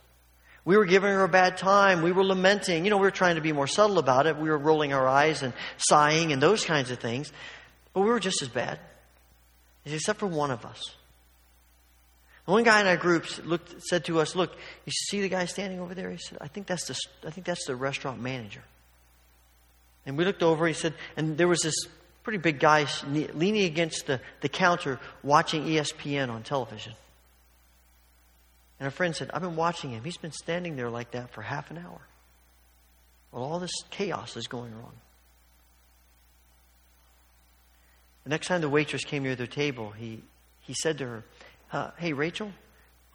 We 0.65 0.77
were 0.77 0.85
giving 0.85 1.09
her 1.09 1.23
a 1.23 1.29
bad 1.29 1.57
time. 1.57 2.01
We 2.01 2.11
were 2.11 2.23
lamenting. 2.23 2.83
You 2.83 2.91
know, 2.91 2.97
we 2.97 3.03
were 3.03 3.11
trying 3.11 3.35
to 3.35 3.41
be 3.41 3.51
more 3.51 3.67
subtle 3.67 3.97
about 3.97 4.27
it. 4.27 4.37
We 4.37 4.49
were 4.49 4.57
rolling 4.57 4.93
our 4.93 5.07
eyes 5.07 5.41
and 5.41 5.53
sighing 5.77 6.31
and 6.31 6.41
those 6.41 6.65
kinds 6.65 6.91
of 6.91 6.99
things. 6.99 7.31
But 7.93 8.01
we 8.01 8.07
were 8.07 8.19
just 8.19 8.41
as 8.41 8.49
bad, 8.49 8.79
except 9.85 10.19
for 10.19 10.27
one 10.27 10.51
of 10.51 10.65
us. 10.65 10.81
One 12.45 12.63
guy 12.63 12.81
in 12.81 12.87
our 12.87 12.97
group 12.97 13.25
looked, 13.45 13.83
said 13.83 14.05
to 14.05 14.19
us, 14.19 14.35
"Look, 14.35 14.55
you 14.85 14.91
see 14.91 15.21
the 15.21 15.29
guy 15.29 15.45
standing 15.45 15.79
over 15.79 15.93
there?" 15.93 16.09
He 16.09 16.17
said, 16.17 16.39
"I 16.41 16.47
think 16.47 16.65
that's 16.65 16.85
the, 16.85 16.99
I 17.27 17.31
think 17.31 17.45
that's 17.45 17.65
the 17.65 17.75
restaurant 17.75 18.19
manager." 18.21 18.63
And 20.05 20.17
we 20.17 20.25
looked 20.25 20.41
over. 20.41 20.65
He 20.65 20.73
said, 20.73 20.95
and 21.17 21.37
there 21.37 21.47
was 21.47 21.59
this 21.59 21.75
pretty 22.23 22.39
big 22.39 22.59
guy 22.59 22.87
leaning 23.05 23.63
against 23.63 24.07
the, 24.07 24.19
the 24.41 24.49
counter 24.49 24.99
watching 25.23 25.65
ESPN 25.65 26.29
on 26.29 26.43
television. 26.43 26.93
And 28.79 28.87
a 28.87 28.91
friend 28.91 29.15
said, 29.15 29.29
I've 29.33 29.41
been 29.41 29.55
watching 29.55 29.91
him. 29.91 30.03
He's 30.03 30.17
been 30.17 30.31
standing 30.31 30.75
there 30.75 30.89
like 30.89 31.11
that 31.11 31.31
for 31.31 31.41
half 31.41 31.69
an 31.69 31.77
hour. 31.77 32.01
Well, 33.31 33.43
all 33.43 33.59
this 33.59 33.71
chaos 33.89 34.37
is 34.37 34.47
going 34.47 34.73
on. 34.73 34.91
The 38.23 38.29
next 38.29 38.47
time 38.47 38.61
the 38.61 38.69
waitress 38.69 39.03
came 39.03 39.23
near 39.23 39.35
their 39.35 39.47
table, 39.47 39.91
he, 39.91 40.21
he 40.61 40.73
said 40.73 40.97
to 40.99 41.05
her, 41.05 41.23
uh, 41.71 41.91
Hey, 41.97 42.13
Rachel. 42.13 42.51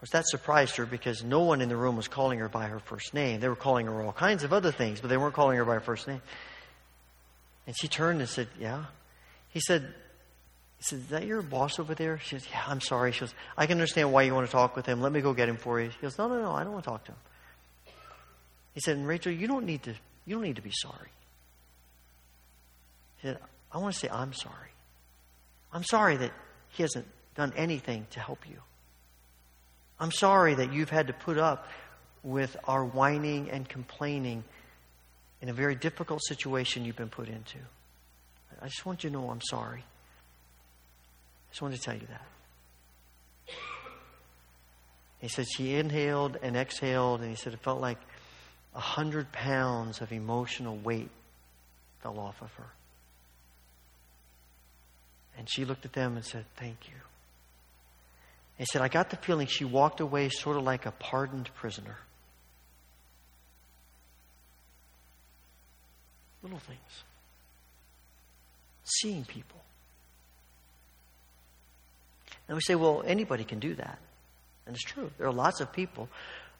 Course, 0.04 0.10
that 0.10 0.26
surprised 0.26 0.76
her 0.76 0.84
because 0.84 1.24
no 1.24 1.44
one 1.44 1.62
in 1.62 1.70
the 1.70 1.78
room 1.78 1.96
was 1.96 2.08
calling 2.08 2.38
her 2.40 2.48
by 2.50 2.66
her 2.66 2.78
first 2.78 3.14
name. 3.14 3.40
They 3.40 3.48
were 3.48 3.56
calling 3.56 3.86
her 3.86 4.02
all 4.02 4.12
kinds 4.12 4.44
of 4.44 4.52
other 4.52 4.70
things, 4.70 5.00
but 5.00 5.08
they 5.08 5.16
weren't 5.16 5.32
calling 5.32 5.56
her 5.56 5.64
by 5.64 5.72
her 5.72 5.80
first 5.80 6.06
name. 6.06 6.20
And 7.66 7.74
she 7.74 7.88
turned 7.88 8.20
and 8.20 8.28
said, 8.28 8.48
Yeah. 8.60 8.84
He 9.48 9.60
said, 9.60 9.94
said, 10.84 10.98
Is 11.00 11.06
that 11.08 11.26
your 11.26 11.42
boss 11.42 11.78
over 11.78 11.94
there? 11.94 12.18
She 12.18 12.38
says, 12.38 12.46
Yeah, 12.50 12.62
I'm 12.66 12.80
sorry. 12.80 13.12
She 13.12 13.20
goes, 13.20 13.34
I 13.56 13.66
can 13.66 13.78
understand 13.78 14.12
why 14.12 14.22
you 14.22 14.34
want 14.34 14.46
to 14.46 14.52
talk 14.52 14.76
with 14.76 14.86
him. 14.86 15.00
Let 15.00 15.12
me 15.12 15.20
go 15.20 15.32
get 15.32 15.48
him 15.48 15.56
for 15.56 15.80
you. 15.80 15.88
He 15.88 15.96
goes, 16.02 16.18
No, 16.18 16.28
no, 16.28 16.40
no, 16.40 16.52
I 16.52 16.64
don't 16.64 16.72
want 16.72 16.84
to 16.84 16.90
talk 16.90 17.04
to 17.04 17.12
him. 17.12 17.18
He 18.74 18.80
said, 18.80 19.04
Rachel, 19.04 19.32
you 19.32 19.46
don't 19.46 19.66
need 19.66 19.82
to 19.84 19.94
you 20.26 20.36
don't 20.36 20.44
need 20.44 20.56
to 20.56 20.62
be 20.62 20.72
sorry. 20.72 21.08
He 23.18 23.28
said, 23.28 23.38
I 23.72 23.78
want 23.78 23.94
to 23.94 24.00
say 24.00 24.08
I'm 24.10 24.32
sorry. 24.32 24.70
I'm 25.72 25.84
sorry 25.84 26.16
that 26.16 26.32
he 26.70 26.82
hasn't 26.82 27.06
done 27.34 27.52
anything 27.56 28.06
to 28.12 28.20
help 28.20 28.48
you. 28.48 28.56
I'm 29.98 30.12
sorry 30.12 30.54
that 30.54 30.72
you've 30.72 30.90
had 30.90 31.08
to 31.08 31.12
put 31.12 31.38
up 31.38 31.68
with 32.22 32.56
our 32.64 32.84
whining 32.84 33.50
and 33.50 33.68
complaining 33.68 34.44
in 35.40 35.48
a 35.48 35.52
very 35.52 35.74
difficult 35.74 36.22
situation 36.24 36.84
you've 36.84 36.96
been 36.96 37.08
put 37.08 37.28
into. 37.28 37.58
I 38.62 38.66
just 38.66 38.86
want 38.86 39.04
you 39.04 39.10
to 39.10 39.14
know 39.14 39.30
I'm 39.30 39.42
sorry 39.42 39.84
just 41.54 41.62
wanted 41.62 41.76
to 41.76 41.82
tell 41.82 41.94
you 41.94 42.08
that. 42.08 42.26
He 45.20 45.28
said 45.28 45.46
she 45.48 45.76
inhaled 45.76 46.36
and 46.42 46.56
exhaled, 46.56 47.20
and 47.20 47.30
he 47.30 47.36
said 47.36 47.52
it 47.52 47.60
felt 47.60 47.80
like 47.80 47.98
a 48.74 48.80
hundred 48.80 49.30
pounds 49.30 50.00
of 50.00 50.10
emotional 50.10 50.76
weight 50.76 51.10
fell 52.02 52.18
off 52.18 52.42
of 52.42 52.52
her. 52.54 52.66
And 55.38 55.48
she 55.48 55.64
looked 55.64 55.84
at 55.84 55.92
them 55.92 56.16
and 56.16 56.24
said, 56.24 56.44
Thank 56.56 56.88
you. 56.88 56.96
He 58.58 58.64
said, 58.72 58.82
I 58.82 58.88
got 58.88 59.10
the 59.10 59.16
feeling 59.16 59.46
she 59.46 59.64
walked 59.64 60.00
away 60.00 60.30
sort 60.30 60.56
of 60.56 60.64
like 60.64 60.86
a 60.86 60.90
pardoned 60.90 61.50
prisoner. 61.54 61.98
Little 66.42 66.58
things. 66.58 67.04
Seeing 68.82 69.24
people. 69.24 69.63
And 72.48 72.56
we 72.56 72.60
say, 72.60 72.74
well, 72.74 73.02
anybody 73.06 73.44
can 73.44 73.58
do 73.58 73.74
that. 73.74 73.98
And 74.66 74.74
it's 74.74 74.84
true. 74.84 75.10
There 75.18 75.26
are 75.26 75.32
lots 75.32 75.60
of 75.60 75.72
people 75.72 76.08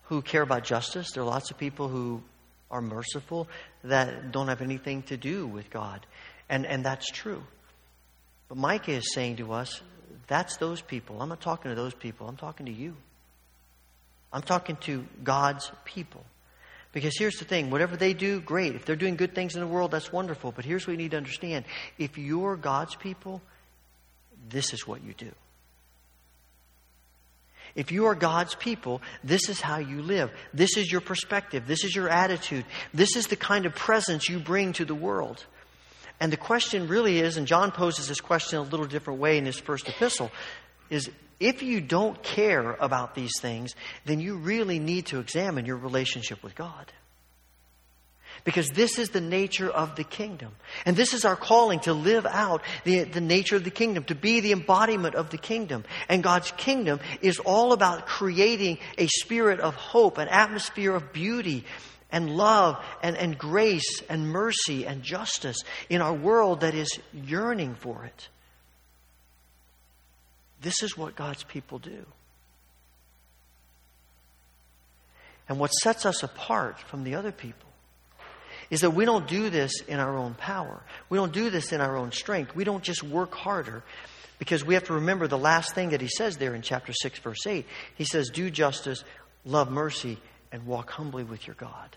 who 0.05 0.23
care 0.23 0.43
about 0.43 0.65
justice. 0.65 1.13
There 1.13 1.23
are 1.23 1.27
lots 1.27 1.51
of 1.51 1.59
people 1.59 1.89
who 1.89 2.23
are 2.71 2.81
merciful 2.81 3.49
that 3.85 4.33
don't 4.33 4.49
have 4.49 4.63
anything 4.63 5.03
to 5.05 5.17
do 5.17 5.47
with 5.47 5.71
God. 5.71 6.07
And, 6.49 6.67
and 6.67 6.85
that's 6.85 7.11
true. 7.11 7.43
But 8.49 8.59
Micah 8.59 8.93
is 8.93 9.15
saying 9.15 9.37
to 9.37 9.53
us, 9.53 9.81
that's 10.27 10.57
those 10.57 10.81
people. 10.81 11.21
I'm 11.21 11.29
not 11.29 11.41
talking 11.41 11.71
to 11.71 11.75
those 11.75 11.95
people. 11.95 12.29
I'm 12.29 12.37
talking 12.37 12.67
to 12.67 12.73
you. 12.73 12.97
I'm 14.33 14.43
talking 14.43 14.77
to 14.83 15.07
God's 15.23 15.71
people. 15.85 16.25
Because 16.93 17.19
here's 17.19 17.37
the 17.37 17.45
thing 17.45 17.71
whatever 17.71 17.97
they 17.97 18.15
do, 18.15 18.41
great. 18.41 18.75
If 18.75 18.85
they're 18.85 18.97
doing 18.97 19.17
good 19.17 19.35
things 19.35 19.55
in 19.55 19.61
the 19.61 19.67
world, 19.67 19.91
that's 19.91 20.13
wonderful. 20.13 20.53
But 20.53 20.65
here's 20.65 20.87
what 20.87 20.93
you 20.93 20.97
need 20.97 21.11
to 21.11 21.17
understand 21.17 21.65
if 21.99 22.19
you're 22.19 22.57
God's 22.57 22.95
people, 22.95 23.43
this 24.49 24.73
is 24.73 24.87
what 24.87 25.03
you 25.03 25.13
do. 25.15 25.33
If 27.75 27.91
you 27.91 28.07
are 28.07 28.15
God's 28.15 28.55
people, 28.55 29.03
this 29.25 29.49
is 29.49 29.61
how 29.61 29.79
you 29.79 30.01
live. 30.03 30.31
This 30.53 30.77
is 30.77 30.91
your 30.91 31.01
perspective. 31.01 31.67
This 31.67 31.85
is 31.85 31.95
your 31.95 32.09
attitude. 32.09 32.65
This 32.93 33.17
is 33.17 33.27
the 33.27 33.37
kind 33.37 33.67
of 33.67 33.75
presence 33.75 34.29
you 34.29 34.39
bring 34.39 34.73
to 34.75 34.85
the 34.85 34.95
world. 34.95 35.45
And 36.21 36.33
the 36.33 36.37
question 36.37 36.87
really 36.87 37.19
is, 37.19 37.37
and 37.37 37.47
John 37.47 37.73
poses 37.73 38.07
this 38.07 38.21
question 38.21 38.59
a 38.59 38.63
little 38.63 38.87
different 38.87 39.19
way 39.19 39.39
in 39.39 39.45
his 39.45 39.59
first 39.59 39.89
epistle, 39.89 40.31
is 40.89 41.11
if 41.41 41.63
you 41.63 41.81
don't 41.81 42.23
care 42.23 42.75
about 42.75 43.17
these 43.17 43.33
things, 43.41 43.75
then 44.05 44.21
you 44.21 44.37
really 44.37 44.79
need 44.79 45.07
to 45.07 45.19
examine 45.19 45.67
your 45.67 45.77
relationship 45.77 46.43
with 46.43 46.55
God. 46.55 46.93
Because 48.45 48.69
this 48.69 48.99
is 48.99 49.09
the 49.09 49.23
nature 49.23 49.71
of 49.71 49.97
the 49.97 50.05
kingdom. 50.05 50.53
And 50.85 50.95
this 50.95 51.15
is 51.15 51.25
our 51.25 51.35
calling 51.35 51.81
to 51.81 51.95
live 51.95 52.27
out 52.27 52.61
the, 52.85 53.05
the 53.05 53.23
nature 53.23 53.57
of 53.57 53.65
the 53.65 53.71
kingdom, 53.71 54.05
to 54.05 54.15
be 54.15 54.41
the 54.41 54.53
embodiment 54.53 55.15
of 55.15 55.31
the 55.31 55.39
kingdom. 55.39 55.85
And 56.11 56.23
God's 56.23 56.51
kingdom 56.53 57.01
is 57.23 57.39
all 57.39 57.73
about 57.73 58.07
creating 58.07 58.79
a 58.99 59.07
spirit 59.07 59.61
of 59.61 59.75
hope, 59.75 60.19
an 60.19 60.29
atmosphere 60.29 60.95
of 60.95 61.11
beauty, 61.13 61.65
and 62.13 62.31
love 62.37 62.85
and, 63.03 63.17
and 63.17 63.39
grace 63.39 64.03
and 64.11 64.29
mercy 64.29 64.87
and 64.87 65.03
justice 65.03 65.57
in 65.89 66.03
our 66.03 66.15
world 66.15 66.61
that 66.61 66.75
is 66.75 67.01
yearning 67.13 67.75
for 67.75 68.05
it. 68.05 68.29
This 70.61 70.83
is 70.83 70.97
what 70.99 71.17
God's 71.17 71.45
people 71.45 71.79
do. 71.79 72.05
And 75.49 75.59
what 75.59 75.69
sets 75.69 76.07
us 76.07 76.23
apart 76.23 76.79
from 76.79 77.05
the 77.05 77.15
other 77.15 77.33
people 77.33 77.69
is 78.71 78.81
that 78.81 78.91
we 78.91 79.05
don't 79.05 79.27
do 79.27 79.51
this 79.51 79.81
in 79.81 80.01
our 80.01 80.17
own 80.17 80.35
power. 80.35 80.83
We 81.09 81.19
don't 81.19 81.33
do 81.33 81.51
this 81.51 81.73
in 81.73 81.81
our 81.81 81.97
own 81.97 82.13
strength. 82.13 82.55
We 82.55 82.65
don't 82.65 82.83
just 82.83 83.03
work 83.03 83.35
harder 83.35 83.83
because 84.39 84.65
we 84.65 84.75
have 84.75 84.85
to 84.85 84.95
remember 84.95 85.27
the 85.29 85.39
last 85.39 85.75
thing 85.75 85.91
that 85.91 86.01
he 86.01 86.09
says 86.09 86.37
there 86.37 86.55
in 86.55 86.63
chapter 86.63 86.93
6, 86.93 87.19
verse 87.21 87.47
8. 87.47 87.67
He 87.97 88.05
says, 88.05 88.31
Do 88.31 88.51
justice, 88.51 89.05
love 89.45 89.71
mercy, 89.71 90.19
and 90.51 90.67
walk 90.67 90.91
humbly 90.91 91.25
with 91.25 91.47
your 91.47 91.55
God. 91.55 91.97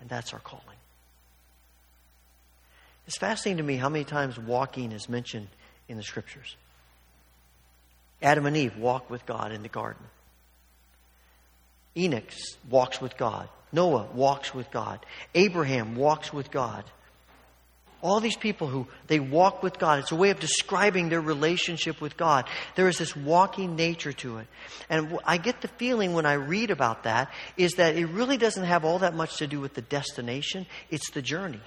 And 0.00 0.08
that's 0.08 0.32
our 0.32 0.40
calling. 0.40 0.64
It's 3.06 3.18
fascinating 3.18 3.58
to 3.58 3.62
me 3.62 3.76
how 3.76 3.88
many 3.88 4.04
times 4.04 4.38
walking 4.38 4.92
is 4.92 5.08
mentioned 5.08 5.48
in 5.88 5.96
the 5.96 6.02
scriptures. 6.02 6.56
Adam 8.20 8.46
and 8.46 8.56
Eve 8.56 8.76
walk 8.76 9.08
with 9.10 9.24
God 9.26 9.52
in 9.52 9.62
the 9.62 9.68
garden. 9.68 10.04
Enoch 11.96 12.32
walks 12.68 13.00
with 13.00 13.16
God. 13.16 13.48
Noah 13.72 14.08
walks 14.14 14.54
with 14.54 14.70
God. 14.70 15.04
Abraham 15.34 15.96
walks 15.96 16.32
with 16.32 16.50
God. 16.50 16.84
All 18.02 18.20
these 18.20 18.36
people 18.36 18.68
who 18.68 18.86
they 19.06 19.18
walk 19.18 19.62
with 19.62 19.78
God, 19.78 19.98
it's 20.00 20.12
a 20.12 20.16
way 20.16 20.30
of 20.30 20.38
describing 20.38 21.08
their 21.08 21.20
relationship 21.20 22.00
with 22.00 22.16
God. 22.16 22.46
There 22.76 22.88
is 22.88 22.98
this 22.98 23.16
walking 23.16 23.74
nature 23.74 24.12
to 24.12 24.38
it. 24.38 24.46
And 24.88 25.18
I 25.24 25.38
get 25.38 25.60
the 25.60 25.68
feeling 25.68 26.12
when 26.12 26.26
I 26.26 26.34
read 26.34 26.70
about 26.70 27.04
that 27.04 27.32
is 27.56 27.72
that 27.74 27.96
it 27.96 28.06
really 28.06 28.36
doesn't 28.36 28.64
have 28.64 28.84
all 28.84 29.00
that 29.00 29.14
much 29.14 29.38
to 29.38 29.46
do 29.46 29.60
with 29.60 29.74
the 29.74 29.82
destination, 29.82 30.66
it's 30.90 31.10
the 31.10 31.22
journey. 31.22 31.62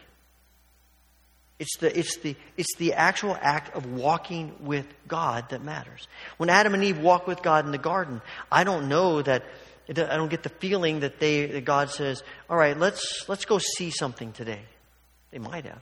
It's 1.60 1.76
the, 1.78 1.97
it's, 1.97 2.18
the, 2.20 2.38
it's 2.56 2.74
the 2.78 2.93
actual 2.93 3.38
act 3.39 3.76
of 3.76 3.86
walking 3.86 4.56
with 4.62 4.86
God 5.10 5.50
that 5.50 5.62
matters. 5.62 6.08
When 6.38 6.50
Adam 6.50 6.74
and 6.74 6.84
Eve 6.86 7.00
walk 7.00 7.28
with 7.28 7.41
God 7.41 7.66
in 7.66 7.72
the 7.72 7.78
garden, 7.78 8.22
I 8.50 8.64
don't 8.64 8.88
know 8.88 9.22
that, 9.22 9.43
I 9.89 10.17
don't 10.17 10.29
get 10.29 10.43
the 10.43 10.49
feeling 10.49 10.99
that, 10.99 11.19
they, 11.19 11.47
that 11.47 11.65
God 11.65 11.89
says, 11.89 12.23
all 12.49 12.57
right, 12.57 12.77
let's, 12.77 13.27
let's 13.27 13.45
go 13.45 13.57
see 13.57 13.89
something 13.89 14.31
today. 14.33 14.61
They 15.31 15.39
might 15.39 15.65
have. 15.65 15.81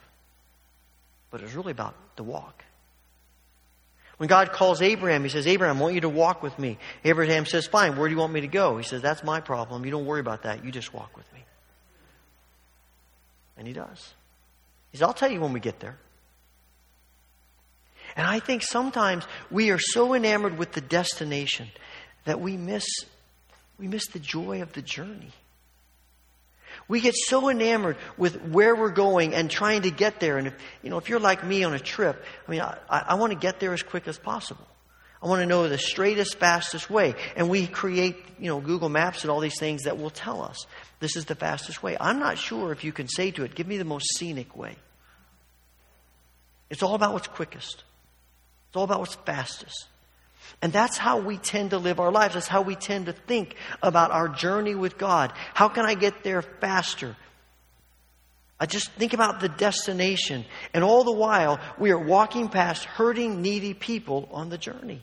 But 1.30 1.42
it's 1.42 1.54
really 1.54 1.72
about 1.72 1.96
the 2.16 2.24
walk. 2.24 2.64
When 4.18 4.28
God 4.28 4.52
calls 4.52 4.82
Abraham, 4.82 5.24
he 5.24 5.30
says, 5.30 5.46
Abraham, 5.46 5.78
I 5.78 5.82
want 5.82 5.94
you 5.94 6.02
to 6.02 6.10
walk 6.10 6.42
with 6.42 6.58
me. 6.58 6.78
Abraham 7.04 7.46
says, 7.46 7.68
Fine, 7.68 7.98
where 7.98 8.08
do 8.08 8.16
you 8.16 8.20
want 8.20 8.34
me 8.34 8.42
to 8.42 8.48
go? 8.48 8.78
He 8.78 8.84
says, 8.84 9.02
That's 9.02 9.24
my 9.24 9.42
problem. 9.42 9.86
You 9.86 9.92
don't 9.92 10.06
worry 10.06 10.22
about 10.22 10.44
that. 10.44 10.66
You 10.66 10.72
just 10.72 10.94
walk 10.94 11.16
with 11.16 11.32
me. 11.34 11.44
And 13.58 13.68
he 13.68 13.74
does. 13.74 14.14
He 14.92 14.98
says, 14.98 15.04
I'll 15.04 15.14
tell 15.14 15.32
you 15.32 15.40
when 15.40 15.54
we 15.54 15.60
get 15.60 15.80
there. 15.80 15.98
And 18.16 18.26
I 18.26 18.40
think 18.40 18.64
sometimes 18.64 19.26
we 19.52 19.70
are 19.70 19.80
so 19.80 20.16
enamored 20.16 20.58
with 20.58 20.72
the 20.72 20.82
destination 20.82 21.68
that 22.26 22.40
we 22.40 22.58
miss, 22.58 22.86
we 23.80 23.88
miss 23.88 24.08
the 24.08 24.20
joy 24.20 24.62
of 24.62 24.74
the 24.74 24.82
journey. 24.82 25.32
We 26.88 27.02
get 27.02 27.16
so 27.16 27.50
enamored 27.50 27.98
with 28.18 28.42
where 28.42 28.76
we're 28.76 28.92
going 28.92 29.34
and 29.34 29.50
trying 29.50 29.84
to 29.84 29.92
get 29.92 30.20
there. 30.20 30.38
And 30.38 30.48
if, 30.48 30.54
you 30.84 30.90
know, 30.90 30.98
if 30.98 31.10
you're 31.10 31.20
like 31.20 31.44
me 31.44 31.64
on 31.64 31.74
a 31.74 31.80
trip, 31.80 32.24
I 32.48 32.52
mean, 32.52 32.62
I, 32.62 32.78
I 32.90 33.16
want 33.16 33.34
to 33.34 33.40
get 33.40 33.60
there 33.60 33.74
as 33.74 33.84
quick 33.84 34.08
as 34.08 34.18
possible. 34.18 34.66
I 35.22 35.28
want 35.28 35.42
to 35.42 35.46
know 35.48 35.68
the 35.68 35.78
straightest, 35.78 36.38
fastest 36.38 36.90
way. 36.90 37.16
And 37.36 37.50
we 37.50 37.68
create, 37.68 38.18
you 38.40 38.48
know, 38.48 38.60
Google 38.60 38.90
Maps 38.90 39.24
and 39.24 39.32
all 39.32 39.40
these 39.40 39.60
things 39.60 39.84
that 39.84 39.98
will 39.98 40.12
tell 40.12 40.44
us 40.44 40.66
this 41.00 41.16
is 41.16 41.26
the 41.26 41.36
fastest 41.36 41.82
way. 41.82 41.98
I'm 42.00 42.20
not 42.20 42.38
sure 42.38 42.72
if 42.72 42.84
you 42.84 42.92
can 42.92 43.08
say 43.08 43.32
to 43.32 43.44
it, 43.44 43.56
give 43.56 43.68
me 43.68 43.78
the 43.78 43.86
most 43.86 44.16
scenic 44.16 44.56
way. 44.56 44.76
It's 46.70 46.84
all 46.84 46.96
about 46.96 47.14
what's 47.14 47.28
quickest. 47.28 47.84
It's 48.70 48.76
all 48.76 48.84
about 48.84 49.00
what's 49.00 49.16
fastest. 49.16 49.88
And 50.62 50.74
that's 50.74 50.98
how 50.98 51.20
we 51.20 51.38
tend 51.38 51.72
to 51.72 51.78
live 51.78 52.00
our 52.00 52.12
lives. 52.12 52.34
That's 52.34 52.48
how 52.48 52.62
we 52.62 52.76
tend 52.76 53.06
to 53.06 53.14
think 53.14 53.56
about 53.82 54.12
our 54.12 54.28
journey 54.28 54.76
with 54.76 54.98
God. 54.98 55.34
How 55.54 55.70
can 55.70 55.86
I 55.86 55.94
get 55.94 56.24
there 56.24 56.42
faster? 56.42 57.16
I 58.60 58.66
just 58.66 58.92
think 58.94 59.14
about 59.14 59.40
the 59.40 59.50
destination. 59.50 60.46
And 60.74 60.84
all 60.84 61.04
the 61.04 61.12
while, 61.12 61.60
we 61.78 61.92
are 61.92 62.00
walking 62.00 62.50
past 62.50 62.86
hurting, 62.86 63.42
needy 63.42 63.74
people 63.74 64.28
on 64.32 64.50
the 64.50 64.58
journey. 64.58 65.02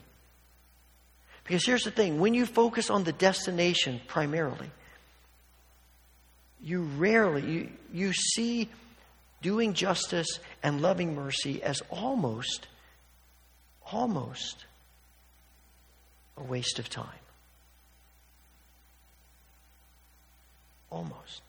Because 1.45 1.65
here's 1.65 1.83
the 1.83 1.91
thing 1.91 2.19
when 2.19 2.33
you 2.33 2.45
focus 2.45 2.89
on 2.89 3.03
the 3.03 3.13
destination 3.13 4.01
primarily, 4.07 4.69
you 6.61 6.81
rarely, 6.81 7.49
you, 7.49 7.69
you 7.93 8.13
see 8.13 8.69
doing 9.41 9.73
justice 9.73 10.39
and 10.63 10.81
loving 10.81 11.15
mercy 11.15 11.61
as 11.61 11.81
almost, 11.91 12.67
almost 13.89 14.64
a 16.37 16.43
waste 16.43 16.79
of 16.79 16.89
time. 16.89 17.07
Almost. 20.89 21.41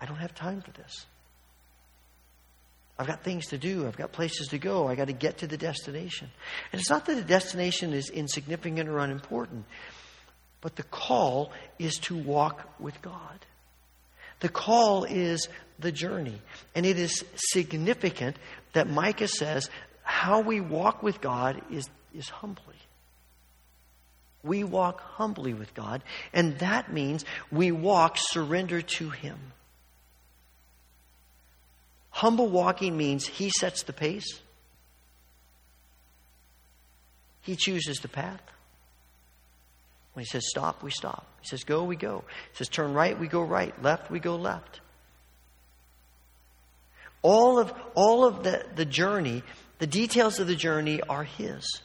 I 0.00 0.06
don't 0.06 0.16
have 0.16 0.34
time 0.34 0.60
for 0.60 0.70
this. 0.72 1.06
I've 2.98 3.06
got 3.06 3.22
things 3.22 3.46
to 3.48 3.58
do. 3.58 3.86
I've 3.86 3.96
got 3.96 4.10
places 4.10 4.48
to 4.48 4.58
go. 4.58 4.88
I 4.88 4.96
got 4.96 5.06
to 5.06 5.12
get 5.12 5.38
to 5.38 5.46
the 5.46 5.56
destination. 5.56 6.28
And 6.72 6.80
it's 6.80 6.90
not 6.90 7.06
that 7.06 7.14
the 7.14 7.22
destination 7.22 7.92
is 7.92 8.10
insignificant 8.10 8.88
or 8.88 8.98
unimportant, 8.98 9.64
but 10.60 10.74
the 10.74 10.82
call 10.82 11.52
is 11.78 11.98
to 11.98 12.16
walk 12.16 12.68
with 12.80 13.00
God. 13.00 13.46
The 14.40 14.48
call 14.48 15.04
is 15.04 15.48
the 15.78 15.92
journey. 15.92 16.40
And 16.74 16.84
it 16.84 16.98
is 16.98 17.24
significant 17.36 18.36
that 18.72 18.88
Micah 18.88 19.28
says 19.28 19.70
how 20.08 20.40
we 20.40 20.58
walk 20.58 21.02
with 21.02 21.20
God 21.20 21.60
is, 21.70 21.86
is 22.14 22.30
humbly. 22.30 22.74
We 24.42 24.64
walk 24.64 25.02
humbly 25.02 25.52
with 25.52 25.74
God, 25.74 26.02
and 26.32 26.58
that 26.60 26.90
means 26.90 27.26
we 27.52 27.72
walk 27.72 28.16
surrender 28.18 28.80
to 28.80 29.10
Him. 29.10 29.38
Humble 32.08 32.48
walking 32.48 32.96
means 32.96 33.26
He 33.26 33.50
sets 33.50 33.82
the 33.82 33.92
pace, 33.92 34.40
He 37.42 37.54
chooses 37.54 37.98
the 37.98 38.08
path. 38.08 38.40
When 40.14 40.24
He 40.24 40.28
says 40.28 40.48
stop, 40.48 40.82
we 40.82 40.90
stop. 40.90 41.26
He 41.42 41.48
says 41.48 41.64
go, 41.64 41.84
we 41.84 41.96
go. 41.96 42.24
He 42.52 42.56
says 42.56 42.70
turn 42.70 42.94
right, 42.94 43.20
we 43.20 43.28
go 43.28 43.42
right. 43.42 43.74
Left, 43.82 44.10
we 44.10 44.20
go 44.20 44.36
left. 44.36 44.80
All 47.20 47.58
of, 47.58 47.74
all 47.94 48.24
of 48.24 48.42
the, 48.42 48.64
the 48.74 48.86
journey, 48.86 49.42
the 49.78 49.86
details 49.86 50.38
of 50.38 50.46
the 50.46 50.56
journey 50.56 51.00
are 51.02 51.24
His. 51.24 51.80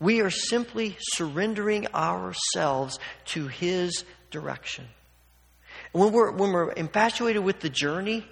We 0.00 0.20
are 0.20 0.30
simply 0.30 0.96
surrendering 0.98 1.86
ourselves 1.94 2.98
to 3.26 3.46
His 3.46 4.04
direction. 4.30 4.86
When 5.92 6.12
we're, 6.12 6.32
when 6.32 6.52
we're 6.52 6.72
infatuated 6.72 7.44
with 7.44 7.60
the 7.60 7.68
journey, 7.68 8.26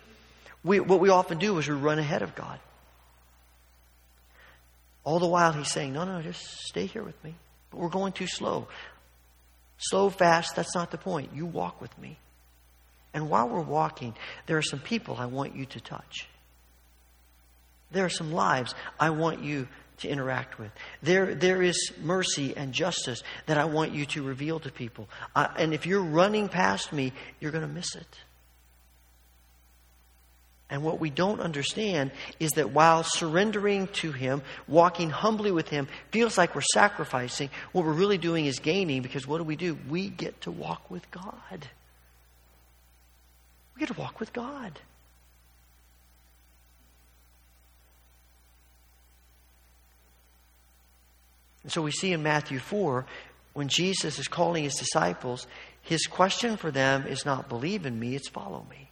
we, 0.65 0.81
what 0.81 1.01
we 1.01 1.11
often 1.11 1.39
do 1.39 1.57
is 1.59 1.69
we 1.69 1.75
run 1.75 1.99
ahead 1.99 2.23
of 2.23 2.35
God. 2.35 2.59
All 5.05 5.19
the 5.19 5.29
while, 5.29 5.53
He's 5.53 5.71
saying, 5.71 5.93
No, 5.93 6.05
no, 6.05 6.21
just 6.23 6.43
stay 6.67 6.87
here 6.87 7.03
with 7.03 7.23
me. 7.23 7.35
But 7.71 7.79
we're 7.79 7.89
going 7.89 8.13
too 8.13 8.27
slow. 8.27 8.69
Slow, 9.79 10.11
fast, 10.11 10.57
that's 10.57 10.75
not 10.75 10.91
the 10.91 10.99
point. 10.99 11.31
You 11.35 11.47
walk 11.47 11.81
with 11.81 11.97
me. 11.99 12.19
And 13.15 13.31
while 13.31 13.49
we're 13.49 13.61
walking, 13.61 14.15
there 14.47 14.59
are 14.59 14.63
some 14.63 14.79
people 14.79 15.17
I 15.19 15.27
want 15.27 15.57
you 15.57 15.67
to 15.67 15.81
touch. 15.81 16.29
There 17.91 18.05
are 18.05 18.11
some 18.11 18.33
lives 18.33 18.75
I 18.99 19.11
want 19.11 19.43
you 19.43 19.69
to 19.99 20.09
interact 20.09 20.59
with. 20.59 20.71
There, 21.03 21.35
there 21.35 21.63
is 21.63 21.93
mercy 22.03 22.57
and 22.57 22.73
justice 22.73 23.23
that 23.47 23.59
I 23.59 23.67
want 23.67 23.93
you 23.93 24.07
to 24.07 24.23
reveal 24.23 24.61
to 24.61 24.71
people. 24.71 25.09
Uh, 25.37 25.49
and 25.57 25.75
if 25.75 25.87
you're 25.87 26.03
running 26.03 26.49
past 26.49 26.93
me, 26.93 27.13
you're 27.39 27.53
going 27.53 27.67
to 27.67 27.73
miss 27.73 27.95
it. 27.95 28.07
And 30.71 30.85
what 30.85 31.01
we 31.01 31.11
don't 31.11 31.41
understand 31.41 32.13
is 32.39 32.53
that 32.53 32.71
while 32.71 33.03
surrendering 33.03 33.89
to 33.89 34.13
Him, 34.13 34.43
walking 34.69 35.11
humbly 35.11 35.51
with 35.51 35.69
Him, 35.69 35.89
feels 36.13 36.39
like 36.39 36.55
we're 36.55 36.63
sacrificing, 36.73 37.51
what 37.73 37.85
we're 37.85 37.93
really 37.93 38.19
doing 38.19 38.47
is 38.47 38.61
gaining 38.61 39.03
because 39.03 39.27
what 39.27 39.39
do 39.39 39.45
we 39.45 39.57
do? 39.57 39.77
We 39.89 40.09
get 40.09 40.41
to 40.43 40.53
walk 40.53 40.89
with 40.89 41.11
God. 41.11 41.67
We 43.75 43.81
get 43.81 43.89
to 43.89 44.01
walk 44.01 44.21
with 44.21 44.33
God. 44.33 44.79
And 51.71 51.75
so 51.75 51.83
we 51.83 51.93
see 51.93 52.13
in 52.13 52.25
Matthew 52.25 52.59
4, 52.59 53.07
when 53.53 53.69
Jesus 53.69 54.19
is 54.19 54.27
calling 54.27 54.65
his 54.65 54.75
disciples, 54.75 55.47
his 55.83 56.05
question 56.09 56.57
for 56.57 56.73
them 56.73 57.07
is 57.07 57.25
not 57.25 57.49
believe 57.49 57.87
in 57.87 57.97
me, 57.97 58.17
it's 58.17 58.29
follow 58.29 58.67
me. 58.69 58.91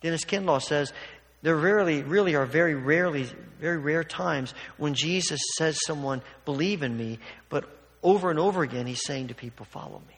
Dennis 0.00 0.24
Kinlaw 0.24 0.62
says 0.62 0.94
there 1.42 1.54
rarely, 1.54 2.00
really 2.00 2.34
are 2.34 2.46
very 2.46 2.74
rarely, 2.74 3.28
very 3.60 3.76
rare 3.76 4.02
times 4.02 4.54
when 4.78 4.94
Jesus 4.94 5.38
says 5.58 5.78
someone, 5.84 6.22
believe 6.46 6.82
in 6.82 6.96
me, 6.96 7.18
but 7.50 7.68
over 8.02 8.30
and 8.30 8.38
over 8.38 8.62
again 8.62 8.86
he's 8.86 9.04
saying 9.04 9.28
to 9.28 9.34
people, 9.34 9.66
follow 9.66 10.00
me. 10.08 10.16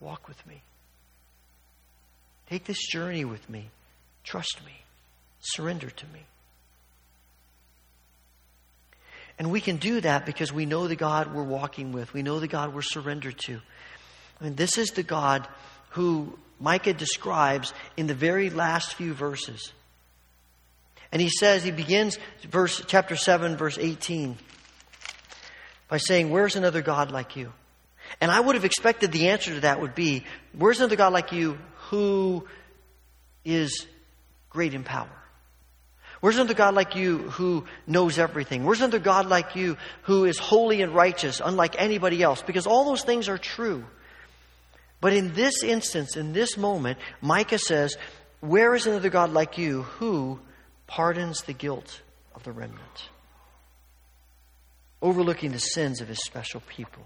Walk 0.00 0.28
with 0.28 0.46
me. 0.46 0.60
Take 2.50 2.64
this 2.64 2.86
journey 2.88 3.24
with 3.24 3.48
me. 3.48 3.70
Trust 4.22 4.60
me. 4.66 4.82
Surrender 5.40 5.88
to 5.88 6.06
me. 6.08 6.26
And 9.38 9.50
we 9.50 9.60
can 9.60 9.76
do 9.76 10.00
that 10.00 10.26
because 10.26 10.52
we 10.52 10.66
know 10.66 10.88
the 10.88 10.96
God 10.96 11.34
we're 11.34 11.42
walking 11.42 11.92
with. 11.92 12.12
We 12.12 12.22
know 12.22 12.38
the 12.38 12.48
God 12.48 12.74
we're 12.74 12.82
surrendered 12.82 13.38
to. 13.46 13.60
I 14.40 14.44
mean, 14.44 14.54
this 14.56 14.78
is 14.78 14.90
the 14.90 15.02
God 15.02 15.48
who 15.90 16.38
Micah 16.60 16.92
describes 16.92 17.72
in 17.96 18.06
the 18.06 18.14
very 18.14 18.50
last 18.50 18.94
few 18.94 19.14
verses. 19.14 19.72
And 21.10 21.20
he 21.20 21.28
says, 21.28 21.62
he 21.62 21.70
begins 21.70 22.18
verse 22.48 22.82
chapter 22.86 23.16
7, 23.16 23.56
verse 23.56 23.78
18, 23.78 24.36
by 25.88 25.98
saying, 25.98 26.30
Where's 26.30 26.56
another 26.56 26.82
God 26.82 27.10
like 27.10 27.36
you? 27.36 27.52
And 28.20 28.30
I 28.30 28.40
would 28.40 28.54
have 28.54 28.64
expected 28.64 29.12
the 29.12 29.28
answer 29.28 29.54
to 29.54 29.60
that 29.60 29.80
would 29.80 29.94
be, 29.94 30.24
Where's 30.56 30.78
another 30.78 30.96
God 30.96 31.12
like 31.12 31.32
you 31.32 31.58
who 31.90 32.46
is 33.44 33.86
great 34.50 34.72
in 34.72 34.84
power? 34.84 35.21
Where's 36.22 36.36
another 36.36 36.54
God 36.54 36.74
like 36.74 36.94
you 36.94 37.18
who 37.18 37.64
knows 37.84 38.16
everything? 38.16 38.62
Where's 38.62 38.78
another 38.78 39.00
God 39.00 39.26
like 39.26 39.56
you 39.56 39.76
who 40.02 40.24
is 40.24 40.38
holy 40.38 40.80
and 40.80 40.94
righteous, 40.94 41.42
unlike 41.44 41.74
anybody 41.76 42.22
else? 42.22 42.42
Because 42.42 42.64
all 42.64 42.84
those 42.84 43.02
things 43.02 43.28
are 43.28 43.38
true. 43.38 43.84
But 45.00 45.14
in 45.14 45.34
this 45.34 45.64
instance, 45.64 46.16
in 46.16 46.32
this 46.32 46.56
moment, 46.56 47.00
Micah 47.20 47.58
says, 47.58 47.96
Where 48.38 48.72
is 48.76 48.86
another 48.86 49.10
God 49.10 49.32
like 49.32 49.58
you 49.58 49.82
who 49.82 50.38
pardons 50.86 51.42
the 51.42 51.54
guilt 51.54 52.00
of 52.36 52.44
the 52.44 52.52
remnant, 52.52 53.08
overlooking 55.02 55.50
the 55.50 55.58
sins 55.58 56.00
of 56.00 56.06
his 56.06 56.22
special 56.22 56.60
people? 56.68 57.04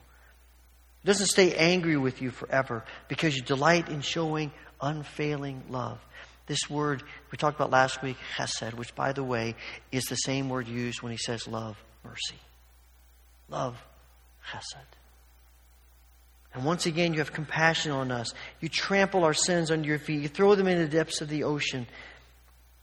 He 1.03 1.07
doesn't 1.07 1.29
stay 1.29 1.55
angry 1.55 1.97
with 1.97 2.21
you 2.21 2.31
forever 2.31 2.85
because 3.09 3.35
you 3.35 3.41
delight 3.41 3.89
in 3.89 4.03
showing 4.03 4.53
unfailing 4.79 5.65
love. 5.71 6.01
This 6.47 6.71
word 6.71 7.03
we 7.33 7.39
talked 7.39 7.57
about 7.57 7.71
last 7.71 8.03
week, 8.03 8.17
chesed, 8.37 8.75
which, 8.75 8.95
by 8.95 9.13
the 9.13 9.25
way, 9.25 9.57
is 9.91 10.05
the 10.05 10.17
same 10.17 10.49
word 10.49 10.69
used 10.69 11.03
when 11.03 11.13
he 11.13 11.19
says 11.19 11.49
love, 11.49 11.77
mercy. 12.05 12.41
Love, 13.49 13.77
chesed. 14.51 14.77
And 16.55 16.65
once 16.65 16.87
again, 16.87 17.13
you 17.13 17.19
have 17.19 17.33
compassion 17.33 17.93
on 17.93 18.11
us. 18.11 18.33
You 18.61 18.69
trample 18.69 19.25
our 19.25 19.35
sins 19.35 19.71
under 19.71 19.87
your 19.87 19.99
feet. 19.99 20.23
You 20.23 20.29
throw 20.29 20.55
them 20.55 20.69
in 20.69 20.79
the 20.79 20.89
depths 20.89 21.21
of 21.21 21.29
the 21.29 21.45
ocean. 21.45 21.87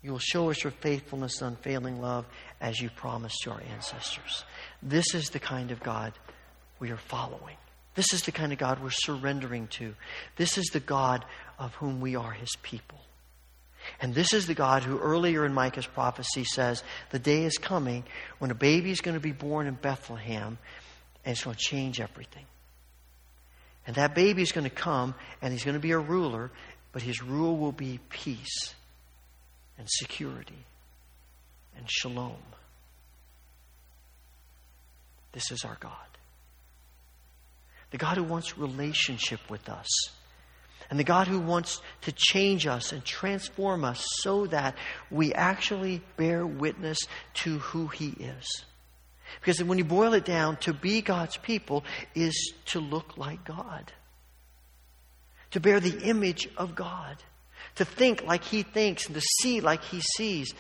You 0.04 0.12
will 0.12 0.20
show 0.20 0.52
us 0.52 0.64
your 0.64 0.72
faithfulness 0.72 1.42
and 1.42 1.56
unfailing 1.56 2.00
love 2.00 2.26
as 2.62 2.80
you 2.80 2.90
promised 2.90 3.42
to 3.44 3.52
our 3.52 3.62
ancestors. 3.74 4.44
This 4.84 5.16
is 5.16 5.30
the 5.30 5.40
kind 5.40 5.72
of 5.72 5.82
God 5.82 6.14
we 6.80 6.92
are 6.92 6.98
following. 6.98 7.56
This 7.96 8.14
is 8.14 8.24
the 8.24 8.32
kind 8.32 8.52
of 8.52 8.60
God 8.60 8.82
we're 8.84 8.90
surrendering 8.92 9.68
to. 9.68 9.96
This 10.36 10.58
is 10.58 10.66
the 10.66 10.80
God 10.80 11.26
of 11.58 11.74
whom 11.76 12.02
we 12.02 12.16
are 12.16 12.32
his 12.32 12.56
people. 12.62 13.00
And 14.00 14.14
this 14.14 14.34
is 14.34 14.48
the 14.48 14.54
God 14.54 14.84
who 14.84 15.00
earlier 15.00 15.46
in 15.46 15.54
Micah's 15.54 15.88
prophecy 15.88 16.44
says 16.44 16.84
the 17.12 17.20
day 17.20 17.44
is 17.44 17.58
coming 17.58 18.04
when 18.40 18.52
a 18.52 18.56
baby 18.56 18.92
is 18.92 19.02
going 19.02 19.16
to 19.16 19.22
be 19.22 19.32
born 19.32 19.68
in 19.68 19.76
Bethlehem 19.76 20.58
and 21.26 21.32
it's 21.32 21.44
going 21.44 21.56
to 21.56 21.62
change 21.62 22.00
everything. 22.00 22.46
And 23.86 23.96
that 23.96 24.16
baby 24.16 24.42
is 24.42 24.52
going 24.52 24.64
to 24.64 24.70
come 24.70 25.16
and 25.42 25.52
he's 25.52 25.64
going 25.64 25.76
to 25.76 25.80
be 25.80 25.92
a 25.92 26.00
ruler, 26.00 26.52
but 26.92 27.02
his 27.02 27.22
rule 27.22 27.58
will 27.58 27.72
be 27.72 28.00
peace 28.10 28.74
and 29.78 29.88
security 29.90 30.66
and 31.78 31.90
shalom. 31.90 32.38
This 35.34 35.52
is 35.52 35.66
our 35.66 35.78
God. 35.80 35.92
The 37.92 37.98
God 37.98 38.18
who 38.18 38.24
wants 38.24 38.58
relationship 38.58 39.40
with 39.50 39.68
us. 39.70 39.88
And 40.90 41.00
the 41.00 41.04
God 41.04 41.28
who 41.28 41.40
wants 41.40 41.82
to 42.02 42.12
change 42.12 42.68
us 42.68 42.92
and 42.92 43.04
transform 43.04 43.84
us 43.84 44.06
so 44.22 44.46
that 44.48 44.76
we 45.10 45.34
actually 45.34 46.02
bear 46.18 46.46
witness 46.46 47.00
to 47.36 47.60
who 47.60 47.88
He 47.88 48.10
is. 48.10 48.66
Because 49.40 49.64
when 49.64 49.78
you 49.78 49.84
boil 49.84 50.14
it 50.14 50.26
down, 50.26 50.58
to 50.58 50.74
be 50.74 51.02
God's 51.02 51.38
people 51.38 51.84
is 52.14 52.54
to 52.68 52.80
look 52.80 53.18
like 53.18 53.44
God, 53.44 53.92
to 55.52 55.60
bear 55.60 55.80
the 55.80 56.02
image 56.04 56.48
of 56.58 56.76
God, 56.76 57.18
to 57.76 57.86
think 57.86 58.24
like 58.24 58.44
He 58.44 58.64
thinks, 58.64 59.08
and 59.08 59.16
to 59.16 59.22
see 59.42 59.62
like 59.62 59.84
He 59.84 60.02
sees, 60.18 60.54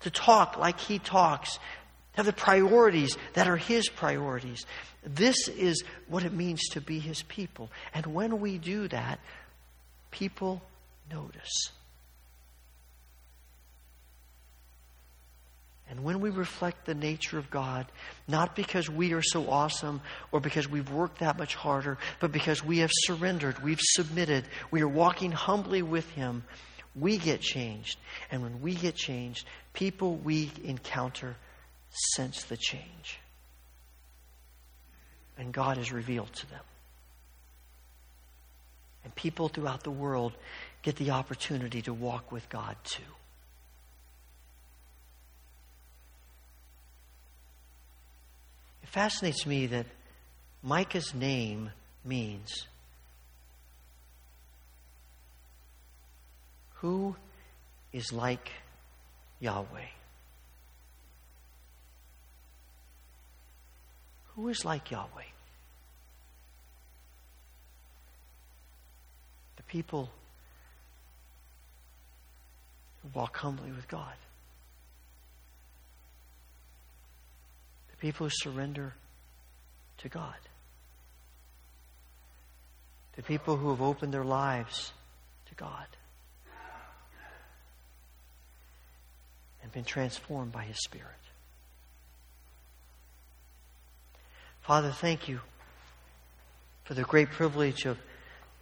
to 0.00 0.10
talk 0.10 0.58
like 0.58 0.78
He 0.80 0.98
talks, 0.98 1.54
to 1.54 1.60
have 2.16 2.26
the 2.26 2.32
priorities 2.32 3.16
that 3.32 3.48
are 3.48 3.56
His 3.56 3.88
priorities. 3.88 4.66
This 5.02 5.48
is 5.48 5.82
what 6.08 6.24
it 6.24 6.32
means 6.32 6.60
to 6.70 6.80
be 6.80 6.98
His 6.98 7.22
people. 7.22 7.70
And 7.92 8.06
when 8.06 8.40
we 8.40 8.58
do 8.58 8.88
that, 8.88 9.18
people 10.14 10.62
notice. 11.12 11.70
And 15.90 16.02
when 16.02 16.20
we 16.20 16.30
reflect 16.30 16.86
the 16.86 16.94
nature 16.94 17.36
of 17.36 17.50
God, 17.50 17.86
not 18.26 18.56
because 18.56 18.88
we 18.88 19.12
are 19.12 19.22
so 19.22 19.50
awesome 19.50 20.00
or 20.32 20.40
because 20.40 20.68
we've 20.68 20.90
worked 20.90 21.18
that 21.18 21.36
much 21.36 21.54
harder, 21.54 21.98
but 22.20 22.32
because 22.32 22.64
we 22.64 22.78
have 22.78 22.90
surrendered, 22.92 23.62
we've 23.62 23.80
submitted, 23.80 24.44
we 24.70 24.82
are 24.82 24.88
walking 24.88 25.32
humbly 25.32 25.82
with 25.82 26.08
Him, 26.12 26.44
we 26.94 27.18
get 27.18 27.40
changed. 27.40 27.98
And 28.30 28.42
when 28.42 28.62
we 28.62 28.74
get 28.74 28.94
changed, 28.94 29.46
people 29.72 30.14
we 30.14 30.50
encounter 30.62 31.36
sense 32.14 32.44
the 32.44 32.56
change. 32.56 33.18
And 35.36 35.52
God 35.52 35.78
is 35.78 35.92
revealed 35.92 36.32
to 36.32 36.50
them. 36.50 36.60
And 39.04 39.14
people 39.14 39.48
throughout 39.48 39.84
the 39.84 39.90
world 39.90 40.32
get 40.82 40.96
the 40.96 41.10
opportunity 41.10 41.82
to 41.82 41.92
walk 41.92 42.32
with 42.32 42.48
God 42.48 42.76
too. 42.84 43.02
It 48.82 48.88
fascinates 48.88 49.46
me 49.46 49.66
that 49.66 49.86
Micah's 50.62 51.14
name 51.14 51.70
means 52.04 52.66
who 56.74 57.16
is 57.92 58.12
like 58.12 58.50
Yahweh? 59.40 59.90
Who 64.34 64.48
is 64.48 64.64
like 64.64 64.90
Yahweh? 64.90 65.33
The 69.74 70.08
who 73.02 73.08
walk 73.12 73.36
humbly 73.38 73.72
with 73.72 73.88
God. 73.88 74.14
The 77.90 77.96
people 77.96 78.28
who 78.28 78.30
surrender 78.32 78.94
to 79.98 80.08
God. 80.08 80.36
The 83.16 83.24
people 83.24 83.56
who 83.56 83.70
have 83.70 83.82
opened 83.82 84.14
their 84.14 84.22
lives 84.22 84.92
to 85.48 85.54
God 85.56 85.86
and 89.60 89.72
been 89.72 89.82
transformed 89.82 90.52
by 90.52 90.62
His 90.62 90.78
Spirit. 90.84 91.08
Father, 94.60 94.92
thank 94.92 95.28
you 95.28 95.40
for 96.84 96.94
the 96.94 97.02
great 97.02 97.30
privilege 97.30 97.86
of 97.86 97.98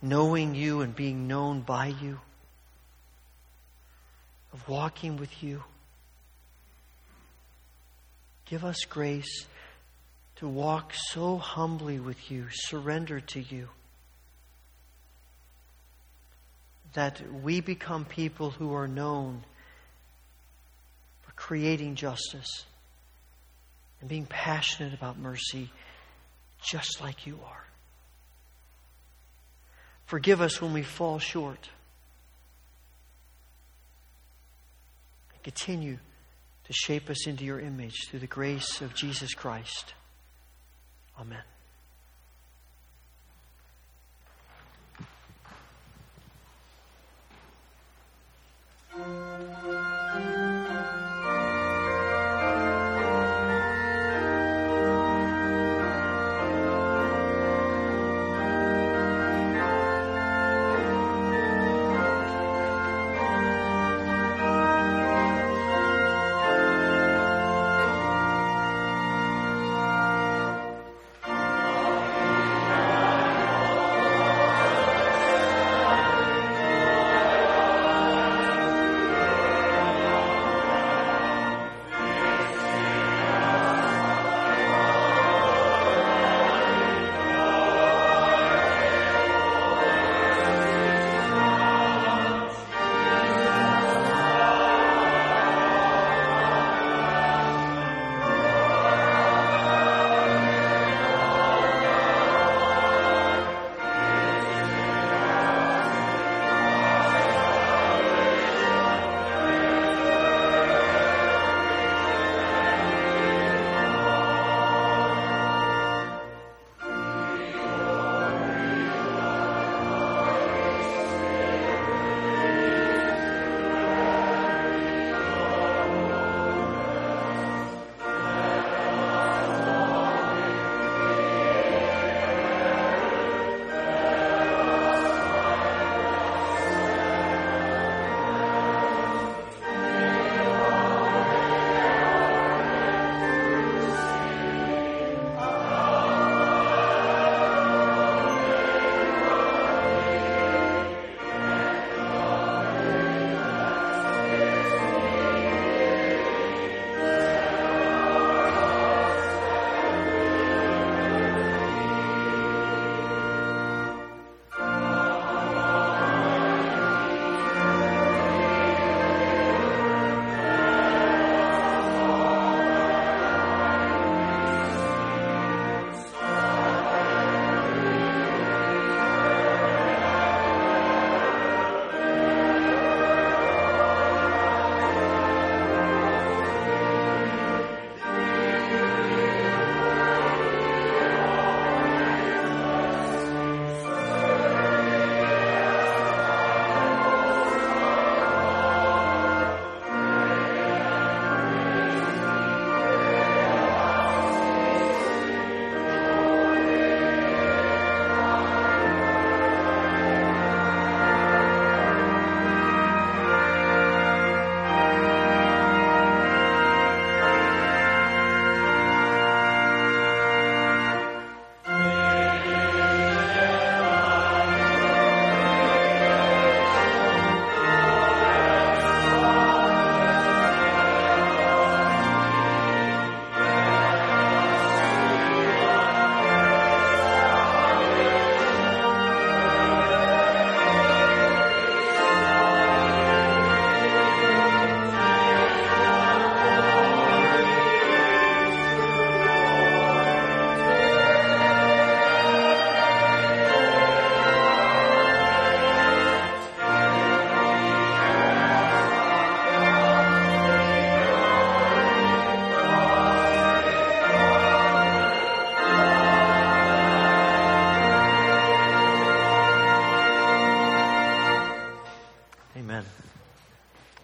knowing 0.03 0.57
you 0.57 0.81
and 0.81 0.95
being 0.95 1.29
known 1.29 1.61
by 1.61 1.87
you, 1.87 2.19
of 4.53 4.69
walking 4.69 5.17
with 5.17 5.43
you. 5.43 5.63
Give 8.47 8.65
us 8.65 8.85
grace 8.85 9.47
to 10.37 10.49
walk 10.49 10.93
so 10.93 11.39
humbly 11.39 12.01
with 12.01 12.31
you, 12.31 12.47
surrender 12.51 13.21
to 13.21 13.41
you, 13.41 13.69
that 16.95 17.23
we 17.43 17.61
become 17.61 18.05
people 18.05 18.51
who 18.51 18.75
are 18.75 18.89
known 18.89 19.45
for 21.23 21.33
creating 21.33 21.95
justice 21.95 22.65
and 24.01 24.11
being 24.11 24.27
passionate 24.27 24.93
about 24.93 25.17
mercy, 25.17 25.71
just 26.61 27.01
like 27.01 27.25
you 27.27 27.39
are. 27.47 27.65
Forgive 30.13 30.43
us 30.43 30.61
when 30.61 30.75
we 30.75 30.83
fall 30.83 31.19
short. 31.19 31.71
Continue 35.43 35.97
to 36.65 36.73
shape 36.75 37.09
us 37.09 37.27
into 37.27 37.47
your 37.47 37.59
image 37.59 38.09
through 38.11 38.21
the 38.21 38.27
grace 38.27 38.83
of 38.83 38.95
Jesus 38.95 39.33
Christ. 39.33 39.95
Amen. 41.19 41.41